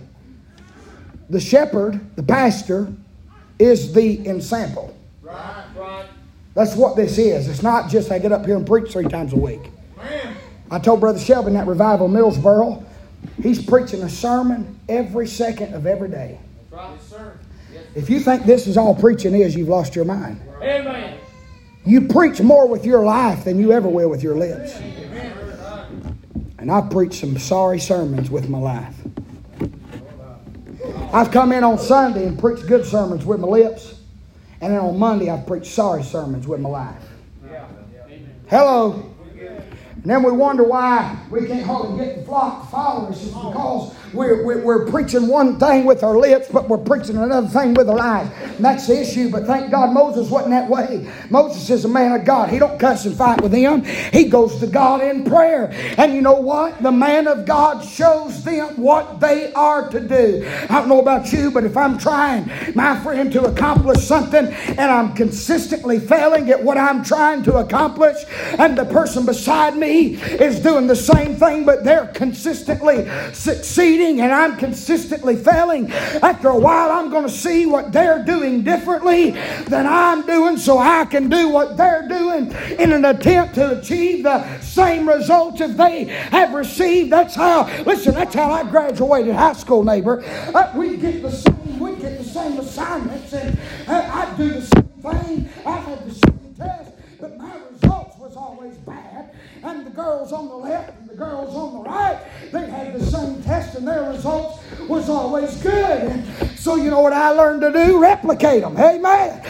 the 1.29 1.41
shepherd, 1.41 2.01
the 2.17 2.23
pastor, 2.23 2.93
is 3.59 3.93
the 3.93 4.27
ensample. 4.27 4.95
Right. 5.23 5.65
Right. 5.77 6.07
That's 6.55 6.75
what 6.75 6.97
this 6.97 7.19
is. 7.19 7.49
It's 7.49 7.63
not 7.63 7.91
just 7.91 8.11
I 8.11 8.19
get 8.19 8.33
up 8.33 8.47
here 8.47 8.57
and 8.57 8.67
preach 8.67 8.93
three 8.93 9.07
times 9.07 9.33
a 9.33 9.37
week. 9.37 9.71
Man. 9.97 10.37
I 10.71 10.79
told 10.79 11.01
Brother 11.01 11.19
Shelby 11.19 11.49
in 11.49 11.55
that 11.55 11.67
revival 11.67 12.09
Millsboro, 12.09 12.85
he's 13.43 13.65
preaching 13.65 14.03
a 14.03 14.09
sermon 14.09 14.79
every 14.89 15.27
second 15.27 15.75
of 15.75 15.87
every 15.87 16.09
day. 16.09 16.39
Right. 16.71 16.91
Yes, 16.95 17.09
sir. 17.09 17.39
Yes. 17.73 17.85
If 17.95 18.11
you 18.11 18.21
think 18.21 18.45
this 18.45 18.67
is 18.67 18.77
all 18.77 18.95
preaching 18.95 19.35
is, 19.35 19.55
you've 19.55 19.69
lost 19.69 19.95
your 19.95 20.05
mind. 20.05 20.41
Amen. 20.63 21.19
You 21.85 22.09
preach 22.09 22.41
more 22.41 22.67
with 22.67 22.85
your 22.85 23.05
life 23.05 23.45
than 23.45 23.61
you 23.61 23.73
ever 23.73 23.89
will 23.89 24.09
with 24.09 24.23
your 24.23 24.37
lips. 24.37 24.75
Amen. 24.77 25.33
And 26.59 26.73
I've 26.73 26.91
preached 26.91 27.21
some 27.21 27.39
sorry 27.39 27.79
sermons 27.79 28.29
with 28.29 28.49
my 28.49 28.59
life. 28.59 28.95
I've 31.13 31.31
come 31.31 31.53
in 31.53 31.65
on 31.65 31.79
Sunday 31.79 32.27
and 32.27 32.39
preached 32.39 32.67
good 32.67 32.85
sermons 32.85 33.25
with 33.25 33.41
my 33.41 33.49
lips. 33.49 34.01
And 34.61 34.73
then 34.73 34.81
on 34.81 34.99
Monday, 34.99 35.31
I've 35.31 35.47
preached 35.47 35.67
sorry 35.67 36.03
sermons 36.03 36.47
with 36.47 36.61
my 36.61 36.69
life. 36.69 37.03
Hello. 38.49 39.16
And 40.07 40.13
then 40.13 40.23
we 40.23 40.31
wonder 40.31 40.63
why 40.63 41.19
we 41.31 41.49
can't 41.49 41.67
hardly 41.67 41.99
get 41.99 42.19
the 42.19 42.25
flock 42.25 42.63
to 42.63 42.69
follow 42.69 43.09
us. 43.09 43.21
It's 43.21 43.35
because 43.35 43.93
we're, 44.13 44.45
we're, 44.45 44.63
we're 44.63 44.87
preaching 44.89 45.27
one 45.27 45.59
thing 45.59 45.85
with 45.85 46.05
our 46.05 46.17
lips, 46.17 46.47
but 46.49 46.69
we're 46.69 46.79
preaching 46.79 47.17
another 47.17 47.49
thing 47.49 47.75
with 47.75 47.91
our 47.91 47.99
eyes. 47.99 48.31
And 48.41 48.65
that's 48.65 48.87
the 48.87 49.01
issue. 49.01 49.31
But 49.31 49.47
thank 49.47 49.73
God 49.73 49.93
Moses 49.93 50.31
wasn't 50.31 50.53
that 50.53 50.71
way. 50.71 51.11
Moses 51.29 51.69
is 51.71 51.85
a 51.85 51.89
man 51.89 52.13
of 52.13 52.25
God. 52.25 52.51
He 52.51 52.61
don't 52.61 52.79
cuss 52.79 53.05
and 53.05 53.17
fight 53.17 53.41
with 53.41 53.51
them. 53.51 53.85
He 54.13 54.29
goes 54.29 54.61
to 54.61 54.69
God 54.69 55.03
in 55.03 55.25
prayer. 55.25 55.71
And 55.99 56.15
you 56.15 56.23
know 56.23 56.41
what? 56.41 56.81
The 56.85 56.93
man 56.93 57.27
of 57.27 57.45
God 57.45 57.85
shows 57.85 58.45
them 58.45 58.81
what 58.81 59.19
they 59.19 59.53
are 59.55 59.91
to 59.91 59.99
do. 59.99 60.49
I 60.71 60.79
don't 60.79 60.89
know 60.89 61.01
about 61.01 61.33
you, 61.33 61.51
but 61.51 61.65
if 61.65 61.77
I'm 61.77 61.99
trying, 61.99 62.49
my 62.77 62.97
friend, 63.01 63.33
to 63.33 63.47
accomplish 63.47 64.05
something 64.05 64.47
and 64.47 64.81
I'm 64.81 65.15
consistently 65.15 65.99
failing 65.99 66.49
at 66.51 66.63
what 66.63 66.79
I'm 66.79 67.03
trying 67.03 67.43
to 67.43 67.57
accomplish, 67.57 68.25
and 68.57 68.79
the 68.79 68.85
person 68.85 69.27
beside 69.27 69.77
me 69.77 69.96
is 70.05 70.61
doing 70.61 70.87
the 70.87 70.97
same 70.97 71.37
thing, 71.37 71.65
but 71.65 71.85
they're 71.85 72.07
consistently 72.09 73.09
succeeding 73.33 74.21
and 74.21 74.33
I'm 74.33 74.57
consistently 74.57 75.37
failing. 75.37 75.91
After 75.93 76.49
a 76.49 76.59
while, 76.59 76.91
I'm 76.91 77.11
going 77.11 77.25
to 77.25 77.33
see 77.33 77.67
what 77.67 77.93
they're 77.93 78.25
doing 78.25 78.63
differently 78.63 79.31
than 79.67 79.87
I'm 79.87 80.27
doing 80.27 80.57
so 80.57 80.79
I 80.79 81.05
can 81.05 81.29
do 81.29 81.49
what 81.49 81.77
they're 81.77 82.09
doing 82.09 82.53
in 82.79 82.93
an 82.93 83.05
attempt 83.05 83.55
to 83.57 83.79
achieve 83.79 84.25
the 84.25 84.61
same 84.61 85.09
results 85.09 85.61
if 85.61 85.77
they 85.77 86.05
have 86.05 86.53
received. 86.53 87.11
That's 87.11 87.35
how, 87.35 87.67
listen, 87.85 88.15
that's 88.15 88.35
how 88.35 88.51
I 88.51 88.69
graduated 88.69 89.35
high 89.35 89.55
school, 89.55 89.85
neighbor. 89.85 90.23
Uh, 90.55 90.73
we 90.75 90.97
get 90.97 91.23
the 91.23 91.31
same, 91.31 91.79
we 91.79 91.95
get 91.97 92.19
the 92.19 92.25
same 92.25 92.59
assignments 92.59 93.33
and 93.33 93.59
uh, 93.87 94.11
I 94.13 94.37
do 94.37 94.49
the 94.51 94.63
same 94.63 94.83
thing. 94.85 95.49
I 95.65 95.77
had 95.77 96.07
the 96.07 96.15
same 96.15 96.55
test, 96.57 96.93
but 97.21 97.37
my 97.39 97.57
results 97.71 98.19
was 98.19 98.37
always 98.37 98.75
bad 98.79 99.16
and 99.67 99.85
the 99.85 99.91
girls 99.91 100.33
on 100.33 100.49
the 100.49 100.55
left 100.55 100.99
and 101.01 101.09
the 101.09 101.15
girls 101.15 101.55
on 101.55 101.73
the 101.73 101.91
right, 101.91 102.21
they 102.53 102.71
had 102.71 102.95
the 102.95 103.05
same 103.05 103.43
test 103.43 103.77
and 103.77 103.87
their 103.87 104.11
results 104.11 104.63
was 104.89 105.09
always 105.09 105.57
good. 105.61 106.25
So 106.57 106.77
you 106.77 106.91
know 106.91 107.01
what 107.01 107.13
I 107.13 107.31
learned 107.31 107.63
to 107.63 107.73
do? 107.73 107.99
Replicate 108.01 108.63
them. 108.63 108.77
Amen. 108.77 109.41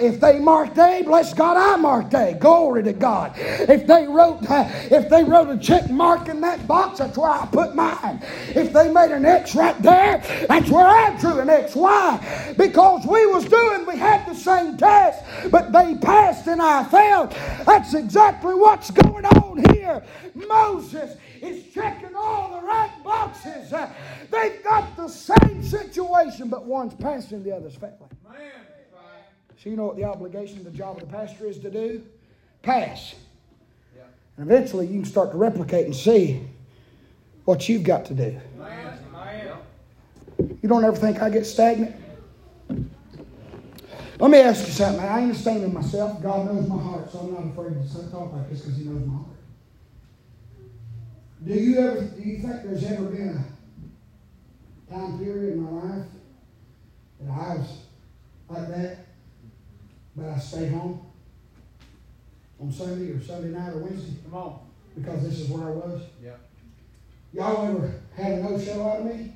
If 0.00 0.20
they 0.20 0.38
marked 0.38 0.78
A, 0.78 1.02
bless 1.02 1.34
God, 1.34 1.56
I 1.56 1.76
marked 1.76 2.14
A. 2.14 2.34
Glory 2.34 2.82
to 2.84 2.92
God. 2.92 3.32
If 3.36 3.86
they 3.86 4.06
wrote, 4.06 4.38
if 4.48 5.08
they 5.08 5.24
wrote 5.24 5.50
a 5.50 5.58
check 5.58 5.90
mark 5.90 6.28
in 6.28 6.40
that 6.42 6.66
box, 6.66 6.98
that's 6.98 7.18
where 7.18 7.30
I 7.30 7.46
put 7.46 7.74
mine. 7.74 8.22
If 8.48 8.72
they 8.72 8.92
made 8.92 9.10
an 9.10 9.24
X 9.24 9.54
right 9.54 9.80
there, 9.82 10.22
that's 10.48 10.70
where 10.70 10.86
I 10.86 11.16
drew 11.18 11.40
an 11.40 11.50
X. 11.50 11.74
Why? 11.74 12.54
Because 12.56 13.04
we 13.06 13.26
was 13.26 13.44
doing, 13.44 13.86
we 13.86 13.96
had 13.96 14.24
the 14.26 14.34
same 14.34 14.76
test, 14.76 15.24
but 15.50 15.72
they 15.72 15.96
passed 15.96 16.46
and 16.46 16.62
I 16.62 16.84
failed. 16.84 17.32
That's 17.66 17.94
exactly 17.94 18.54
what's 18.54 18.90
going 18.90 19.24
on 19.24 19.63
here. 19.72 20.02
Moses 20.34 21.16
is 21.40 21.72
checking 21.72 22.14
all 22.14 22.60
the 22.60 22.66
right 22.66 22.90
boxes. 23.04 23.72
Uh, 23.72 23.90
They've 24.30 24.62
got 24.64 24.96
the 24.96 25.08
same 25.08 25.62
situation, 25.62 26.48
but 26.48 26.64
one's 26.64 26.94
passing, 26.94 27.42
the 27.42 27.54
other's 27.54 27.76
failing. 27.76 27.98
So 29.62 29.70
you 29.70 29.76
know 29.76 29.86
what 29.86 29.96
the 29.96 30.04
obligation, 30.04 30.62
the 30.64 30.70
job 30.70 30.96
of 30.96 31.08
the 31.08 31.16
pastor 31.16 31.46
is 31.46 31.58
to 31.60 31.70
do? 31.70 32.02
Pass. 32.62 33.14
And 34.36 34.50
eventually 34.50 34.86
you 34.86 35.00
can 35.00 35.04
start 35.04 35.30
to 35.30 35.36
replicate 35.38 35.86
and 35.86 35.94
see 35.94 36.42
what 37.44 37.68
you've 37.68 37.84
got 37.84 38.04
to 38.06 38.14
do. 38.14 38.40
You 40.62 40.68
don't 40.68 40.84
ever 40.84 40.96
think 40.96 41.22
I 41.22 41.30
get 41.30 41.46
stagnant? 41.46 41.94
Let 44.18 44.30
me 44.30 44.38
ask 44.38 44.66
you 44.66 44.72
something. 44.72 45.04
I 45.04 45.20
ain't 45.20 45.36
ashamed 45.36 45.64
of 45.64 45.72
myself. 45.72 46.22
God 46.22 46.46
knows 46.46 46.68
my 46.68 46.80
heart, 46.82 47.10
so 47.10 47.20
I'm 47.20 47.32
not 47.34 47.52
afraid 47.52 47.74
to 47.82 48.10
talk 48.10 48.32
like 48.32 48.48
this 48.50 48.60
because 48.60 48.76
He 48.78 48.84
knows 48.84 49.06
my 49.06 49.14
heart. 49.14 49.26
Do 51.44 51.52
you 51.52 51.78
ever? 51.78 52.00
Do 52.00 52.22
you 52.22 52.38
think 52.38 52.62
there's 52.62 52.84
ever 52.84 53.04
been 53.04 53.44
a 54.88 54.92
time 54.92 55.18
period 55.18 55.54
in 55.54 55.62
my 55.62 55.70
life 55.70 56.06
that 57.20 57.30
I 57.30 57.56
was 57.56 57.78
like 58.48 58.68
that, 58.68 59.06
but 60.16 60.26
I 60.26 60.38
stayed 60.38 60.72
home 60.72 61.04
on 62.60 62.72
Sunday 62.72 63.10
or 63.12 63.22
Sunday 63.22 63.48
night 63.48 63.74
or 63.74 63.78
Wednesday 63.78 64.16
Come 64.24 64.34
on. 64.34 64.60
because 64.94 65.22
this 65.22 65.40
is 65.40 65.50
where 65.50 65.68
I 65.68 65.72
was? 65.72 66.02
Yep. 66.22 66.40
Y'all 67.34 67.66
ever 67.66 68.00
had 68.16 68.32
a 68.32 68.42
no 68.42 68.58
show 68.58 68.88
out 68.88 69.00
of 69.00 69.06
me? 69.06 69.32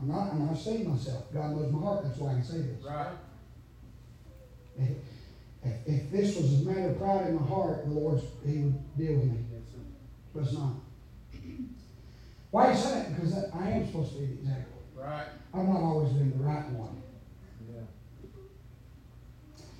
I'm 0.00 0.08
not, 0.08 0.32
I'm 0.32 0.46
not 0.46 0.58
saying 0.58 0.90
myself. 0.90 1.32
God 1.32 1.52
knows 1.52 1.72
my 1.72 1.80
heart. 1.80 2.04
That's 2.04 2.18
why 2.18 2.32
I 2.32 2.34
can 2.34 2.44
say 2.44 2.58
this. 2.58 2.84
Right. 2.84 3.12
If, 4.76 4.88
if, 5.64 5.86
if 5.86 6.10
this 6.10 6.36
was 6.36 6.60
a 6.60 6.64
matter 6.64 6.88
of 6.90 6.98
pride 6.98 7.28
in 7.28 7.36
my 7.36 7.46
heart, 7.46 7.86
the 7.86 7.92
Lord, 7.92 8.20
He 8.44 8.58
would 8.58 8.98
deal 8.98 9.14
with 9.14 9.30
me. 9.30 9.38
Yes, 10.34 10.44
sir. 10.44 10.44
But 10.44 10.44
it's 10.44 10.52
not. 10.52 10.72
Why 12.50 12.66
do 12.66 12.72
you 12.72 12.84
say 12.84 12.90
that? 12.90 13.14
Because 13.14 13.34
I 13.54 13.70
am 13.70 13.86
supposed 13.86 14.12
to 14.12 14.18
be 14.18 14.26
the 14.26 14.32
example. 14.32 14.82
Right. 14.94 15.26
I've 15.54 15.68
not 15.68 15.80
always 15.80 16.12
been 16.12 16.30
the 16.30 16.44
right 16.44 16.68
one. 16.70 17.02
Yeah. 17.72 17.80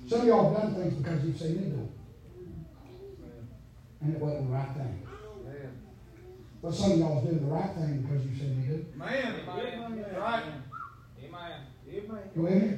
Some 0.07 0.21
of 0.21 0.27
y'all 0.27 0.53
have 0.53 0.63
done 0.63 0.75
things 0.75 0.93
because 0.95 1.23
you've 1.23 1.37
seen 1.37 1.55
me 1.55 1.69
do 1.69 1.75
them. 1.77 1.89
and 4.01 4.15
it 4.15 4.19
wasn't 4.19 4.47
the 4.47 4.53
right 4.53 4.75
thing. 4.75 5.07
But 6.63 6.73
some 6.73 6.93
of 6.93 6.97
y'all 6.97 7.21
do 7.21 7.39
the 7.39 7.45
right 7.45 7.75
thing 7.75 8.01
because 8.01 8.25
you 8.25 8.35
said 8.37 8.55
you 8.55 8.63
do. 8.63 8.85
Man. 8.95 9.45
Right. 10.17 10.43
Amen. 11.21 11.61
You 12.35 12.41
with 12.41 12.53
me? 12.53 12.77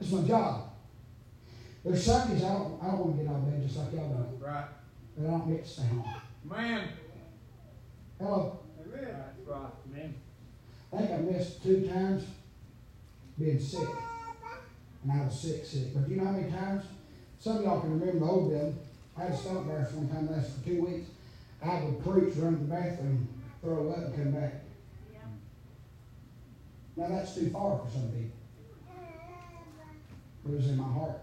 It's 0.00 0.10
my 0.10 0.22
job. 0.22 0.70
There's 1.84 2.02
Sundays 2.02 2.42
I 2.42 2.48
don't, 2.48 2.80
I 2.82 2.86
don't 2.86 2.98
want 2.98 3.16
to 3.16 3.22
get 3.22 3.30
out 3.30 3.36
of 3.36 3.50
bed 3.50 3.62
just 3.62 3.76
like 3.76 3.92
y'all 3.92 4.08
do. 4.08 4.44
Right. 4.44 4.64
But 5.16 5.26
I 5.26 5.30
don't 5.30 5.50
get 5.52 5.64
to 5.64 5.70
stay 5.70 5.86
home. 5.86 6.04
Man. 6.48 6.88
Hello. 8.20 8.60
That's 8.78 8.88
right. 9.46 9.72
Man. 9.92 10.14
I 10.92 10.96
think 10.98 11.10
I 11.10 11.16
missed 11.16 11.62
two 11.62 11.88
times 11.88 12.24
being 13.38 13.58
sick. 13.58 13.88
And 15.02 15.12
I 15.12 15.24
was 15.24 15.40
sick, 15.40 15.64
sick. 15.64 15.94
But 15.94 16.08
you 16.08 16.16
know 16.16 16.26
how 16.26 16.32
many 16.32 16.50
times? 16.50 16.84
Some 17.40 17.58
of 17.58 17.64
y'all 17.64 17.80
can 17.80 17.98
remember 17.98 18.20
the 18.24 18.30
old 18.30 18.50
building. 18.50 18.78
I 19.16 19.22
had 19.22 19.32
a 19.32 19.36
stomach 19.36 19.64
virus 19.64 19.92
one 19.92 20.08
time 20.08 20.30
last 20.30 20.56
for 20.56 20.64
two 20.64 20.82
weeks. 20.82 21.10
I 21.64 21.82
would 21.82 22.04
preach, 22.04 22.36
run 22.36 22.58
to 22.58 22.64
the 22.64 22.70
bathroom, 22.70 23.28
throw 23.62 23.90
up, 23.90 23.98
and 23.98 24.14
come 24.14 24.32
back. 24.32 24.54
Now 26.96 27.08
that's 27.08 27.34
too 27.34 27.50
far 27.50 27.78
for 27.78 27.90
some 27.90 28.08
people. 28.10 28.30
It 30.48 30.56
was 30.56 30.68
in 30.68 30.76
my 30.76 30.84
heart. 30.84 31.18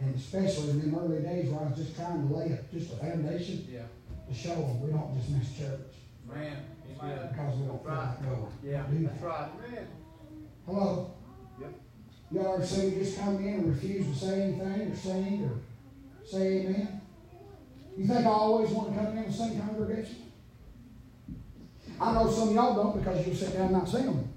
And 0.00 0.14
especially 0.14 0.70
in 0.70 0.80
them 0.80 0.98
early 0.98 1.20
days 1.22 1.50
where 1.50 1.62
I 1.62 1.68
was 1.68 1.78
just 1.78 1.96
trying 1.96 2.28
to 2.28 2.34
lay 2.34 2.46
a, 2.46 2.60
just 2.74 2.92
a 2.92 2.96
foundation 2.96 3.66
Yeah. 3.70 3.82
To 4.32 4.38
show 4.38 4.54
them 4.54 4.80
we 4.80 4.90
don't 4.90 5.14
just 5.16 5.30
miss 5.30 5.58
church 5.58 5.80
Man. 6.28 6.56
because 6.88 7.56
we 7.58 7.66
don't 7.66 7.82
feel 7.82 7.94
like 7.94 8.22
going. 8.22 8.46
Yeah. 8.64 8.82
Do 8.90 9.04
That's 9.04 9.20
that. 9.20 9.26
right. 9.26 9.48
Hello? 10.66 11.10
Yep. 11.60 11.70
Y'all 12.32 12.54
ever 12.54 12.66
seen 12.66 12.94
just 12.94 13.18
come 13.18 13.36
in 13.38 13.54
and 13.54 13.74
refuse 13.74 14.06
to 14.06 14.26
say 14.26 14.42
anything 14.42 14.92
or 14.92 14.96
sing 14.96 15.50
or 15.50 16.26
say 16.26 16.60
amen? 16.60 17.00
You 17.96 18.06
think 18.06 18.20
I 18.20 18.30
always 18.30 18.70
want 18.70 18.94
to 18.94 18.98
come 18.98 19.18
in 19.18 19.24
and 19.24 19.34
sing 19.34 19.60
congregation? 19.60 20.16
I 22.00 22.12
know 22.14 22.30
some 22.30 22.48
of 22.48 22.54
y'all 22.54 22.74
don't 22.74 22.98
because 22.98 23.26
you 23.26 23.34
sit 23.34 23.52
down 23.52 23.64
and 23.64 23.72
not 23.72 23.88
sing 23.88 24.06
them. 24.06 24.28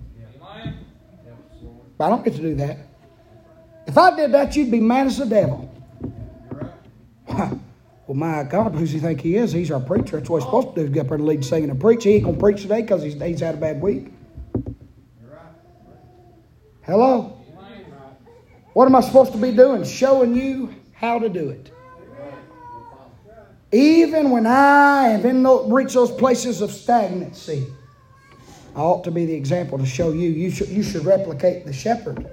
But 1.98 2.06
I 2.06 2.10
don't 2.10 2.26
get 2.26 2.36
to 2.36 2.42
do 2.42 2.56
that. 2.56 2.78
If 3.88 3.98
I 3.98 4.14
did 4.16 4.34
that, 4.34 4.54
you'd 4.56 4.70
be 4.70 4.82
mad 4.82 5.08
as 5.08 5.18
the 5.18 5.26
devil. 5.26 5.65
Well, 8.08 8.16
my 8.16 8.44
God, 8.44 8.76
who's 8.76 8.92
he 8.92 9.00
think 9.00 9.22
he 9.22 9.36
is? 9.36 9.52
He's 9.52 9.72
our 9.72 9.80
preacher. 9.80 10.18
That's 10.18 10.30
what 10.30 10.38
he's 10.38 10.46
supposed 10.46 10.76
to 10.76 10.86
do, 10.86 10.90
get 10.90 11.02
up 11.02 11.08
there 11.08 11.18
and 11.18 11.26
lead 11.26 11.44
singing 11.44 11.72
and 11.72 11.80
preach. 11.80 12.04
He 12.04 12.14
ain't 12.14 12.24
going 12.26 12.36
to 12.36 12.40
preach 12.40 12.62
today 12.62 12.82
because 12.82 13.02
he's, 13.02 13.20
he's 13.20 13.40
had 13.40 13.56
a 13.56 13.58
bad 13.58 13.82
week. 13.82 14.14
Hello? 16.84 17.42
What 18.74 18.86
am 18.86 18.96
I 18.96 19.02
supposed 19.02 19.32
to 19.32 19.40
be 19.40 19.52
doing? 19.52 19.84
Showing 19.84 20.36
you 20.36 20.76
how 20.94 21.18
to 21.18 21.30
do 21.30 21.50
it. 21.50 21.72
Even 23.72 24.30
when 24.30 24.46
I 24.46 25.10
have 25.10 25.26
in 25.26 25.42
those, 25.42 25.72
reached 25.72 25.96
those 25.96 26.12
places 26.12 26.62
of 26.62 26.72
stagnancy, 26.72 27.66
I 28.76 28.80
ought 28.80 29.04
to 29.06 29.12
be 29.12 29.26
the 29.26 29.34
example 29.34 29.78
to 29.80 29.86
show 29.86 30.12
you. 30.12 30.30
You 30.30 30.52
should, 30.52 30.70
you 30.70 30.84
should 30.84 31.06
replicate 31.06 31.66
the 31.66 31.74
shepherd. 31.74 32.30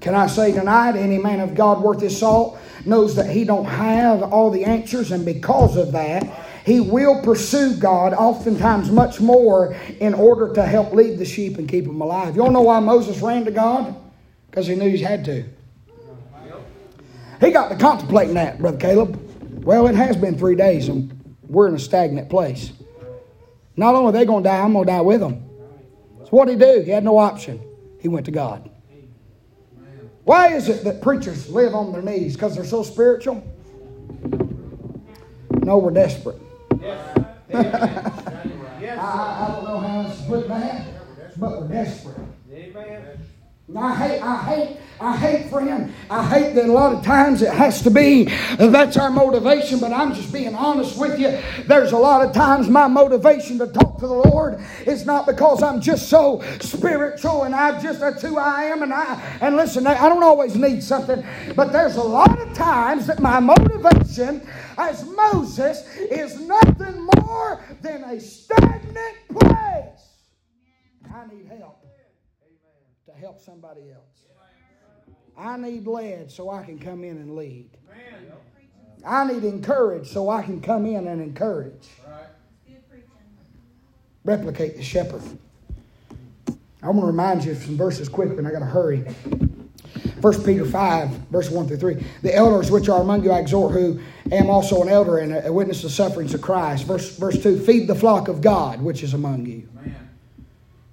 Can 0.00 0.14
I 0.14 0.26
say 0.26 0.52
tonight, 0.52 0.96
any 0.96 1.18
man 1.18 1.40
of 1.40 1.54
God 1.54 1.82
worth 1.82 2.00
his 2.00 2.18
salt 2.18 2.58
knows 2.88 3.14
that 3.16 3.30
he 3.30 3.44
don't 3.44 3.66
have 3.66 4.22
all 4.22 4.50
the 4.50 4.64
answers, 4.64 5.12
and 5.12 5.24
because 5.24 5.76
of 5.76 5.92
that, 5.92 6.24
he 6.64 6.80
will 6.80 7.22
pursue 7.22 7.76
God 7.76 8.12
oftentimes 8.12 8.90
much 8.90 9.20
more 9.20 9.74
in 10.00 10.14
order 10.14 10.52
to 10.54 10.64
help 10.64 10.92
lead 10.92 11.18
the 11.18 11.24
sheep 11.24 11.58
and 11.58 11.68
keep 11.68 11.84
them 11.84 12.00
alive. 12.00 12.36
You 12.36 12.42
all 12.42 12.50
know 12.50 12.62
why 12.62 12.80
Moses 12.80 13.20
ran 13.20 13.44
to 13.44 13.50
God? 13.50 13.94
Because 14.50 14.66
he 14.66 14.74
knew 14.74 14.90
he 14.90 14.98
had 14.98 15.24
to. 15.26 15.44
He 17.40 17.50
got 17.52 17.68
to 17.68 17.76
contemplating 17.76 18.34
that, 18.34 18.58
Brother 18.58 18.78
Caleb. 18.78 19.64
Well, 19.64 19.86
it 19.86 19.94
has 19.94 20.16
been 20.16 20.36
three 20.36 20.56
days, 20.56 20.88
and 20.88 21.36
we're 21.46 21.68
in 21.68 21.74
a 21.74 21.78
stagnant 21.78 22.28
place. 22.28 22.72
Not 23.76 23.94
only 23.94 24.08
are 24.08 24.12
they 24.12 24.24
going 24.24 24.42
to 24.42 24.48
die, 24.48 24.60
I'm 24.60 24.72
going 24.72 24.86
to 24.86 24.92
die 24.92 25.00
with 25.00 25.20
them. 25.20 25.48
So 26.24 26.30
what 26.30 26.48
did 26.48 26.60
he 26.60 26.66
do? 26.66 26.80
He 26.82 26.90
had 26.90 27.04
no 27.04 27.16
option. 27.16 27.60
He 28.00 28.08
went 28.08 28.26
to 28.26 28.32
God. 28.32 28.68
Why 30.28 30.48
is 30.52 30.68
it 30.68 30.84
that 30.84 31.00
preachers 31.00 31.48
live 31.48 31.74
on 31.74 31.90
their 31.90 32.02
knees? 32.02 32.34
Because 32.34 32.54
they're 32.54 32.62
so 32.62 32.82
spiritual? 32.82 33.42
No, 35.62 35.78
we're 35.78 35.90
desperate. 35.90 36.36
I, 36.70 37.56
I, 37.56 37.64
I 38.84 39.48
don't 39.50 39.64
know 39.64 39.78
how 39.78 40.02
to 40.02 40.22
put 40.28 40.46
that, 40.48 40.84
but 41.38 41.62
we're 41.62 41.68
desperate. 41.68 42.18
Amen. 42.52 43.18
I 43.76 43.94
hate, 43.94 44.20
I 44.22 44.42
hate, 44.44 44.76
I 44.98 45.16
hate, 45.16 45.50
friend. 45.50 45.92
I 46.08 46.26
hate 46.26 46.54
that 46.54 46.64
a 46.64 46.72
lot 46.72 46.94
of 46.94 47.04
times 47.04 47.42
it 47.42 47.52
has 47.52 47.82
to 47.82 47.90
be 47.90 48.24
that's 48.56 48.96
our 48.96 49.10
motivation, 49.10 49.78
but 49.78 49.92
I'm 49.92 50.14
just 50.14 50.32
being 50.32 50.54
honest 50.54 50.98
with 50.98 51.20
you. 51.20 51.38
There's 51.66 51.92
a 51.92 51.98
lot 51.98 52.26
of 52.26 52.32
times 52.32 52.68
my 52.68 52.88
motivation 52.88 53.58
to 53.58 53.66
talk 53.66 53.98
to 54.00 54.06
the 54.06 54.14
Lord 54.14 54.58
is 54.86 55.04
not 55.04 55.26
because 55.26 55.62
I'm 55.62 55.82
just 55.82 56.08
so 56.08 56.42
spiritual 56.60 57.42
and 57.42 57.54
I 57.54 57.78
just 57.78 58.00
that's 58.00 58.22
who 58.22 58.38
I 58.38 58.64
am. 58.64 58.82
And 58.82 58.92
I 58.92 59.38
and 59.42 59.54
listen, 59.56 59.86
I 59.86 60.08
don't 60.08 60.22
always 60.22 60.56
need 60.56 60.82
something, 60.82 61.22
but 61.54 61.70
there's 61.70 61.96
a 61.96 62.02
lot 62.02 62.40
of 62.40 62.54
times 62.54 63.06
that 63.06 63.20
my 63.20 63.38
motivation 63.38 64.48
as 64.78 65.04
Moses 65.04 65.86
is 65.96 66.40
nothing 66.40 67.06
more 67.18 67.62
than 67.82 68.02
a 68.04 68.18
stagnant 68.18 69.16
place. 69.28 70.24
I 71.12 71.26
need 71.26 71.48
help 71.48 71.87
help 73.18 73.40
somebody 73.40 73.90
else. 73.92 74.24
I 75.36 75.56
need 75.56 75.86
led 75.86 76.30
so 76.30 76.50
I 76.50 76.64
can 76.64 76.78
come 76.78 77.04
in 77.04 77.16
and 77.18 77.36
lead. 77.36 77.70
I 79.06 79.24
need 79.24 79.44
encouraged 79.44 80.08
so 80.08 80.28
I 80.28 80.42
can 80.42 80.60
come 80.60 80.86
in 80.86 81.06
and 81.06 81.22
encourage. 81.22 81.88
Replicate 84.24 84.76
the 84.76 84.82
shepherd. 84.82 85.22
I'm 86.82 86.92
going 86.92 87.00
to 87.00 87.06
remind 87.06 87.44
you 87.44 87.52
of 87.52 87.58
some 87.58 87.76
verses 87.76 88.08
quick, 88.08 88.30
and 88.30 88.46
I 88.46 88.50
got 88.50 88.60
to 88.60 88.64
hurry. 88.64 89.04
1 90.20 90.44
Peter 90.44 90.64
5, 90.64 91.08
verse 91.30 91.50
1 91.50 91.68
through 91.68 91.76
3. 91.76 92.04
The 92.22 92.34
elders 92.34 92.70
which 92.70 92.88
are 92.88 93.00
among 93.00 93.22
you 93.22 93.30
I 93.30 93.38
exhort, 93.38 93.72
who 93.72 94.00
am 94.32 94.50
also 94.50 94.82
an 94.82 94.88
elder 94.88 95.18
and 95.18 95.46
a 95.46 95.52
witness 95.52 95.78
of 95.78 95.84
the 95.84 95.90
sufferings 95.90 96.34
of 96.34 96.42
Christ. 96.42 96.84
Verse, 96.84 97.16
verse 97.16 97.40
2 97.42 97.60
Feed 97.60 97.86
the 97.86 97.94
flock 97.94 98.28
of 98.28 98.40
God 98.40 98.82
which 98.82 99.02
is 99.02 99.14
among 99.14 99.46
you 99.46 99.68
Man. 99.74 100.07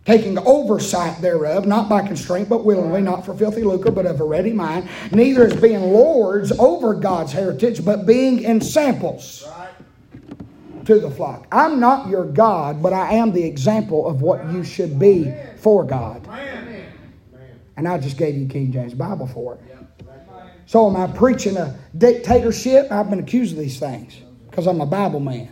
Taking 0.05 0.37
oversight 0.37 1.19
thereof, 1.19 1.65
not 1.65 1.89
by 1.89 2.05
constraint, 2.05 2.47
but 2.47 2.63
willingly, 2.63 3.01
not 3.01 3.25
for 3.25 3.33
filthy 3.33 3.63
lucre, 3.63 3.89
but 3.89 4.05
of 4.05 4.21
a 4.21 4.23
ready 4.23 4.53
mind, 4.53 4.87
neither 5.11 5.47
as 5.47 5.55
being 5.59 5.81
lords 5.81 6.51
over 6.59 6.93
God's 6.93 7.31
heritage, 7.31 7.83
but 7.83 8.05
being 8.05 8.45
ensamples 8.45 9.47
Right. 9.49 10.85
to 10.85 10.99
the 10.99 11.09
flock. 11.09 11.47
I'm 11.51 11.79
not 11.79 12.07
your 12.07 12.23
God, 12.25 12.83
but 12.83 12.93
I 12.93 13.15
am 13.15 13.31
the 13.31 13.43
example 13.43 14.07
of 14.07 14.21
what 14.21 14.47
you 14.51 14.63
should 14.63 14.99
be 14.99 15.33
for 15.57 15.83
God. 15.83 16.21
And 17.77 17.87
I 17.87 17.97
just 17.97 18.15
gave 18.17 18.37
you 18.37 18.45
King 18.47 18.71
James 18.71 18.93
Bible 18.93 19.27
for 19.27 19.55
it. 19.55 19.61
So 20.67 20.87
am 20.87 20.95
I 20.95 21.07
preaching 21.07 21.57
a 21.57 21.75
dictatorship? 21.97 22.91
I've 22.91 23.09
been 23.09 23.19
accused 23.19 23.53
of 23.53 23.59
these 23.59 23.79
things 23.79 24.15
because 24.49 24.67
I'm 24.67 24.81
a 24.81 24.85
Bible 24.85 25.19
man. 25.19 25.49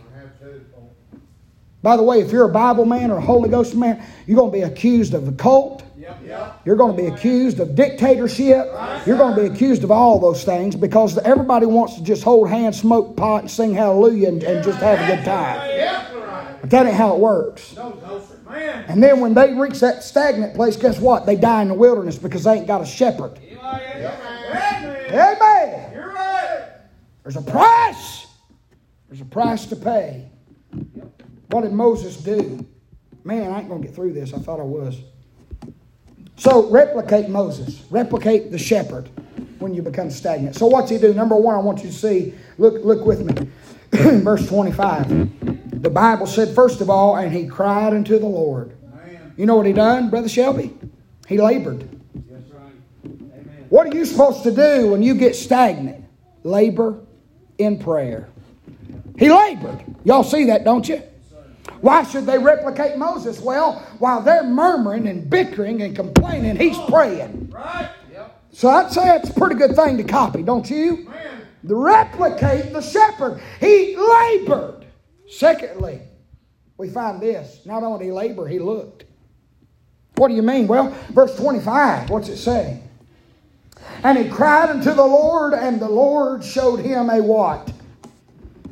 By 1.84 1.98
the 1.98 2.02
way, 2.02 2.22
if 2.22 2.32
you're 2.32 2.46
a 2.46 2.52
Bible 2.52 2.86
man 2.86 3.10
or 3.10 3.18
a 3.18 3.20
Holy 3.20 3.50
Ghost 3.50 3.74
man, 3.74 4.02
you're 4.26 4.38
going 4.38 4.50
to 4.50 4.56
be 4.56 4.62
accused 4.62 5.12
of 5.12 5.28
a 5.28 5.32
cult. 5.32 5.82
Yep. 5.98 6.20
Yep. 6.24 6.60
You're 6.64 6.76
going 6.76 6.96
to 6.96 7.02
be 7.02 7.08
accused 7.08 7.60
of 7.60 7.74
dictatorship. 7.74 8.72
You're 9.04 9.18
going 9.18 9.34
to 9.34 9.42
be 9.42 9.46
accused 9.48 9.84
of 9.84 9.90
all 9.90 10.18
those 10.18 10.44
things 10.44 10.76
because 10.76 11.18
everybody 11.18 11.66
wants 11.66 11.96
to 11.96 12.02
just 12.02 12.24
hold 12.24 12.48
hands, 12.48 12.80
smoke 12.80 13.18
pot, 13.18 13.42
and 13.42 13.50
sing 13.50 13.74
hallelujah 13.74 14.28
and, 14.28 14.42
and 14.42 14.64
just 14.64 14.78
have 14.78 14.98
a 14.98 15.14
good 15.14 15.26
time. 15.26 16.58
But 16.62 16.70
that 16.70 16.86
ain't 16.86 16.96
how 16.96 17.12
it 17.16 17.18
works. 17.18 17.76
No, 17.76 17.90
no. 18.00 18.22
Man. 18.50 18.86
And 18.88 19.02
then 19.02 19.20
when 19.20 19.34
they 19.34 19.52
reach 19.52 19.80
that 19.80 20.02
stagnant 20.02 20.54
place, 20.54 20.76
guess 20.76 20.98
what? 20.98 21.26
They 21.26 21.36
die 21.36 21.60
in 21.60 21.68
the 21.68 21.74
wilderness 21.74 22.16
because 22.16 22.44
they 22.44 22.54
ain't 22.54 22.66
got 22.66 22.80
a 22.80 22.86
shepherd. 22.86 23.38
Amen. 23.42 25.06
Amen. 25.12 25.92
You're 25.92 26.14
right. 26.14 26.66
There's 27.22 27.36
a 27.36 27.42
price. 27.42 28.26
There's 29.08 29.20
a 29.20 29.26
price 29.26 29.66
to 29.66 29.76
pay. 29.76 30.30
What 31.54 31.62
did 31.62 31.72
Moses 31.72 32.16
do? 32.16 32.66
Man, 33.22 33.52
I 33.52 33.60
ain't 33.60 33.68
going 33.68 33.80
to 33.80 33.86
get 33.86 33.94
through 33.94 34.12
this. 34.12 34.34
I 34.34 34.38
thought 34.38 34.58
I 34.58 34.64
was. 34.64 34.98
So 36.36 36.68
replicate 36.68 37.28
Moses. 37.28 37.84
Replicate 37.90 38.50
the 38.50 38.58
shepherd 38.58 39.08
when 39.60 39.72
you 39.72 39.80
become 39.80 40.10
stagnant. 40.10 40.56
So 40.56 40.66
what's 40.66 40.90
he 40.90 40.98
do? 40.98 41.14
Number 41.14 41.36
one, 41.36 41.54
I 41.54 41.58
want 41.58 41.84
you 41.84 41.90
to 41.90 41.94
see. 41.94 42.34
Look, 42.58 42.84
look 42.84 43.06
with 43.06 43.20
me. 43.20 43.48
Verse 43.92 44.48
25. 44.48 45.80
The 45.80 45.90
Bible 45.90 46.26
said, 46.26 46.56
first 46.56 46.80
of 46.80 46.90
all, 46.90 47.14
and 47.18 47.32
he 47.32 47.46
cried 47.46 47.94
unto 47.94 48.18
the 48.18 48.26
Lord. 48.26 48.72
Man. 48.92 49.32
You 49.36 49.46
know 49.46 49.54
what 49.54 49.66
he 49.66 49.72
done, 49.72 50.10
Brother 50.10 50.28
Shelby? 50.28 50.76
He 51.28 51.38
labored. 51.38 51.88
That's 52.28 52.50
right. 52.50 52.72
Amen. 53.04 53.66
What 53.68 53.86
are 53.86 53.96
you 53.96 54.04
supposed 54.06 54.42
to 54.42 54.50
do 54.50 54.88
when 54.88 55.04
you 55.04 55.14
get 55.14 55.36
stagnant? 55.36 56.04
Labor 56.42 56.98
in 57.58 57.78
prayer. 57.78 58.28
He 59.16 59.30
labored. 59.30 59.84
Y'all 60.02 60.24
see 60.24 60.46
that, 60.46 60.64
don't 60.64 60.88
you? 60.88 61.00
Why 61.84 62.02
should 62.02 62.24
they 62.24 62.38
replicate 62.38 62.96
Moses? 62.96 63.40
Well, 63.40 63.74
while 63.98 64.22
they're 64.22 64.42
murmuring 64.42 65.06
and 65.06 65.28
bickering 65.28 65.82
and 65.82 65.94
complaining, 65.94 66.56
he's 66.56 66.78
praying. 66.88 67.50
Right. 67.54 67.90
Yep. 68.10 68.42
So 68.52 68.70
I'd 68.70 68.90
say 68.90 69.16
it's 69.16 69.28
a 69.28 69.34
pretty 69.34 69.56
good 69.56 69.76
thing 69.76 69.98
to 69.98 70.02
copy, 70.02 70.42
don't 70.42 70.70
you? 70.70 71.04
Man. 71.04 71.46
The 71.62 71.76
replicate 71.76 72.72
the 72.72 72.80
shepherd. 72.80 73.38
He 73.60 73.98
labored. 73.98 74.86
Secondly, 75.28 76.00
we 76.78 76.88
find 76.88 77.20
this. 77.20 77.60
Not 77.66 77.82
only 77.82 77.98
did 77.98 78.04
he 78.06 78.12
labor, 78.12 78.48
he 78.48 78.58
looked. 78.58 79.04
What 80.14 80.28
do 80.28 80.34
you 80.34 80.42
mean? 80.42 80.66
Well, 80.66 80.88
verse 81.10 81.36
25, 81.36 82.08
what's 82.08 82.30
it 82.30 82.38
say? 82.38 82.80
And 84.02 84.16
he 84.16 84.30
cried 84.30 84.70
unto 84.70 84.94
the 84.94 85.04
Lord, 85.04 85.52
and 85.52 85.78
the 85.78 85.90
Lord 85.90 86.42
showed 86.42 86.80
him 86.80 87.10
a 87.10 87.20
what? 87.20 87.70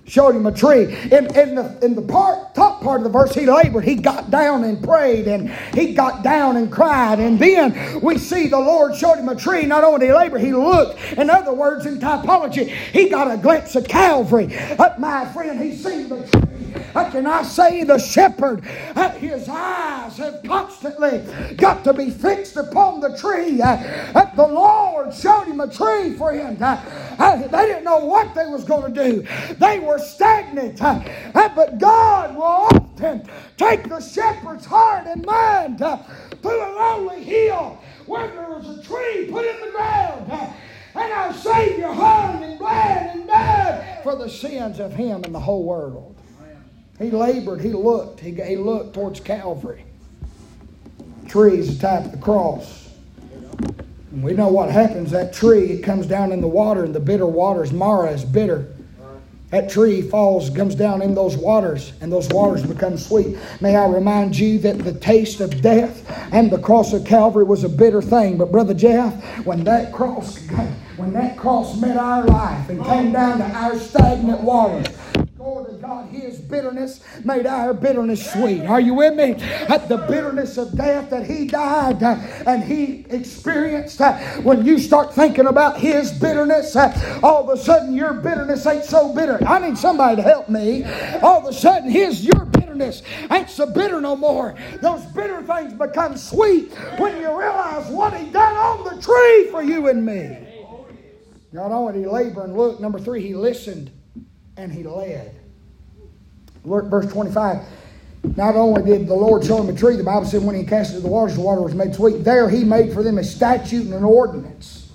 Showed 0.07 0.35
him 0.35 0.47
a 0.47 0.53
tree. 0.53 0.85
In, 0.85 1.35
in, 1.37 1.55
the, 1.55 1.79
in 1.83 1.95
the 1.95 2.03
part, 2.03 2.55
top 2.55 2.83
part 2.83 3.01
of 3.01 3.05
the 3.05 3.11
verse, 3.11 3.35
he 3.35 3.47
labored. 3.47 3.85
He 3.85 3.95
got 3.95 4.31
down 4.31 4.65
and 4.65 4.83
prayed, 4.83 5.27
and 5.29 5.51
he 5.75 5.95
got 5.95 6.23
down 6.23 6.57
and 6.57 6.71
cried. 6.71 7.21
And 7.21 7.39
then 7.39 8.01
we 8.01 8.19
see 8.19 8.49
the 8.49 8.59
Lord 8.59 8.97
showed 8.97 9.19
him 9.19 9.29
a 9.29 9.37
tree. 9.37 9.65
Not 9.65 9.85
only 9.85 10.07
he 10.07 10.13
labor, 10.13 10.39
he 10.39 10.53
looked. 10.53 11.01
In 11.13 11.31
other 11.31 11.53
words, 11.53 11.87
in 11.87 11.99
typology, 11.99 12.69
he 12.69 13.09
got 13.09 13.31
a 13.31 13.37
glimpse 13.37 13.77
of 13.77 13.87
Calvary. 13.87 14.55
But 14.77 15.01
my 15.01 15.25
friend, 15.33 15.61
he 15.61 15.77
seen 15.77 16.09
the 16.09 16.27
tree. 16.27 16.52
I 17.27 17.43
say 17.43 17.85
the 17.85 17.99
shepherd? 17.99 18.65
Uh, 18.95 19.11
his 19.13 19.49
eyes 19.49 20.17
have 20.19 20.43
constantly 20.45 21.23
got 21.55 21.85
to 21.85 21.93
be 21.93 22.11
fixed 22.11 22.57
upon 22.57 23.01
the 23.01 23.17
tree. 23.17 23.57
That 23.57 24.35
the 24.37 24.47
Lord 24.47 25.15
showed 25.15 25.45
him 25.45 25.61
a 25.61 25.67
tree, 25.67 26.15
for 26.15 26.33
friend. 26.33 26.59
They 26.59 27.67
didn't 27.67 27.85
know 27.85 28.05
what 28.05 28.35
they 28.35 28.47
was 28.47 28.65
going 28.65 28.95
to 28.95 29.05
do. 29.05 29.27
They 29.55 29.79
were 29.79 29.99
stagnant. 29.99 30.79
But 31.33 31.79
God 31.79 32.35
will 32.37 32.43
often 32.43 33.29
take 33.57 33.89
the 33.89 34.01
shepherd's 34.01 34.65
heart 34.67 35.07
and 35.07 35.25
mind 35.25 35.79
to 35.79 36.05
a 36.45 36.69
lonely 36.79 37.23
hill 37.23 37.79
where 38.07 38.29
there 38.29 38.49
was 38.51 38.79
a 38.79 38.83
tree 38.83 39.29
put 39.31 39.45
in 39.45 39.61
the 39.61 39.71
ground. 39.71 40.31
And 40.95 41.13
our 41.13 41.33
Savior 41.33 41.89
hung 41.89 42.43
and 42.45 42.59
bled 42.59 43.17
and 43.17 43.27
died 43.27 44.01
for 44.03 44.15
the 44.17 44.29
sins 44.29 44.79
of 44.79 44.93
him 44.93 45.25
and 45.25 45.35
the 45.35 45.41
whole 45.41 45.65
world. 45.65 46.12
He 47.03 47.11
labored, 47.11 47.61
he 47.61 47.71
looked, 47.71 48.21
he, 48.21 48.31
he 48.31 48.57
looked 48.57 48.95
towards 48.95 49.19
Calvary. 49.19 49.85
Tree 51.27 51.59
is 51.59 51.77
the 51.77 51.89
type 51.89 52.05
of 52.05 52.13
the 52.13 52.19
cross. 52.19 52.91
And 54.13 54.23
we 54.23 54.35
know 54.35 54.47
what 54.47 54.71
happens. 54.71 55.11
That 55.11 55.33
tree, 55.33 55.73
it 55.73 55.83
comes 55.83 56.07
down 56.07 56.31
in 56.31 56.41
the 56.41 56.47
water, 56.47 56.85
and 56.85 56.95
the 56.95 57.01
bitter 57.01 57.27
waters, 57.27 57.73
Marah 57.73 58.13
is 58.13 58.25
bitter. 58.25 58.73
That 59.51 59.69
tree 59.69 60.01
falls, 60.01 60.49
comes 60.49 60.77
down 60.77 61.03
in 61.03 61.15
those 61.15 61.37
waters, 61.37 61.93
and 62.01 62.11
those 62.11 62.29
waters 62.29 62.65
become 62.65 62.97
sweet. 62.97 63.37
May 63.61 63.75
I 63.75 63.87
remind 63.87 64.39
you 64.39 64.61
that 64.61 64.79
the 64.79 64.95
taste 64.95 65.41
of 65.41 65.61
death 65.61 66.09
and 66.33 66.53
the 66.53 66.59
cross 66.59 66.93
of 66.93 67.05
Calvary 67.05 67.45
was 67.45 67.65
a 67.65 67.69
bitter 67.69 68.01
thing. 68.01 68.39
But 68.39 68.53
Brother 68.53 68.75
Jeff, 68.75 69.13
when 69.45 69.65
that 69.65 69.93
cross, 69.93 70.39
when 70.97 71.13
that 71.15 71.37
cross 71.37 71.79
met 71.81 71.97
our 71.97 72.25
life 72.25 72.69
and 72.71 72.83
came 72.85 73.13
down 73.13 73.39
to 73.39 73.45
our 73.45 73.77
stagnant 73.79 74.41
waters, 74.41 74.87
Glory 75.43 75.76
God, 75.78 76.09
His 76.09 76.38
bitterness 76.38 77.01
made 77.24 77.47
our 77.47 77.74
bitterness 77.74 78.30
sweet. 78.32 78.61
Are 78.61 78.80
you 78.80 78.95
with 78.95 79.16
me? 79.16 79.32
At 79.43 79.88
the 79.88 79.97
bitterness 79.97 80.57
of 80.57 80.76
death 80.76 81.11
that 81.11 81.26
He 81.26 81.49
died 81.49 82.01
uh, 82.01 82.14
and 82.47 82.62
He 82.62 83.05
experienced, 83.11 84.01
uh, 84.01 84.16
when 84.43 84.64
you 84.64 84.78
start 84.78 85.12
thinking 85.12 85.49
about 85.49 85.80
His 85.80 86.12
bitterness, 86.12 86.76
uh, 86.76 87.20
all 87.24 87.43
of 87.43 87.59
a 87.59 87.61
sudden 87.61 87.93
your 87.93 88.12
bitterness 88.12 88.64
ain't 88.66 88.84
so 88.84 89.12
bitter. 89.12 89.45
I 89.45 89.59
need 89.59 89.76
somebody 89.76 90.14
to 90.14 90.22
help 90.22 90.49
me. 90.49 90.84
All 91.22 91.40
of 91.40 91.47
a 91.47 91.53
sudden, 91.53 91.90
His 91.90 92.24
your 92.24 92.45
bitterness 92.45 93.03
ain't 93.28 93.51
so 93.51 93.66
bitter 93.66 94.01
no 94.01 94.14
more. 94.14 94.55
Those 94.80 95.05
bitter 95.07 95.43
things 95.43 95.74
become 95.74 96.16
sweet 96.16 96.72
when 96.99 97.20
you 97.20 97.36
realize 97.36 97.90
what 97.90 98.14
He 98.14 98.30
done 98.30 98.57
on 98.57 98.95
the 98.95 99.03
tree 99.03 99.49
for 99.51 99.64
you 99.64 99.88
and 99.88 100.07
me. 100.07 100.38
Not 101.51 101.72
only 101.72 101.95
did 101.95 102.03
He 102.03 102.07
labor 102.07 102.45
and 102.45 102.57
look, 102.57 102.78
number 102.78 103.01
three, 103.01 103.20
He 103.20 103.34
listened 103.34 103.90
and 104.63 104.73
he 104.73 104.85
led. 104.85 105.35
Look, 106.65 106.85
verse 106.87 107.11
25. 107.13 107.59
Not 108.37 108.55
only 108.55 108.83
did 108.83 109.09
the 109.09 109.15
Lord 109.15 109.45
show 109.45 109.61
him 109.61 109.75
a 109.75 109.77
tree, 109.77 109.97
the 109.97 110.05
Bible 110.05 110.25
said 110.25 110.43
when 110.43 110.55
he 110.55 110.63
cast 110.63 110.95
it 110.95 111.01
the 111.01 111.09
waters, 111.09 111.35
the 111.35 111.41
water 111.41 111.61
was 111.61 111.75
made 111.75 111.95
sweet. 111.95 112.23
There 112.23 112.49
he 112.49 112.63
made 112.63 112.93
for 112.93 113.03
them 113.03 113.19
a 113.19 113.25
statute 113.25 113.85
and 113.85 113.95
an 113.95 114.05
ordinance. 114.05 114.91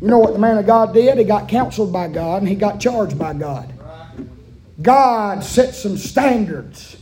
You 0.00 0.08
know 0.08 0.18
what 0.18 0.32
the 0.32 0.38
man 0.38 0.58
of 0.58 0.66
God 0.66 0.94
did? 0.94 1.18
He 1.18 1.24
got 1.24 1.48
counseled 1.48 1.92
by 1.92 2.08
God 2.08 2.42
and 2.42 2.48
he 2.48 2.54
got 2.54 2.78
charged 2.78 3.18
by 3.18 3.34
God. 3.34 3.72
God 4.80 5.42
set 5.42 5.74
some 5.74 5.96
standards. 5.96 6.96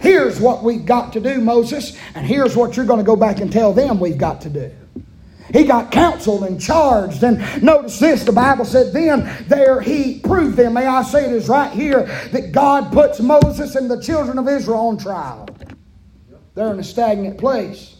Here's 0.00 0.40
what 0.40 0.62
we've 0.62 0.86
got 0.86 1.12
to 1.14 1.20
do, 1.20 1.40
Moses, 1.40 1.98
and 2.14 2.26
here's 2.26 2.56
what 2.56 2.76
you're 2.76 2.86
going 2.86 3.00
to 3.00 3.04
go 3.04 3.16
back 3.16 3.40
and 3.40 3.52
tell 3.52 3.72
them 3.74 4.00
we've 4.00 4.16
got 4.16 4.40
to 4.42 4.50
do. 4.50 4.70
He 5.52 5.64
got 5.64 5.90
counseled 5.90 6.44
and 6.44 6.60
charged. 6.60 7.22
And 7.22 7.62
notice 7.62 7.98
this 7.98 8.24
the 8.24 8.32
Bible 8.32 8.64
said, 8.64 8.92
then 8.92 9.44
there 9.48 9.80
he 9.80 10.20
proved 10.20 10.56
them. 10.56 10.74
May 10.74 10.86
I 10.86 11.02
say 11.02 11.24
it 11.24 11.32
is 11.32 11.48
right 11.48 11.72
here 11.72 12.04
that 12.32 12.52
God 12.52 12.92
puts 12.92 13.20
Moses 13.20 13.74
and 13.74 13.90
the 13.90 14.00
children 14.00 14.38
of 14.38 14.48
Israel 14.48 14.88
on 14.88 14.98
trial. 14.98 15.48
They're 16.54 16.72
in 16.72 16.80
a 16.80 16.84
stagnant 16.84 17.38
place. 17.38 17.96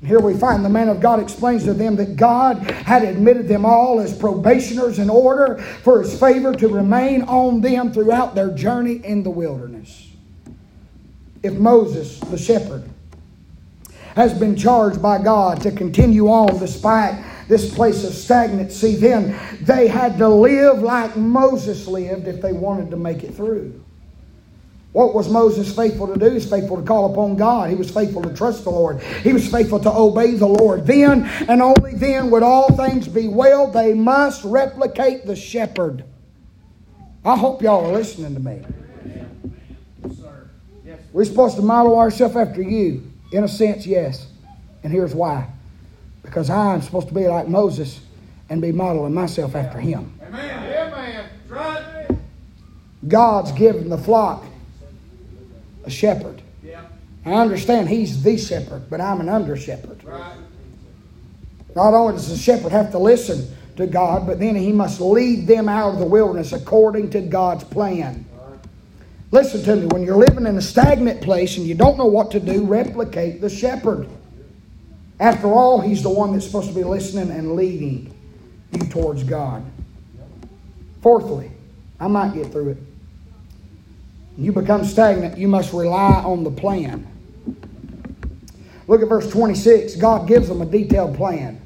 And 0.00 0.08
here 0.08 0.20
we 0.20 0.34
find 0.34 0.64
the 0.64 0.68
man 0.68 0.88
of 0.88 1.00
God 1.00 1.20
explains 1.20 1.64
to 1.64 1.72
them 1.72 1.96
that 1.96 2.16
God 2.16 2.58
had 2.58 3.04
admitted 3.04 3.48
them 3.48 3.64
all 3.64 4.00
as 4.00 4.16
probationers 4.16 4.98
in 4.98 5.08
order 5.08 5.58
for 5.82 6.02
his 6.02 6.18
favor 6.18 6.52
to 6.54 6.68
remain 6.68 7.22
on 7.22 7.60
them 7.60 7.92
throughout 7.92 8.34
their 8.34 8.50
journey 8.50 9.00
in 9.04 9.22
the 9.22 9.30
wilderness. 9.30 10.10
If 11.42 11.54
Moses, 11.54 12.18
the 12.18 12.36
shepherd, 12.36 12.82
has 14.14 14.38
been 14.38 14.56
charged 14.56 15.00
by 15.00 15.22
God 15.22 15.60
to 15.62 15.70
continue 15.70 16.28
on 16.28 16.58
despite 16.58 17.24
this 17.48 17.74
place 17.74 18.04
of 18.04 18.14
stagnancy, 18.14 18.96
then 18.96 19.38
they 19.60 19.88
had 19.88 20.18
to 20.18 20.28
live 20.28 20.80
like 20.80 21.16
Moses 21.16 21.86
lived 21.86 22.28
if 22.28 22.40
they 22.40 22.52
wanted 22.52 22.90
to 22.90 22.96
make 22.96 23.24
it 23.24 23.34
through. 23.34 23.82
What 24.92 25.14
was 25.14 25.28
Moses 25.30 25.74
faithful 25.74 26.06
to 26.06 26.18
do? 26.18 26.26
He 26.26 26.34
was 26.34 26.48
faithful 26.48 26.76
to 26.76 26.82
call 26.82 27.10
upon 27.10 27.36
God. 27.36 27.70
He 27.70 27.76
was 27.76 27.90
faithful 27.90 28.22
to 28.22 28.34
trust 28.34 28.64
the 28.64 28.70
Lord. 28.70 29.00
He 29.00 29.32
was 29.32 29.50
faithful 29.50 29.80
to 29.80 29.90
obey 29.90 30.34
the 30.34 30.46
Lord. 30.46 30.86
Then 30.86 31.24
and 31.48 31.62
only 31.62 31.94
then 31.94 32.30
would 32.30 32.42
all 32.42 32.74
things 32.76 33.08
be 33.08 33.26
well. 33.26 33.70
They 33.70 33.94
must 33.94 34.44
replicate 34.44 35.24
the 35.24 35.34
shepherd. 35.34 36.04
I 37.24 37.36
hope 37.36 37.62
y'all 37.62 37.86
are 37.86 37.92
listening 37.92 38.34
to 38.34 38.40
me. 38.40 38.62
We're 41.12 41.24
supposed 41.24 41.56
to 41.56 41.62
model 41.62 41.98
ourselves 41.98 42.36
after 42.36 42.62
you. 42.62 43.11
In 43.32 43.44
a 43.44 43.48
sense, 43.48 43.86
yes. 43.86 44.26
And 44.82 44.92
here's 44.92 45.14
why. 45.14 45.48
Because 46.22 46.50
I'm 46.50 46.82
supposed 46.82 47.08
to 47.08 47.14
be 47.14 47.26
like 47.26 47.48
Moses 47.48 48.00
and 48.48 48.62
be 48.62 48.70
modeling 48.70 49.14
myself 49.14 49.54
after 49.56 49.80
him. 49.80 50.12
Amen. 50.22 50.62
God's 53.08 53.52
given 53.52 53.88
the 53.88 53.98
flock 53.98 54.44
a 55.84 55.90
shepherd. 55.90 56.40
I 57.24 57.32
understand 57.34 57.88
he's 57.88 58.22
the 58.22 58.36
shepherd, 58.36 58.90
but 58.90 59.00
I'm 59.00 59.20
an 59.20 59.28
under 59.28 59.56
shepherd. 59.56 60.02
Not 61.74 61.94
only 61.94 62.14
does 62.14 62.28
the 62.28 62.36
shepherd 62.36 62.72
have 62.72 62.90
to 62.90 62.98
listen 62.98 63.48
to 63.76 63.86
God, 63.86 64.26
but 64.26 64.38
then 64.38 64.56
he 64.56 64.72
must 64.72 65.00
lead 65.00 65.46
them 65.46 65.68
out 65.68 65.94
of 65.94 65.98
the 66.00 66.06
wilderness 66.06 66.52
according 66.52 67.10
to 67.10 67.20
God's 67.20 67.64
plan. 67.64 68.24
Listen 69.32 69.62
to 69.64 69.76
me, 69.76 69.86
when 69.86 70.02
you're 70.02 70.18
living 70.18 70.46
in 70.46 70.58
a 70.58 70.62
stagnant 70.62 71.22
place 71.22 71.56
and 71.56 71.66
you 71.66 71.74
don't 71.74 71.96
know 71.96 72.06
what 72.06 72.30
to 72.32 72.38
do, 72.38 72.64
replicate 72.64 73.40
the 73.40 73.48
shepherd. 73.48 74.06
After 75.18 75.46
all, 75.46 75.80
he's 75.80 76.02
the 76.02 76.10
one 76.10 76.34
that's 76.34 76.44
supposed 76.44 76.68
to 76.68 76.74
be 76.74 76.84
listening 76.84 77.30
and 77.30 77.56
leading 77.56 78.14
you 78.72 78.86
towards 78.88 79.24
God. 79.24 79.64
Fourthly, 81.00 81.50
I 81.98 82.08
might 82.08 82.34
get 82.34 82.52
through 82.52 82.70
it. 82.70 82.78
You 84.36 84.52
become 84.52 84.84
stagnant, 84.84 85.38
you 85.38 85.48
must 85.48 85.72
rely 85.72 86.22
on 86.22 86.44
the 86.44 86.50
plan. 86.50 87.06
Look 88.86 89.00
at 89.00 89.08
verse 89.08 89.30
26. 89.30 89.96
God 89.96 90.28
gives 90.28 90.48
them 90.48 90.60
a 90.60 90.66
detailed 90.66 91.16
plan. 91.16 91.58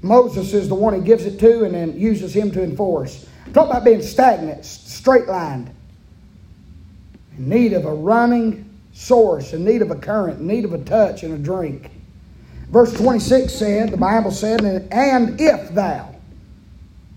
Moses 0.00 0.54
is 0.54 0.68
the 0.68 0.74
one 0.74 0.94
he 0.94 1.00
gives 1.00 1.26
it 1.26 1.38
to 1.40 1.64
and 1.64 1.74
then 1.74 1.98
uses 1.98 2.34
him 2.34 2.50
to 2.52 2.62
enforce. 2.62 3.26
Talk 3.52 3.68
about 3.68 3.84
being 3.84 4.00
stagnant, 4.00 4.64
straight 4.64 5.26
lined 5.26 5.68
in 5.68 5.79
need 7.48 7.72
of 7.72 7.84
a 7.84 7.94
running 7.94 8.66
source, 8.92 9.52
in 9.52 9.64
need 9.64 9.82
of 9.82 9.90
a 9.90 9.96
current, 9.96 10.40
in 10.40 10.46
need 10.46 10.64
of 10.64 10.72
a 10.72 10.78
touch 10.78 11.22
and 11.22 11.34
a 11.34 11.38
drink. 11.38 11.90
Verse 12.70 12.92
26 12.92 13.52
said, 13.52 13.90
the 13.90 13.96
Bible 13.96 14.30
said, 14.30 14.60
and 14.62 15.40
if 15.40 15.74
thou 15.74 16.14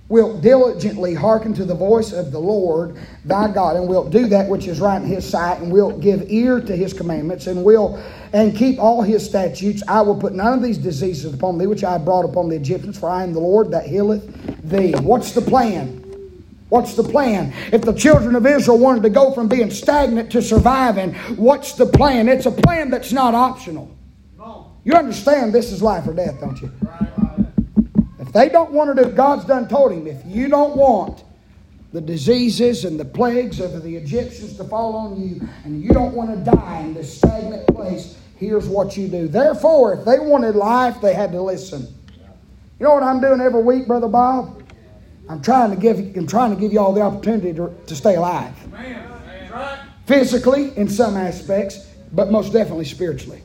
wilt 0.10 0.42
diligently 0.42 1.14
hearken 1.14 1.54
to 1.54 1.66
the 1.66 1.74
voice 1.74 2.12
of 2.12 2.32
the 2.32 2.40
Lord 2.40 2.98
thy 3.26 3.52
God, 3.52 3.76
and 3.76 3.88
wilt 3.88 4.12
do 4.12 4.28
that 4.28 4.48
which 4.48 4.68
is 4.68 4.80
right 4.80 5.02
in 5.02 5.08
his 5.08 5.28
sight, 5.28 5.60
and 5.62 5.72
wilt 5.72 6.02
give 6.02 6.30
ear 6.30 6.60
to 6.60 6.76
his 6.76 6.94
commandments, 6.94 7.48
and 7.48 7.64
will 7.64 8.04
and 8.34 8.56
keep 8.56 8.80
all 8.80 9.02
his 9.02 9.26
statutes, 9.26 9.82
I 9.88 10.02
will 10.02 10.16
put 10.16 10.34
none 10.34 10.54
of 10.54 10.62
these 10.62 10.78
diseases 10.78 11.34
upon 11.34 11.58
thee, 11.58 11.68
which 11.68 11.84
I 11.84 11.98
brought 11.98 12.26
upon 12.26 12.50
the 12.50 12.56
Egyptians, 12.56 13.00
for 13.00 13.10
I 13.10 13.24
am 13.24 13.34
the 13.34 13.40
Lord 13.40 13.72
that 13.72 13.88
healeth 13.88 14.24
thee. 14.64 14.94
What's 14.94 15.32
the 15.32 15.42
plan? 15.42 16.03
What's 16.74 16.96
the 16.96 17.04
plan? 17.04 17.54
If 17.72 17.84
the 17.84 17.94
children 17.94 18.36
of 18.36 18.48
Israel 18.48 18.80
wanted 18.80 19.04
to 19.04 19.12
go 19.12 19.32
from 19.32 19.48
being 19.48 19.70
stagnant 19.70 20.32
to 20.32 20.42
surviving, 20.42 21.14
what's 21.36 21.74
the 21.74 21.86
plan? 21.86 22.28
It's 22.28 22.48
a 22.48 22.52
plan 22.52 22.90
that's 22.90 23.12
not 23.12 23.36
optional. 23.36 23.96
You 24.84 24.94
understand 24.94 25.54
this 25.54 25.72
is 25.72 25.84
life 25.84 26.08
or 26.08 26.16
death, 26.16 26.42
don't 26.42 26.60
you? 26.60 26.72
If 28.18 28.34
they 28.34 28.50
don't 28.50 28.72
want 28.72 28.98
to 28.98 29.04
do, 29.04 29.12
God's 29.12 29.46
done 29.46 29.68
told 29.68 29.92
him, 29.92 30.08
if 30.08 30.26
you 30.26 30.48
don't 30.48 30.76
want 30.76 31.24
the 31.92 32.02
diseases 32.02 32.86
and 32.86 33.00
the 33.00 33.06
plagues 33.06 33.60
of 33.60 33.84
the 33.84 33.96
Egyptians 33.96 34.58
to 34.58 34.64
fall 34.64 34.96
on 34.96 35.22
you, 35.22 35.48
and 35.66 35.80
you 35.80 35.92
don't 35.92 36.16
want 36.16 36.32
to 36.32 36.52
die 36.52 36.80
in 36.80 36.96
this 36.96 37.16
stagnant 37.16 37.68
place, 37.68 38.18
here's 38.38 38.68
what 38.68 38.98
you 38.98 39.08
do. 39.08 39.28
Therefore, 39.28 39.94
if 39.94 40.06
they 40.06 40.18
wanted 40.18 40.56
life, 40.56 41.00
they 41.02 41.14
had 41.14 41.34
to 41.34 41.42
listen. 41.44 41.82
You 42.80 42.88
know 42.88 42.96
what 42.96 43.04
I'm 43.04 43.22
doing 43.22 43.42
every 43.42 43.62
week, 43.62 43.86
Brother 43.86 44.08
Bob? 44.08 44.63
I'm 45.30 45.42
trying 45.42 45.72
to 45.72 45.78
give 45.78 45.98
I'm 45.98 46.28
trying 46.28 46.54
to 46.54 46.60
give 46.60 46.74
you 46.74 46.80
all 46.80 46.94
the 46.94 47.02
opportunity 47.02 47.54
to, 47.54 47.74
to 47.88 47.96
stay 47.96 48.16
alive. 48.16 48.54
Physically, 50.06 50.76
in 50.78 50.90
some 50.90 51.16
aspects, 51.16 51.88
but 52.12 52.30
most 52.30 52.52
definitely 52.52 52.86
spiritually. 52.86 53.42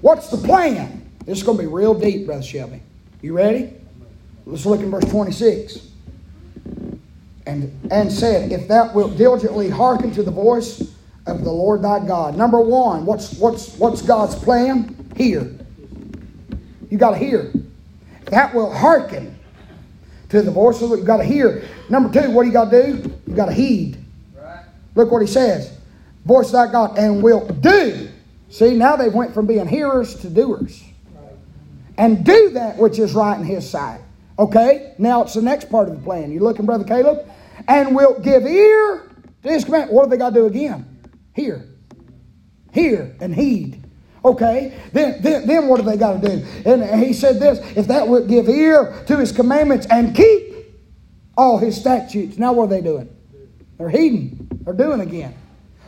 What's 0.00 0.28
the 0.28 0.36
plan? 0.36 1.10
This 1.26 1.38
is 1.38 1.44
going 1.44 1.58
to 1.58 1.62
be 1.62 1.68
real 1.68 1.94
deep, 1.94 2.26
Brother 2.26 2.42
Shelby. 2.42 2.82
You 3.20 3.36
ready? 3.36 3.72
Let's 4.46 4.66
look 4.66 4.80
in 4.80 4.90
verse 4.90 5.04
26. 5.04 5.88
And, 7.46 7.88
and 7.90 8.10
said, 8.10 8.52
If 8.52 8.68
thou 8.68 8.92
wilt 8.92 9.16
diligently 9.16 9.68
hearken 9.68 10.12
to 10.12 10.22
the 10.22 10.30
voice 10.30 10.80
of 11.26 11.44
the 11.44 11.52
Lord 11.52 11.82
thy 11.82 12.04
God. 12.04 12.36
Number 12.36 12.60
one, 12.60 13.06
what's, 13.06 13.34
what's, 13.34 13.76
what's 13.76 14.02
God's 14.02 14.34
plan? 14.34 14.96
Hear. 15.16 15.52
You 16.90 16.98
got 16.98 17.10
to 17.10 17.16
hear. 17.16 17.52
That 18.26 18.54
will 18.54 18.72
hearken 18.72 19.38
to 20.32 20.40
the 20.40 20.50
voice 20.50 20.80
of 20.80 20.88
the 20.88 20.96
you 20.96 21.04
got 21.04 21.18
to 21.18 21.24
hear. 21.24 21.62
Number 21.90 22.10
two, 22.10 22.30
what 22.30 22.42
do 22.42 22.48
you 22.48 22.54
got 22.54 22.70
to 22.70 22.86
do? 22.86 23.20
You 23.26 23.36
got 23.36 23.46
to 23.46 23.52
heed. 23.52 24.02
Right. 24.34 24.64
Look 24.94 25.12
what 25.12 25.20
he 25.20 25.28
says. 25.28 25.78
Voice 26.24 26.50
thy 26.50 26.72
God, 26.72 26.98
and 26.98 27.22
will 27.22 27.46
do. 27.46 28.08
See, 28.48 28.74
now 28.74 28.96
they 28.96 29.10
went 29.10 29.34
from 29.34 29.46
being 29.46 29.68
hearers 29.68 30.14
to 30.20 30.30
doers. 30.30 30.82
And 31.98 32.24
do 32.24 32.50
that 32.50 32.78
which 32.78 32.98
is 32.98 33.12
right 33.12 33.38
in 33.38 33.44
his 33.44 33.68
sight. 33.68 34.00
Okay? 34.38 34.94
Now 34.96 35.22
it's 35.22 35.34
the 35.34 35.42
next 35.42 35.70
part 35.70 35.88
of 35.88 35.96
the 35.96 36.02
plan. 36.02 36.32
You 36.32 36.40
looking, 36.40 36.64
Brother 36.64 36.84
Caleb? 36.84 37.28
And 37.68 37.94
will 37.94 38.18
give 38.18 38.46
ear 38.46 39.10
to 39.42 39.48
his 39.48 39.64
command. 39.64 39.90
What 39.90 40.04
do 40.04 40.10
they 40.10 40.16
got 40.16 40.30
to 40.30 40.34
do 40.34 40.46
again? 40.46 40.98
Hear. 41.34 41.68
Hear 42.72 43.14
and 43.20 43.34
heed. 43.34 43.81
Okay? 44.24 44.78
Then, 44.92 45.20
then, 45.20 45.46
then 45.46 45.68
what 45.68 45.78
do 45.78 45.82
they 45.82 45.96
got 45.96 46.22
to 46.22 46.28
do? 46.28 46.46
And 46.64 47.02
he 47.02 47.12
said 47.12 47.40
this 47.40 47.58
if 47.76 47.88
that 47.88 48.06
would 48.06 48.28
give 48.28 48.48
ear 48.48 49.02
to 49.06 49.16
his 49.16 49.32
commandments 49.32 49.86
and 49.90 50.14
keep 50.14 50.52
all 51.36 51.58
his 51.58 51.76
statutes. 51.76 52.38
Now 52.38 52.52
what 52.52 52.64
are 52.64 52.68
they 52.68 52.80
doing? 52.80 53.08
They're 53.78 53.88
heeding. 53.88 54.48
They're 54.64 54.74
doing 54.74 55.00
again. 55.00 55.34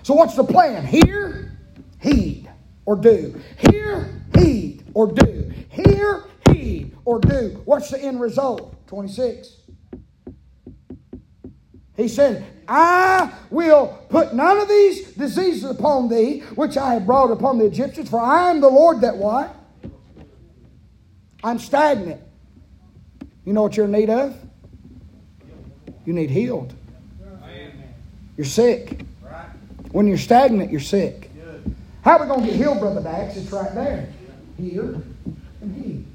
So 0.02 0.14
what's 0.14 0.34
the 0.34 0.44
plan? 0.44 0.84
Hear, 0.86 1.56
heed, 2.00 2.50
or 2.86 2.96
do. 2.96 3.40
Hear, 3.70 4.22
heed, 4.36 4.84
or 4.94 5.12
do. 5.12 5.52
Hear, 5.70 6.24
heed, 6.50 6.96
or 7.04 7.20
do. 7.20 7.62
What's 7.64 7.90
the 7.90 8.00
end 8.02 8.20
result? 8.20 8.74
26. 8.88 9.63
He 11.96 12.08
said, 12.08 12.44
I 12.66 13.32
will 13.50 13.98
put 14.08 14.34
none 14.34 14.58
of 14.58 14.68
these 14.68 15.12
diseases 15.12 15.64
upon 15.64 16.08
thee, 16.08 16.40
which 16.54 16.76
I 16.76 16.94
have 16.94 17.06
brought 17.06 17.30
upon 17.30 17.58
the 17.58 17.66
Egyptians, 17.66 18.10
for 18.10 18.20
I 18.20 18.50
am 18.50 18.60
the 18.60 18.68
Lord 18.68 19.02
that 19.02 19.16
what? 19.16 19.54
I'm 21.42 21.58
stagnant. 21.58 22.20
You 23.44 23.52
know 23.52 23.62
what 23.62 23.76
you're 23.76 23.86
in 23.86 23.92
need 23.92 24.10
of? 24.10 24.34
You 26.04 26.12
need 26.12 26.30
healed. 26.30 26.74
You're 28.36 28.46
sick. 28.46 29.04
When 29.92 30.08
you're 30.08 30.18
stagnant, 30.18 30.72
you're 30.72 30.80
sick. 30.80 31.30
How 32.02 32.18
are 32.18 32.22
we 32.22 32.26
going 32.26 32.40
to 32.40 32.46
get 32.48 32.56
healed, 32.56 32.80
Brother 32.80 33.02
Dax? 33.02 33.36
It's 33.36 33.50
right 33.52 33.74
there. 33.74 34.08
Here 34.58 35.00
and 35.60 35.84
heed. 35.84 36.06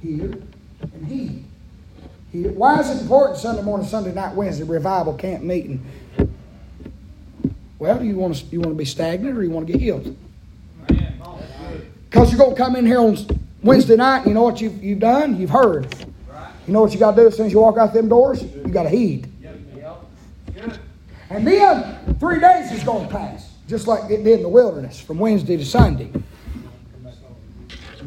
Here 0.00 0.32
and. 0.80 1.06
Here. 1.06 1.43
Why 2.34 2.80
is 2.80 2.90
it 2.90 3.00
important 3.00 3.38
Sunday 3.38 3.62
morning, 3.62 3.86
Sunday 3.86 4.12
night, 4.12 4.34
Wednesday, 4.34 4.64
revival 4.64 5.14
camp 5.14 5.44
meeting? 5.44 5.86
Well, 7.78 7.98
do 7.98 8.04
you 8.04 8.16
want 8.16 8.34
to 8.34 8.46
you 8.46 8.60
want 8.60 8.72
to 8.72 8.76
be 8.76 8.84
stagnant 8.84 9.38
or 9.38 9.44
you 9.44 9.50
want 9.50 9.68
to 9.68 9.72
get 9.72 9.80
healed? 9.80 10.16
Because 10.88 12.32
you're 12.32 12.38
going 12.38 12.56
to 12.56 12.60
come 12.60 12.74
in 12.74 12.86
here 12.86 12.98
on 12.98 13.16
Wednesday 13.62 13.94
night, 13.94 14.18
and 14.18 14.26
you 14.28 14.34
know 14.34 14.42
what 14.42 14.60
you've, 14.60 14.82
you've 14.82 14.98
done? 14.98 15.38
You've 15.40 15.50
heard. 15.50 15.94
You 16.66 16.72
know 16.72 16.82
what 16.82 16.92
you 16.92 16.98
got 16.98 17.12
to 17.12 17.22
do 17.22 17.28
as 17.28 17.36
soon 17.36 17.46
as 17.46 17.52
you 17.52 17.60
walk 17.60 17.78
out 17.78 17.92
them 17.92 18.08
doors? 18.08 18.42
You 18.42 18.66
got 18.68 18.84
to 18.84 18.88
heed. 18.88 19.30
And 21.30 21.46
then 21.46 22.16
three 22.18 22.40
days 22.40 22.72
is 22.72 22.82
going 22.82 23.06
to 23.06 23.14
pass, 23.14 23.52
just 23.68 23.86
like 23.86 24.10
it 24.10 24.24
did 24.24 24.38
in 24.38 24.42
the 24.42 24.48
wilderness 24.48 25.00
from 25.00 25.18
Wednesday 25.18 25.56
to 25.56 25.64
Sunday. 25.64 26.10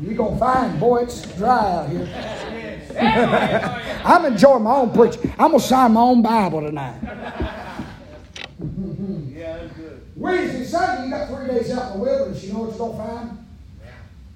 You're 0.02 0.14
going 0.14 0.34
to 0.34 0.40
find, 0.40 0.80
boy, 0.80 1.04
it's 1.04 1.22
dry 1.36 1.72
out 1.72 1.90
here. 1.90 2.08
I'm 4.06 4.26
enjoying 4.26 4.64
my 4.64 4.76
own 4.76 4.92
preaching. 4.92 5.34
I'm 5.40 5.52
going 5.52 5.62
to 5.62 5.68
sign 5.68 5.94
my 5.94 6.02
own 6.02 6.22
Bible 6.22 6.62
tonight. 6.62 7.00
Yeah, 9.36 9.58
that's 9.58 9.74
good. 9.74 10.02
Wednesday, 10.16 10.66
Sunday, 10.66 11.06
you 11.06 11.12
got 11.12 11.28
three 11.30 11.48
days 11.48 11.72
out 11.72 11.94
in 11.94 12.00
the 12.00 12.06
wilderness. 12.06 12.44
You 12.44 12.54
know 12.54 12.60
what 12.60 12.70
you're 12.70 12.78
going 12.78 12.98
to 12.98 13.04
find? 13.04 13.46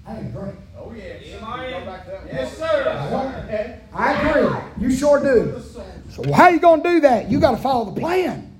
I 0.07 0.17
ain't 0.17 0.33
drink. 0.33 0.55
Oh, 0.77 0.91
yeah. 0.91 1.37
Amen. 1.37 1.79
Go 1.79 1.85
back 1.85 2.07
that 2.07 2.25
way. 2.25 2.29
Yes, 2.33 2.57
sir. 2.57 3.81
I 3.93 4.13
agree. 4.13 4.87
You 4.87 4.95
sure 4.95 5.19
do. 5.19 5.61
So 6.09 6.33
how 6.33 6.49
you 6.49 6.59
going 6.59 6.81
to 6.83 6.89
do 6.89 6.99
that? 7.01 7.29
You 7.29 7.39
got 7.39 7.51
to 7.51 7.57
follow 7.57 7.91
the 7.91 7.99
plan. 7.99 8.50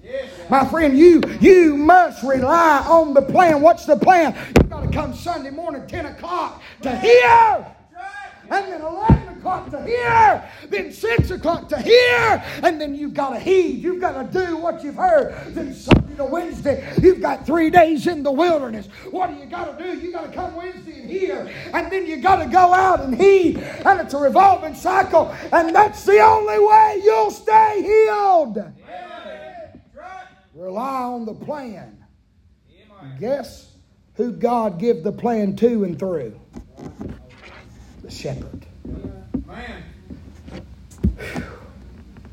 My 0.49 0.65
friend, 0.65 0.97
you 0.97 1.21
you 1.39 1.77
must 1.77 2.23
rely 2.23 2.85
on 2.87 3.13
the 3.13 3.21
plan. 3.21 3.61
What's 3.61 3.85
the 3.85 3.95
plan? 3.95 4.35
You 4.57 4.63
got 4.63 4.81
to 4.81 4.91
come 4.91 5.13
Sunday 5.13 5.51
morning, 5.51 5.87
10 5.87 6.07
o'clock 6.07 6.61
to 6.81 6.95
hear. 6.97 7.65
And 8.49 8.67
then 8.67 8.81
11 8.81 9.37
o'clock 9.37 9.71
to 9.71 9.81
hear. 9.85 10.43
Then 10.67 10.91
6 10.91 11.31
o'clock 11.31 11.69
to 11.69 11.81
hear. 11.81 12.43
And 12.63 12.81
then 12.81 12.93
you've 12.93 13.13
got 13.13 13.29
to 13.29 13.39
heed. 13.39 13.81
You've 13.81 14.01
got 14.01 14.11
to 14.11 14.45
do 14.45 14.57
what 14.57 14.83
you've 14.83 14.95
heard. 14.95 15.33
Then 15.55 15.73
Sunday 15.73 16.15
to 16.17 16.25
Wednesday, 16.25 16.93
you've 17.01 17.21
got 17.21 17.45
three 17.45 17.69
days 17.69 18.07
in 18.07 18.23
the 18.23 18.31
wilderness. 18.31 18.87
What 19.09 19.29
do 19.29 19.37
you 19.37 19.45
got 19.45 19.77
to 19.77 19.81
do? 19.81 19.97
You 20.01 20.11
got 20.11 20.25
to 20.25 20.33
come 20.33 20.53
Wednesday 20.57 20.99
and 20.99 21.09
hear. 21.09 21.49
And 21.73 21.89
then 21.89 22.05
you 22.05 22.17
got 22.17 22.43
to 22.43 22.45
go 22.45 22.73
out 22.73 22.99
and 22.99 23.15
heed. 23.15 23.57
And 23.57 24.01
it's 24.01 24.13
a 24.13 24.17
revolving 24.17 24.75
cycle. 24.75 25.33
And 25.53 25.73
that's 25.73 26.03
the 26.03 26.19
only 26.19 26.59
way 26.59 27.01
you'll 27.05 27.31
stay 27.31 27.81
healed. 27.81 28.57
Rely 30.53 31.03
on 31.03 31.25
the 31.25 31.33
plan. 31.33 31.97
Guess 33.19 33.71
who 34.15 34.31
God 34.31 34.79
give 34.79 35.03
the 35.03 35.11
plan 35.11 35.55
to 35.57 35.83
and 35.83 35.97
through? 35.97 36.39
The 38.03 38.11
shepherd. 38.11 38.65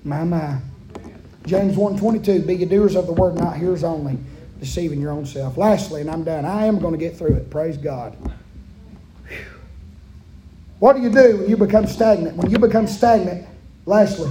My 0.05 0.25
my. 0.25 0.59
James 1.47 1.77
1.22, 1.77 2.47
be 2.47 2.57
ye 2.57 2.65
doers 2.67 2.95
of 2.95 3.07
the 3.07 3.13
word, 3.13 3.37
not 3.37 3.57
hearers 3.57 3.83
only, 3.83 4.19
deceiving 4.61 5.01
your 5.01 5.13
own 5.13 5.25
self. 5.25 5.57
Lastly, 5.57 6.03
and 6.03 6.11
I'm 6.11 6.23
done, 6.23 6.45
I 6.45 6.67
am 6.67 6.79
going 6.79 6.93
to 6.93 6.99
get 6.99 7.17
through 7.17 7.35
it. 7.35 7.49
Praise 7.49 7.79
God. 7.79 8.17
What 10.79 10.95
do 10.95 11.03
you 11.03 11.11
do 11.11 11.39
when 11.39 11.49
you 11.49 11.57
become 11.57 11.87
stagnant? 11.87 12.37
When 12.37 12.51
you 12.51 12.59
become 12.59 12.87
stagnant, 12.87 13.49
lastly, 13.87 14.31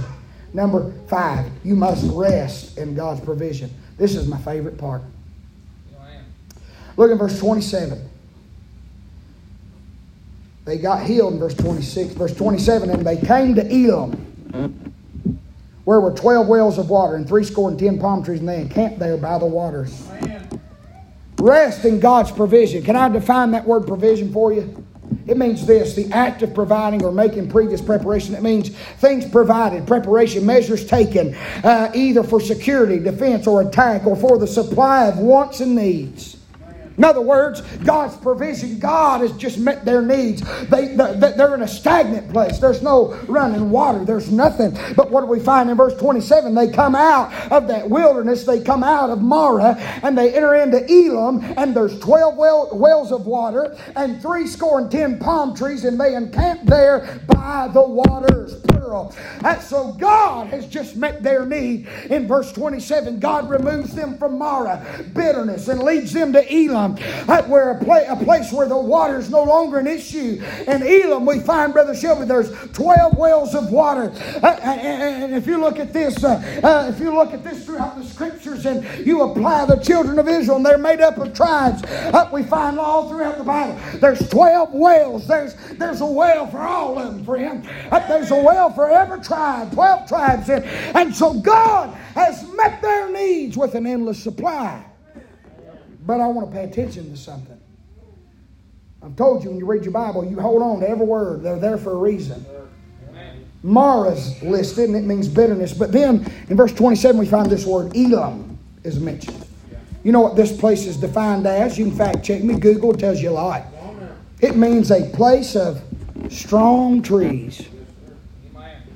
number 0.52 0.92
five, 1.08 1.50
you 1.64 1.74
must 1.74 2.04
rest 2.12 2.78
in 2.78 2.94
God's 2.94 3.20
provision. 3.20 3.70
This 3.96 4.14
is 4.14 4.26
my 4.26 4.38
favorite 4.38 4.78
part. 4.78 5.02
Look 6.96 7.12
at 7.12 7.18
verse 7.18 7.38
27. 7.38 8.08
They 10.64 10.78
got 10.78 11.02
healed 11.02 11.34
in 11.34 11.38
verse 11.38 11.54
26. 11.54 12.14
Verse 12.14 12.34
27, 12.34 12.90
and 12.90 13.06
they 13.06 13.16
came 13.16 13.54
to 13.54 13.66
Elim, 13.66 14.92
where 15.84 16.00
were 16.00 16.12
12 16.12 16.46
wells 16.46 16.76
of 16.76 16.90
water 16.90 17.16
and 17.16 17.26
three 17.26 17.44
score 17.44 17.70
and 17.70 17.78
ten 17.78 17.98
palm 17.98 18.22
trees, 18.22 18.40
and 18.40 18.48
they 18.48 18.60
encamped 18.60 18.98
there 18.98 19.16
by 19.16 19.38
the 19.38 19.46
waters. 19.46 20.08
Rest 21.38 21.84
in 21.84 22.00
God's 22.00 22.32
provision. 22.32 22.82
Can 22.82 22.96
I 22.96 23.08
define 23.08 23.52
that 23.52 23.64
word 23.64 23.86
provision 23.86 24.32
for 24.32 24.52
you? 24.52 24.84
It 25.28 25.36
means 25.36 25.66
this 25.66 25.94
the 25.94 26.10
act 26.10 26.42
of 26.42 26.54
providing 26.54 27.04
or 27.04 27.12
making 27.12 27.50
previous 27.50 27.82
preparation. 27.82 28.34
It 28.34 28.42
means 28.42 28.70
things 28.70 29.26
provided, 29.26 29.86
preparation, 29.86 30.46
measures 30.46 30.86
taken, 30.86 31.34
uh, 31.62 31.90
either 31.94 32.22
for 32.22 32.40
security, 32.40 32.98
defense, 32.98 33.46
or 33.46 33.60
attack, 33.60 34.06
or 34.06 34.16
for 34.16 34.38
the 34.38 34.46
supply 34.46 35.06
of 35.06 35.18
wants 35.18 35.60
and 35.60 35.76
needs. 35.76 36.37
In 36.98 37.04
other 37.04 37.20
words, 37.20 37.60
God's 37.84 38.16
provision, 38.16 38.80
God 38.80 39.20
has 39.20 39.32
just 39.36 39.56
met 39.56 39.84
their 39.84 40.02
needs. 40.02 40.42
They, 40.68 40.88
they, 40.88 41.14
they're 41.14 41.54
in 41.54 41.62
a 41.62 41.68
stagnant 41.68 42.32
place. 42.32 42.58
There's 42.58 42.82
no 42.82 43.14
running 43.28 43.70
water. 43.70 44.04
There's 44.04 44.32
nothing. 44.32 44.76
But 44.96 45.12
what 45.12 45.20
do 45.20 45.28
we 45.28 45.38
find 45.38 45.70
in 45.70 45.76
verse 45.76 45.96
27? 45.96 46.56
They 46.56 46.70
come 46.70 46.96
out 46.96 47.32
of 47.52 47.68
that 47.68 47.88
wilderness. 47.88 48.44
They 48.44 48.60
come 48.60 48.82
out 48.82 49.10
of 49.10 49.22
Marah 49.22 49.76
and 50.02 50.18
they 50.18 50.34
enter 50.34 50.56
into 50.56 50.84
Elim 50.90 51.44
and 51.56 51.74
there's 51.74 51.98
12 52.00 52.36
well, 52.36 52.70
wells 52.72 53.12
of 53.12 53.26
water 53.26 53.76
and 53.94 54.20
three 54.20 54.48
score 54.48 54.80
and 54.80 54.90
ten 54.90 55.20
palm 55.20 55.54
trees 55.54 55.84
and 55.84 56.00
they 56.00 56.16
encamp 56.16 56.64
there 56.64 57.20
by 57.28 57.68
the 57.72 57.82
waters. 57.82 58.60
Pearl. 58.88 59.14
And 59.44 59.60
so 59.60 59.92
God 59.92 60.48
has 60.48 60.66
just 60.66 60.96
met 60.96 61.22
their 61.22 61.44
need. 61.44 61.86
In 62.08 62.26
verse 62.26 62.52
27, 62.52 63.20
God 63.20 63.50
removes 63.50 63.94
them 63.94 64.16
from 64.16 64.38
Marah, 64.38 65.04
bitterness, 65.12 65.68
and 65.68 65.82
leads 65.82 66.12
them 66.12 66.32
to 66.32 66.54
Elim, 66.54 66.96
where 67.48 67.70
a, 67.70 67.84
pla- 67.84 68.10
a 68.10 68.16
place 68.24 68.50
where 68.52 68.68
the 68.68 68.76
water 68.76 69.18
is 69.18 69.28
no 69.28 69.42
longer 69.42 69.78
an 69.78 69.86
issue. 69.86 70.42
In 70.66 70.82
Elim, 70.82 71.26
we 71.26 71.40
find, 71.40 71.72
Brother 71.72 71.94
Shelby, 71.94 72.24
there's 72.24 72.50
12 72.72 73.16
wells 73.18 73.54
of 73.54 73.70
water. 73.70 74.10
Uh, 74.42 74.58
and 74.62 75.34
if 75.34 75.46
you 75.46 75.58
look 75.58 75.78
at 75.78 75.92
this, 75.92 76.24
uh, 76.24 76.60
uh, 76.64 76.90
if 76.92 76.98
you 76.98 77.14
look 77.14 77.32
at 77.34 77.44
this 77.44 77.66
throughout 77.66 77.96
the 77.96 78.04
scriptures 78.04 78.64
and 78.64 79.06
you 79.06 79.22
apply 79.22 79.66
the 79.66 79.76
children 79.76 80.18
of 80.18 80.28
Israel, 80.28 80.56
and 80.56 80.64
they're 80.66 80.78
made 80.78 81.00
up 81.00 81.18
of 81.18 81.34
tribes, 81.34 81.82
uh, 81.84 82.28
we 82.32 82.42
find 82.42 82.78
all 82.78 83.08
throughout 83.08 83.36
the 83.36 83.44
Bible, 83.44 83.78
there's 83.98 84.26
12 84.30 84.72
wells. 84.72 85.26
There's, 85.26 85.54
there's 85.72 86.00
a 86.00 86.06
well 86.06 86.46
for 86.46 86.60
all 86.60 86.98
of 86.98 87.14
them, 87.14 87.24
friend. 87.24 87.68
Uh, 87.90 88.06
there's 88.08 88.30
a 88.30 88.36
well 88.36 88.72
for 88.78 88.88
every 88.88 89.20
tribe, 89.20 89.72
12 89.72 90.08
tribes. 90.08 90.48
And, 90.48 90.64
and 90.94 91.12
so 91.14 91.34
God 91.34 91.92
has 92.14 92.46
met 92.52 92.80
their 92.80 93.10
needs 93.10 93.56
with 93.56 93.74
an 93.74 93.88
endless 93.88 94.22
supply. 94.22 94.84
But 96.06 96.20
I 96.20 96.28
want 96.28 96.48
to 96.48 96.56
pay 96.56 96.62
attention 96.62 97.10
to 97.10 97.16
something. 97.16 97.58
I've 99.02 99.16
told 99.16 99.42
you 99.42 99.50
when 99.50 99.58
you 99.58 99.66
read 99.66 99.82
your 99.82 99.92
Bible, 99.92 100.24
you 100.24 100.38
hold 100.40 100.62
on 100.62 100.78
to 100.80 100.88
every 100.88 101.04
word. 101.04 101.42
They're 101.42 101.58
there 101.58 101.76
for 101.76 101.90
a 101.90 101.96
reason. 101.96 102.46
Marah's 103.64 104.40
listed, 104.44 104.90
and 104.90 104.96
it 104.96 105.02
means 105.02 105.26
bitterness. 105.26 105.74
But 105.74 105.90
then 105.90 106.32
in 106.48 106.56
verse 106.56 106.72
27, 106.72 107.18
we 107.18 107.26
find 107.26 107.50
this 107.50 107.66
word 107.66 107.96
Elim 107.96 108.60
is 108.84 109.00
mentioned. 109.00 109.44
You 110.04 110.12
know 110.12 110.20
what 110.20 110.36
this 110.36 110.56
place 110.56 110.86
is 110.86 110.96
defined 110.96 111.48
as? 111.48 111.76
You 111.76 111.86
can 111.86 111.96
fact 111.96 112.24
check 112.24 112.44
me. 112.44 112.60
Google 112.60 112.94
tells 112.94 113.20
you 113.20 113.30
a 113.30 113.32
lot. 113.32 113.64
It 114.40 114.56
means 114.56 114.92
a 114.92 115.10
place 115.10 115.56
of 115.56 115.82
strong 116.30 117.02
trees. 117.02 117.66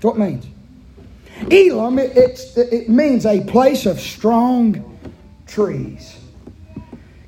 That's 0.03 0.17
what 0.17 0.27
it 0.27 0.31
means. 0.31 0.47
Elim, 1.53 1.99
it, 2.01 2.41
it 2.57 2.89
means 2.89 3.25
a 3.25 3.41
place 3.43 3.87
of 3.87 4.01
strong 4.01 4.99
trees. 5.47 6.17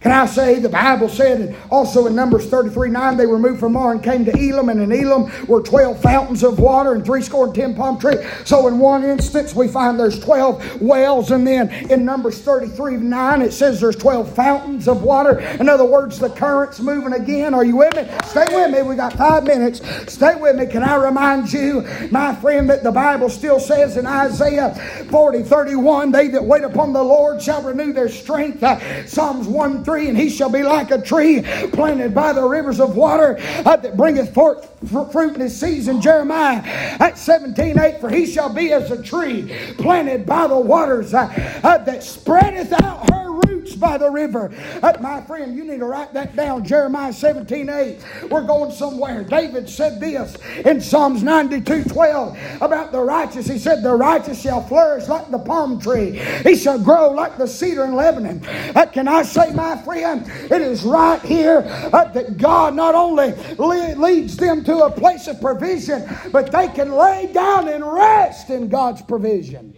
Can 0.04 0.12
I 0.12 0.26
say 0.26 0.58
the 0.58 0.68
Bible 0.68 1.08
said 1.08 1.40
and 1.40 1.56
also 1.70 2.06
in 2.06 2.14
Numbers 2.14 2.46
33 2.50 2.90
9 2.90 3.16
they 3.16 3.24
removed 3.24 3.58
from 3.58 3.72
Mar 3.72 3.92
and 3.92 4.02
came 4.02 4.26
to 4.26 4.32
Elim, 4.32 4.68
and 4.68 4.78
in 4.82 4.92
Elim 4.92 5.32
were 5.46 5.62
12 5.62 6.02
fountains 6.02 6.44
of 6.44 6.58
water 6.58 6.92
and 6.92 7.02
three 7.02 7.22
score 7.22 7.46
and 7.46 7.54
ten 7.54 7.74
palm 7.74 7.98
trees. 7.98 8.18
So 8.44 8.68
in 8.68 8.78
one 8.78 9.02
instance 9.02 9.54
we 9.54 9.66
find 9.66 9.98
there's 9.98 10.20
12 10.20 10.82
wells, 10.82 11.30
and 11.30 11.46
then 11.46 11.70
in 11.90 12.04
Numbers 12.04 12.38
33 12.42 12.98
9 12.98 13.40
it 13.40 13.54
says 13.54 13.80
there's 13.80 13.96
12 13.96 14.34
fountains 14.34 14.88
of 14.88 15.02
water. 15.02 15.38
In 15.38 15.70
other 15.70 15.86
words, 15.86 16.18
the 16.18 16.28
current's 16.28 16.80
moving 16.80 17.14
again. 17.14 17.54
Are 17.54 17.64
you 17.64 17.76
with 17.76 17.96
me? 17.96 18.06
Stay 18.26 18.44
with 18.54 18.72
me. 18.72 18.82
We 18.82 18.96
got 18.96 19.14
five 19.14 19.44
minutes. 19.44 19.80
Stay 20.12 20.34
with 20.34 20.56
me. 20.56 20.66
Can 20.66 20.82
I 20.82 20.96
remind 20.96 21.50
you, 21.50 21.80
my 22.10 22.34
friend, 22.34 22.68
that 22.68 22.82
the 22.82 22.92
Bible 22.92 23.30
still 23.30 23.58
says 23.58 23.96
in 23.96 24.04
Isaiah 24.04 24.74
40 25.10 25.44
31 25.44 26.12
they 26.12 26.28
that 26.28 26.44
wait 26.44 26.62
upon 26.62 26.92
the 26.92 27.02
Lord 27.02 27.40
shall 27.40 27.62
renew 27.62 27.94
their 27.94 28.10
strength. 28.10 28.62
Uh, 28.62 29.06
Psalms 29.06 29.48
1 29.48 29.82
3 29.82 29.93
and 29.94 30.16
he 30.18 30.28
shall 30.28 30.50
be 30.50 30.62
like 30.62 30.90
a 30.90 31.00
tree 31.00 31.42
planted 31.72 32.14
by 32.14 32.32
the 32.32 32.42
rivers 32.42 32.80
of 32.80 32.96
water 32.96 33.36
uh, 33.64 33.76
that 33.76 33.96
bringeth 33.96 34.34
forth 34.34 34.68
fruit 34.90 35.34
in 35.34 35.40
his 35.40 35.58
season. 35.58 36.00
Jeremiah 36.00 36.60
at 36.64 37.16
17 37.16 37.78
8, 37.78 38.00
for 38.00 38.10
he 38.10 38.26
shall 38.26 38.52
be 38.52 38.72
as 38.72 38.90
a 38.90 39.02
tree 39.02 39.54
planted 39.78 40.26
by 40.26 40.46
the 40.46 40.58
waters 40.58 41.14
uh, 41.14 41.32
uh, 41.62 41.78
that 41.78 42.02
spreadeth 42.02 42.72
out 42.82 43.10
her 43.10 43.30
roots 43.46 43.74
by 43.74 43.98
the 43.98 44.10
river. 44.10 44.52
My 45.00 45.20
friend, 45.22 45.56
you 45.56 45.64
need 45.64 45.78
to 45.78 45.86
write 45.86 46.12
that 46.14 46.36
down. 46.36 46.64
Jeremiah 46.64 47.12
17 47.12 47.68
8. 47.68 48.04
We're 48.30 48.42
going 48.42 48.72
somewhere. 48.72 49.24
David 49.24 49.68
said 49.68 50.00
this 50.00 50.36
in 50.64 50.80
Psalms 50.80 51.22
92 51.22 51.84
12 51.84 52.38
about 52.60 52.92
the 52.92 53.00
righteous. 53.00 53.46
He 53.46 53.58
said, 53.58 53.82
The 53.82 53.94
righteous 53.94 54.40
shall 54.40 54.62
flourish 54.62 55.08
like 55.08 55.30
the 55.30 55.38
palm 55.38 55.80
tree, 55.80 56.20
he 56.42 56.56
shall 56.56 56.78
grow 56.78 57.10
like 57.10 57.38
the 57.38 57.46
cedar 57.46 57.84
in 57.84 57.94
Lebanon. 57.94 58.44
Uh, 58.74 58.86
can 58.86 59.08
I 59.08 59.22
say, 59.22 59.52
my 59.52 59.76
friend, 59.82 60.26
it 60.50 60.60
is 60.60 60.82
right 60.82 61.20
here 61.22 61.64
uh, 61.92 62.04
that 62.12 62.38
God 62.38 62.74
not 62.74 62.94
only 62.94 63.32
leads 63.58 64.36
them 64.36 64.64
to 64.64 64.84
a 64.84 64.90
place 64.90 65.26
of 65.26 65.40
provision, 65.40 66.08
but 66.32 66.50
they 66.50 66.68
can 66.68 66.92
lay 66.92 67.30
down 67.32 67.68
and 67.68 67.84
rest 67.84 68.50
in 68.50 68.68
God's 68.68 69.02
provision. 69.02 69.74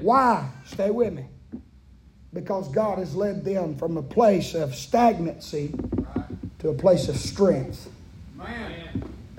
Why? 0.00 0.48
Stay 0.64 0.90
with 0.90 1.12
me 1.12 1.29
because 2.32 2.68
God 2.68 2.98
has 2.98 3.14
led 3.14 3.44
them 3.44 3.76
from 3.76 3.96
a 3.96 4.02
place 4.02 4.54
of 4.54 4.74
stagnancy 4.74 5.74
to 6.60 6.68
a 6.68 6.74
place 6.74 7.08
of 7.08 7.16
strength. 7.16 7.88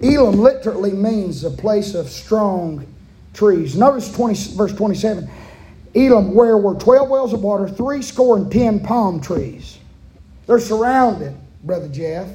Elim 0.01 0.39
literally 0.39 0.91
means 0.91 1.43
a 1.43 1.51
place 1.51 1.93
of 1.93 2.09
strong 2.09 2.85
trees. 3.33 3.77
Notice 3.77 4.11
20, 4.11 4.55
verse 4.55 4.73
27. 4.73 5.29
Elim, 5.93 6.33
where 6.33 6.57
were 6.57 6.75
12 6.75 7.09
wells 7.09 7.33
of 7.33 7.43
water, 7.43 7.67
three 7.67 8.01
score 8.01 8.37
and 8.37 8.51
ten 8.51 8.79
palm 8.79 9.21
trees. 9.21 9.77
They're 10.47 10.59
surrounded, 10.59 11.35
Brother 11.63 11.87
Jeff, 11.89 12.27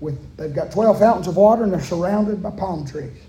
with, 0.00 0.36
they've 0.36 0.54
got 0.54 0.70
12 0.70 0.98
fountains 0.98 1.28
of 1.28 1.36
water 1.36 1.64
and 1.64 1.72
they're 1.72 1.80
surrounded 1.80 2.42
by 2.42 2.50
palm 2.50 2.86
trees. 2.86 3.21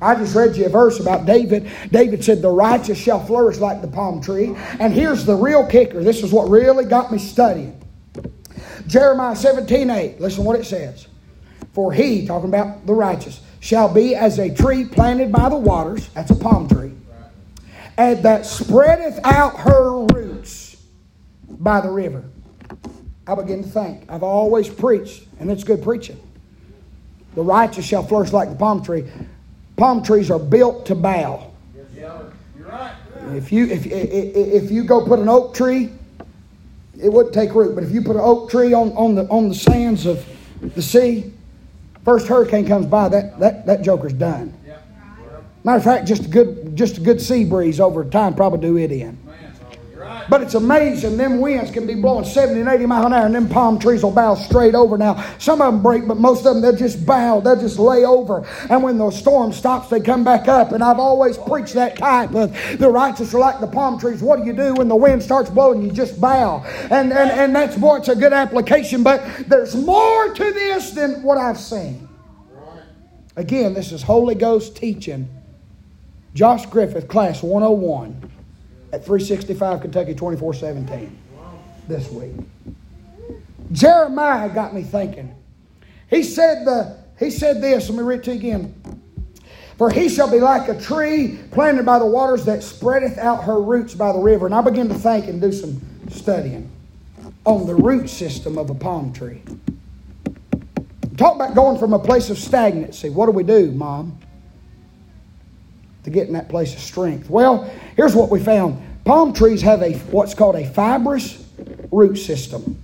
I 0.00 0.14
just 0.14 0.34
read 0.34 0.56
you 0.56 0.66
a 0.66 0.68
verse 0.68 1.00
about 1.00 1.26
David. 1.26 1.70
David 1.90 2.24
said, 2.24 2.40
The 2.40 2.50
righteous 2.50 2.98
shall 2.98 3.24
flourish 3.24 3.58
like 3.58 3.82
the 3.82 3.88
palm 3.88 4.20
tree. 4.20 4.54
And 4.78 4.92
here's 4.92 5.24
the 5.24 5.34
real 5.34 5.66
kicker. 5.66 6.02
This 6.02 6.22
is 6.22 6.32
what 6.32 6.48
really 6.48 6.84
got 6.84 7.10
me 7.10 7.18
studying. 7.18 7.80
Jeremiah 8.86 9.36
17 9.36 9.90
8. 9.90 10.20
Listen 10.20 10.44
what 10.44 10.58
it 10.58 10.64
says. 10.64 11.08
For 11.72 11.92
he, 11.92 12.26
talking 12.26 12.48
about 12.48 12.86
the 12.86 12.94
righteous, 12.94 13.40
shall 13.60 13.92
be 13.92 14.14
as 14.14 14.38
a 14.38 14.54
tree 14.54 14.84
planted 14.84 15.32
by 15.32 15.48
the 15.48 15.56
waters. 15.56 16.08
That's 16.10 16.30
a 16.30 16.36
palm 16.36 16.68
tree. 16.68 16.92
And 17.96 18.22
that 18.22 18.46
spreadeth 18.46 19.18
out 19.24 19.58
her 19.60 20.04
roots 20.06 20.76
by 21.48 21.80
the 21.80 21.90
river. 21.90 22.24
I 23.26 23.34
begin 23.34 23.62
to 23.62 23.68
think. 23.68 24.04
I've 24.08 24.22
always 24.22 24.68
preached, 24.68 25.24
and 25.40 25.50
it's 25.50 25.64
good 25.64 25.82
preaching. 25.82 26.20
The 27.34 27.42
righteous 27.42 27.84
shall 27.84 28.02
flourish 28.02 28.32
like 28.32 28.48
the 28.48 28.56
palm 28.56 28.82
tree 28.82 29.04
palm 29.78 30.02
trees 30.02 30.30
are 30.30 30.38
built 30.38 30.84
to 30.86 30.94
bow. 30.94 31.50
If 33.34 33.52
you 33.52 33.66
if 33.66 33.86
if 33.86 34.70
you 34.70 34.84
go 34.84 35.04
put 35.04 35.18
an 35.18 35.28
oak 35.28 35.54
tree, 35.54 35.90
it 37.00 37.12
wouldn't 37.12 37.34
take 37.34 37.54
root. 37.54 37.74
But 37.74 37.84
if 37.84 37.92
you 37.92 38.02
put 38.02 38.16
an 38.16 38.22
oak 38.22 38.50
tree 38.50 38.72
on, 38.72 38.92
on 38.92 39.14
the 39.14 39.26
on 39.28 39.48
the 39.48 39.54
sands 39.54 40.06
of 40.06 40.26
the 40.60 40.82
sea, 40.82 41.32
first 42.04 42.26
hurricane 42.26 42.66
comes 42.66 42.86
by, 42.86 43.08
that 43.08 43.38
that, 43.38 43.66
that 43.66 43.82
joker's 43.82 44.12
done. 44.12 44.54
Matter 45.64 45.78
of 45.78 45.84
fact, 45.84 46.06
just 46.06 46.24
a 46.24 46.28
good 46.28 46.76
just 46.76 46.98
a 46.98 47.00
good 47.00 47.20
sea 47.20 47.44
breeze 47.44 47.80
over 47.80 48.04
time 48.04 48.34
probably 48.34 48.60
do 48.60 48.78
it 48.78 48.92
in. 48.92 49.18
But 50.28 50.42
it's 50.42 50.54
amazing. 50.54 51.16
Them 51.16 51.40
winds 51.40 51.70
can 51.70 51.86
be 51.86 51.94
blowing 51.94 52.24
70 52.24 52.60
and 52.60 52.68
80 52.68 52.86
miles 52.86 53.06
an 53.06 53.12
hour, 53.14 53.26
and 53.26 53.34
them 53.34 53.48
palm 53.48 53.78
trees 53.78 54.02
will 54.02 54.10
bow 54.10 54.34
straight 54.34 54.74
over. 54.74 54.98
Now, 54.98 55.24
some 55.38 55.62
of 55.62 55.72
them 55.72 55.82
break, 55.82 56.06
but 56.06 56.18
most 56.18 56.44
of 56.44 56.54
them, 56.54 56.60
they'll 56.60 56.76
just 56.76 57.06
bow. 57.06 57.40
They'll 57.40 57.60
just 57.60 57.78
lay 57.78 58.04
over. 58.04 58.46
And 58.68 58.82
when 58.82 58.98
the 58.98 59.10
storm 59.10 59.52
stops, 59.52 59.88
they 59.88 60.00
come 60.00 60.24
back 60.24 60.46
up. 60.48 60.72
And 60.72 60.84
I've 60.84 60.98
always 60.98 61.38
preached 61.38 61.74
that 61.74 61.96
type 61.96 62.34
of 62.34 62.52
the 62.78 62.90
righteous 62.90 63.32
are 63.32 63.38
like 63.38 63.60
the 63.60 63.66
palm 63.66 63.98
trees. 63.98 64.22
What 64.22 64.40
do 64.40 64.46
you 64.46 64.52
do 64.52 64.74
when 64.74 64.88
the 64.88 64.96
wind 64.96 65.22
starts 65.22 65.48
blowing? 65.48 65.82
You 65.82 65.90
just 65.90 66.20
bow. 66.20 66.62
And, 66.90 67.12
and, 67.12 67.30
and 67.30 67.56
that's, 67.56 67.76
boy, 67.76 67.96
it's 67.96 68.08
a 68.08 68.16
good 68.16 68.32
application. 68.32 69.02
But 69.02 69.48
there's 69.48 69.74
more 69.74 70.34
to 70.34 70.44
this 70.52 70.90
than 70.90 71.22
what 71.22 71.38
I've 71.38 71.58
seen. 71.58 72.08
Again, 73.36 73.72
this 73.72 73.92
is 73.92 74.02
Holy 74.02 74.34
Ghost 74.34 74.76
teaching. 74.76 75.28
Josh 76.34 76.66
Griffith, 76.66 77.08
Class 77.08 77.42
101 77.42 78.37
at 78.92 79.04
365 79.04 79.80
Kentucky 79.80 80.14
24 80.14 80.54
17 80.54 81.18
this 81.88 82.10
week. 82.10 82.32
Jeremiah 83.72 84.48
got 84.48 84.74
me 84.74 84.82
thinking. 84.82 85.34
He 86.08 86.22
said 86.22 86.64
the 86.64 86.98
he 87.18 87.30
said 87.30 87.60
this, 87.60 87.88
let 87.88 87.98
me 87.98 88.04
read 88.04 88.20
it 88.20 88.24
to 88.24 88.32
you 88.32 88.38
again. 88.38 89.02
For 89.76 89.90
he 89.90 90.08
shall 90.08 90.30
be 90.30 90.40
like 90.40 90.68
a 90.68 90.80
tree 90.80 91.38
planted 91.50 91.84
by 91.84 91.98
the 91.98 92.06
waters 92.06 92.44
that 92.44 92.62
spreadeth 92.62 93.18
out 93.18 93.44
her 93.44 93.60
roots 93.60 93.94
by 93.94 94.12
the 94.12 94.18
river. 94.18 94.46
And 94.46 94.54
I 94.54 94.60
begin 94.60 94.88
to 94.88 94.94
think 94.94 95.26
and 95.26 95.40
do 95.40 95.52
some 95.52 95.80
studying 96.10 96.70
on 97.44 97.66
the 97.66 97.74
root 97.74 98.08
system 98.08 98.58
of 98.58 98.70
a 98.70 98.74
palm 98.74 99.12
tree. 99.12 99.42
Talk 101.16 101.36
about 101.36 101.54
going 101.54 101.78
from 101.78 101.92
a 101.92 101.98
place 101.98 102.30
of 102.30 102.38
stagnancy. 102.38 103.10
What 103.10 103.26
do 103.26 103.32
we 103.32 103.42
do, 103.42 103.72
Mom? 103.72 104.18
To 106.08 106.14
get 106.14 106.26
in 106.26 106.32
that 106.32 106.48
place 106.48 106.72
of 106.72 106.80
strength. 106.80 107.28
Well, 107.28 107.70
here's 107.94 108.14
what 108.14 108.30
we 108.30 108.40
found. 108.40 108.82
Palm 109.04 109.34
trees 109.34 109.60
have 109.60 109.82
a 109.82 109.92
what's 110.10 110.32
called 110.32 110.56
a 110.56 110.66
fibrous 110.66 111.46
root 111.92 112.16
system. 112.16 112.82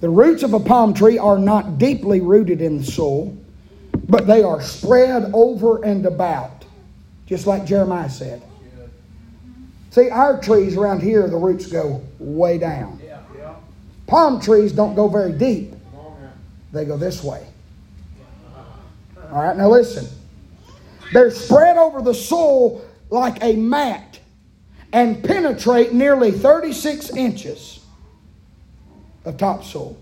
The 0.00 0.10
roots 0.10 0.42
of 0.42 0.52
a 0.52 0.60
palm 0.60 0.92
tree 0.92 1.16
are 1.16 1.38
not 1.38 1.78
deeply 1.78 2.20
rooted 2.20 2.60
in 2.60 2.76
the 2.76 2.84
soil, 2.84 3.34
but 4.10 4.26
they 4.26 4.42
are 4.42 4.60
spread 4.60 5.30
over 5.32 5.82
and 5.84 6.04
about, 6.04 6.66
just 7.24 7.46
like 7.46 7.64
Jeremiah 7.64 8.10
said. 8.10 8.42
See, 9.88 10.10
our 10.10 10.38
trees 10.38 10.76
around 10.76 11.00
here, 11.00 11.26
the 11.26 11.38
roots 11.38 11.66
go 11.66 12.02
way 12.18 12.58
down. 12.58 13.00
Palm 14.06 14.38
trees 14.38 14.70
don't 14.70 14.94
go 14.94 15.08
very 15.08 15.32
deep, 15.32 15.72
they 16.74 16.84
go 16.84 16.98
this 16.98 17.24
way. 17.24 17.46
All 19.32 19.42
right, 19.42 19.56
now 19.56 19.70
listen. 19.70 20.06
They're 21.12 21.30
spread 21.30 21.76
over 21.76 22.02
the 22.02 22.14
soil 22.14 22.84
like 23.10 23.42
a 23.42 23.54
mat 23.54 24.18
and 24.92 25.22
penetrate 25.22 25.92
nearly 25.92 26.30
36 26.30 27.10
inches 27.10 27.84
of 29.24 29.36
topsoil. 29.36 29.96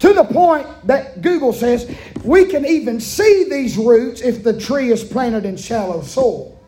To 0.00 0.12
the 0.12 0.24
point 0.24 0.66
that 0.86 1.22
Google 1.22 1.52
says 1.52 1.92
we 2.24 2.46
can 2.46 2.64
even 2.64 3.00
see 3.00 3.46
these 3.48 3.76
roots 3.76 4.20
if 4.20 4.42
the 4.42 4.58
tree 4.58 4.90
is 4.90 5.02
planted 5.04 5.44
in 5.44 5.56
shallow 5.56 6.02
soil. 6.02 6.58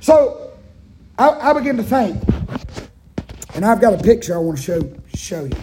So 0.00 0.52
I, 1.18 1.50
I 1.50 1.52
begin 1.52 1.76
to 1.76 1.82
think, 1.82 2.22
and 3.54 3.64
I've 3.64 3.80
got 3.80 3.92
a 3.92 4.02
picture 4.02 4.34
I 4.34 4.38
want 4.38 4.58
to 4.58 4.62
show 4.62 4.96
show 5.14 5.44
you. 5.44 5.56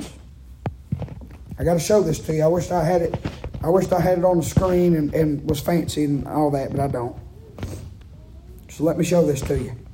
I 1.60 1.64
got 1.64 1.74
to 1.74 1.80
show 1.80 2.02
this 2.02 2.20
to 2.20 2.36
you. 2.36 2.44
I 2.44 2.48
wish 2.48 2.70
I 2.70 2.84
had 2.84 3.02
it. 3.02 3.16
I 3.64 3.70
wished 3.70 3.92
I 3.92 4.00
had 4.00 4.20
it 4.20 4.26
on 4.26 4.38
the 4.38 4.44
screen 4.44 4.96
and, 4.96 5.14
and 5.14 5.50
was 5.50 5.60
fancy 5.60 6.04
and 6.04 6.28
all 6.28 6.52
that, 6.52 6.72
but 6.72 6.80
I 6.80 6.88
don't. 6.88 7.16
So 8.70 8.84
let 8.84 8.98
me 8.98 9.04
show 9.04 9.26
this 9.26 9.42
to 9.42 9.58
you. 9.58 9.87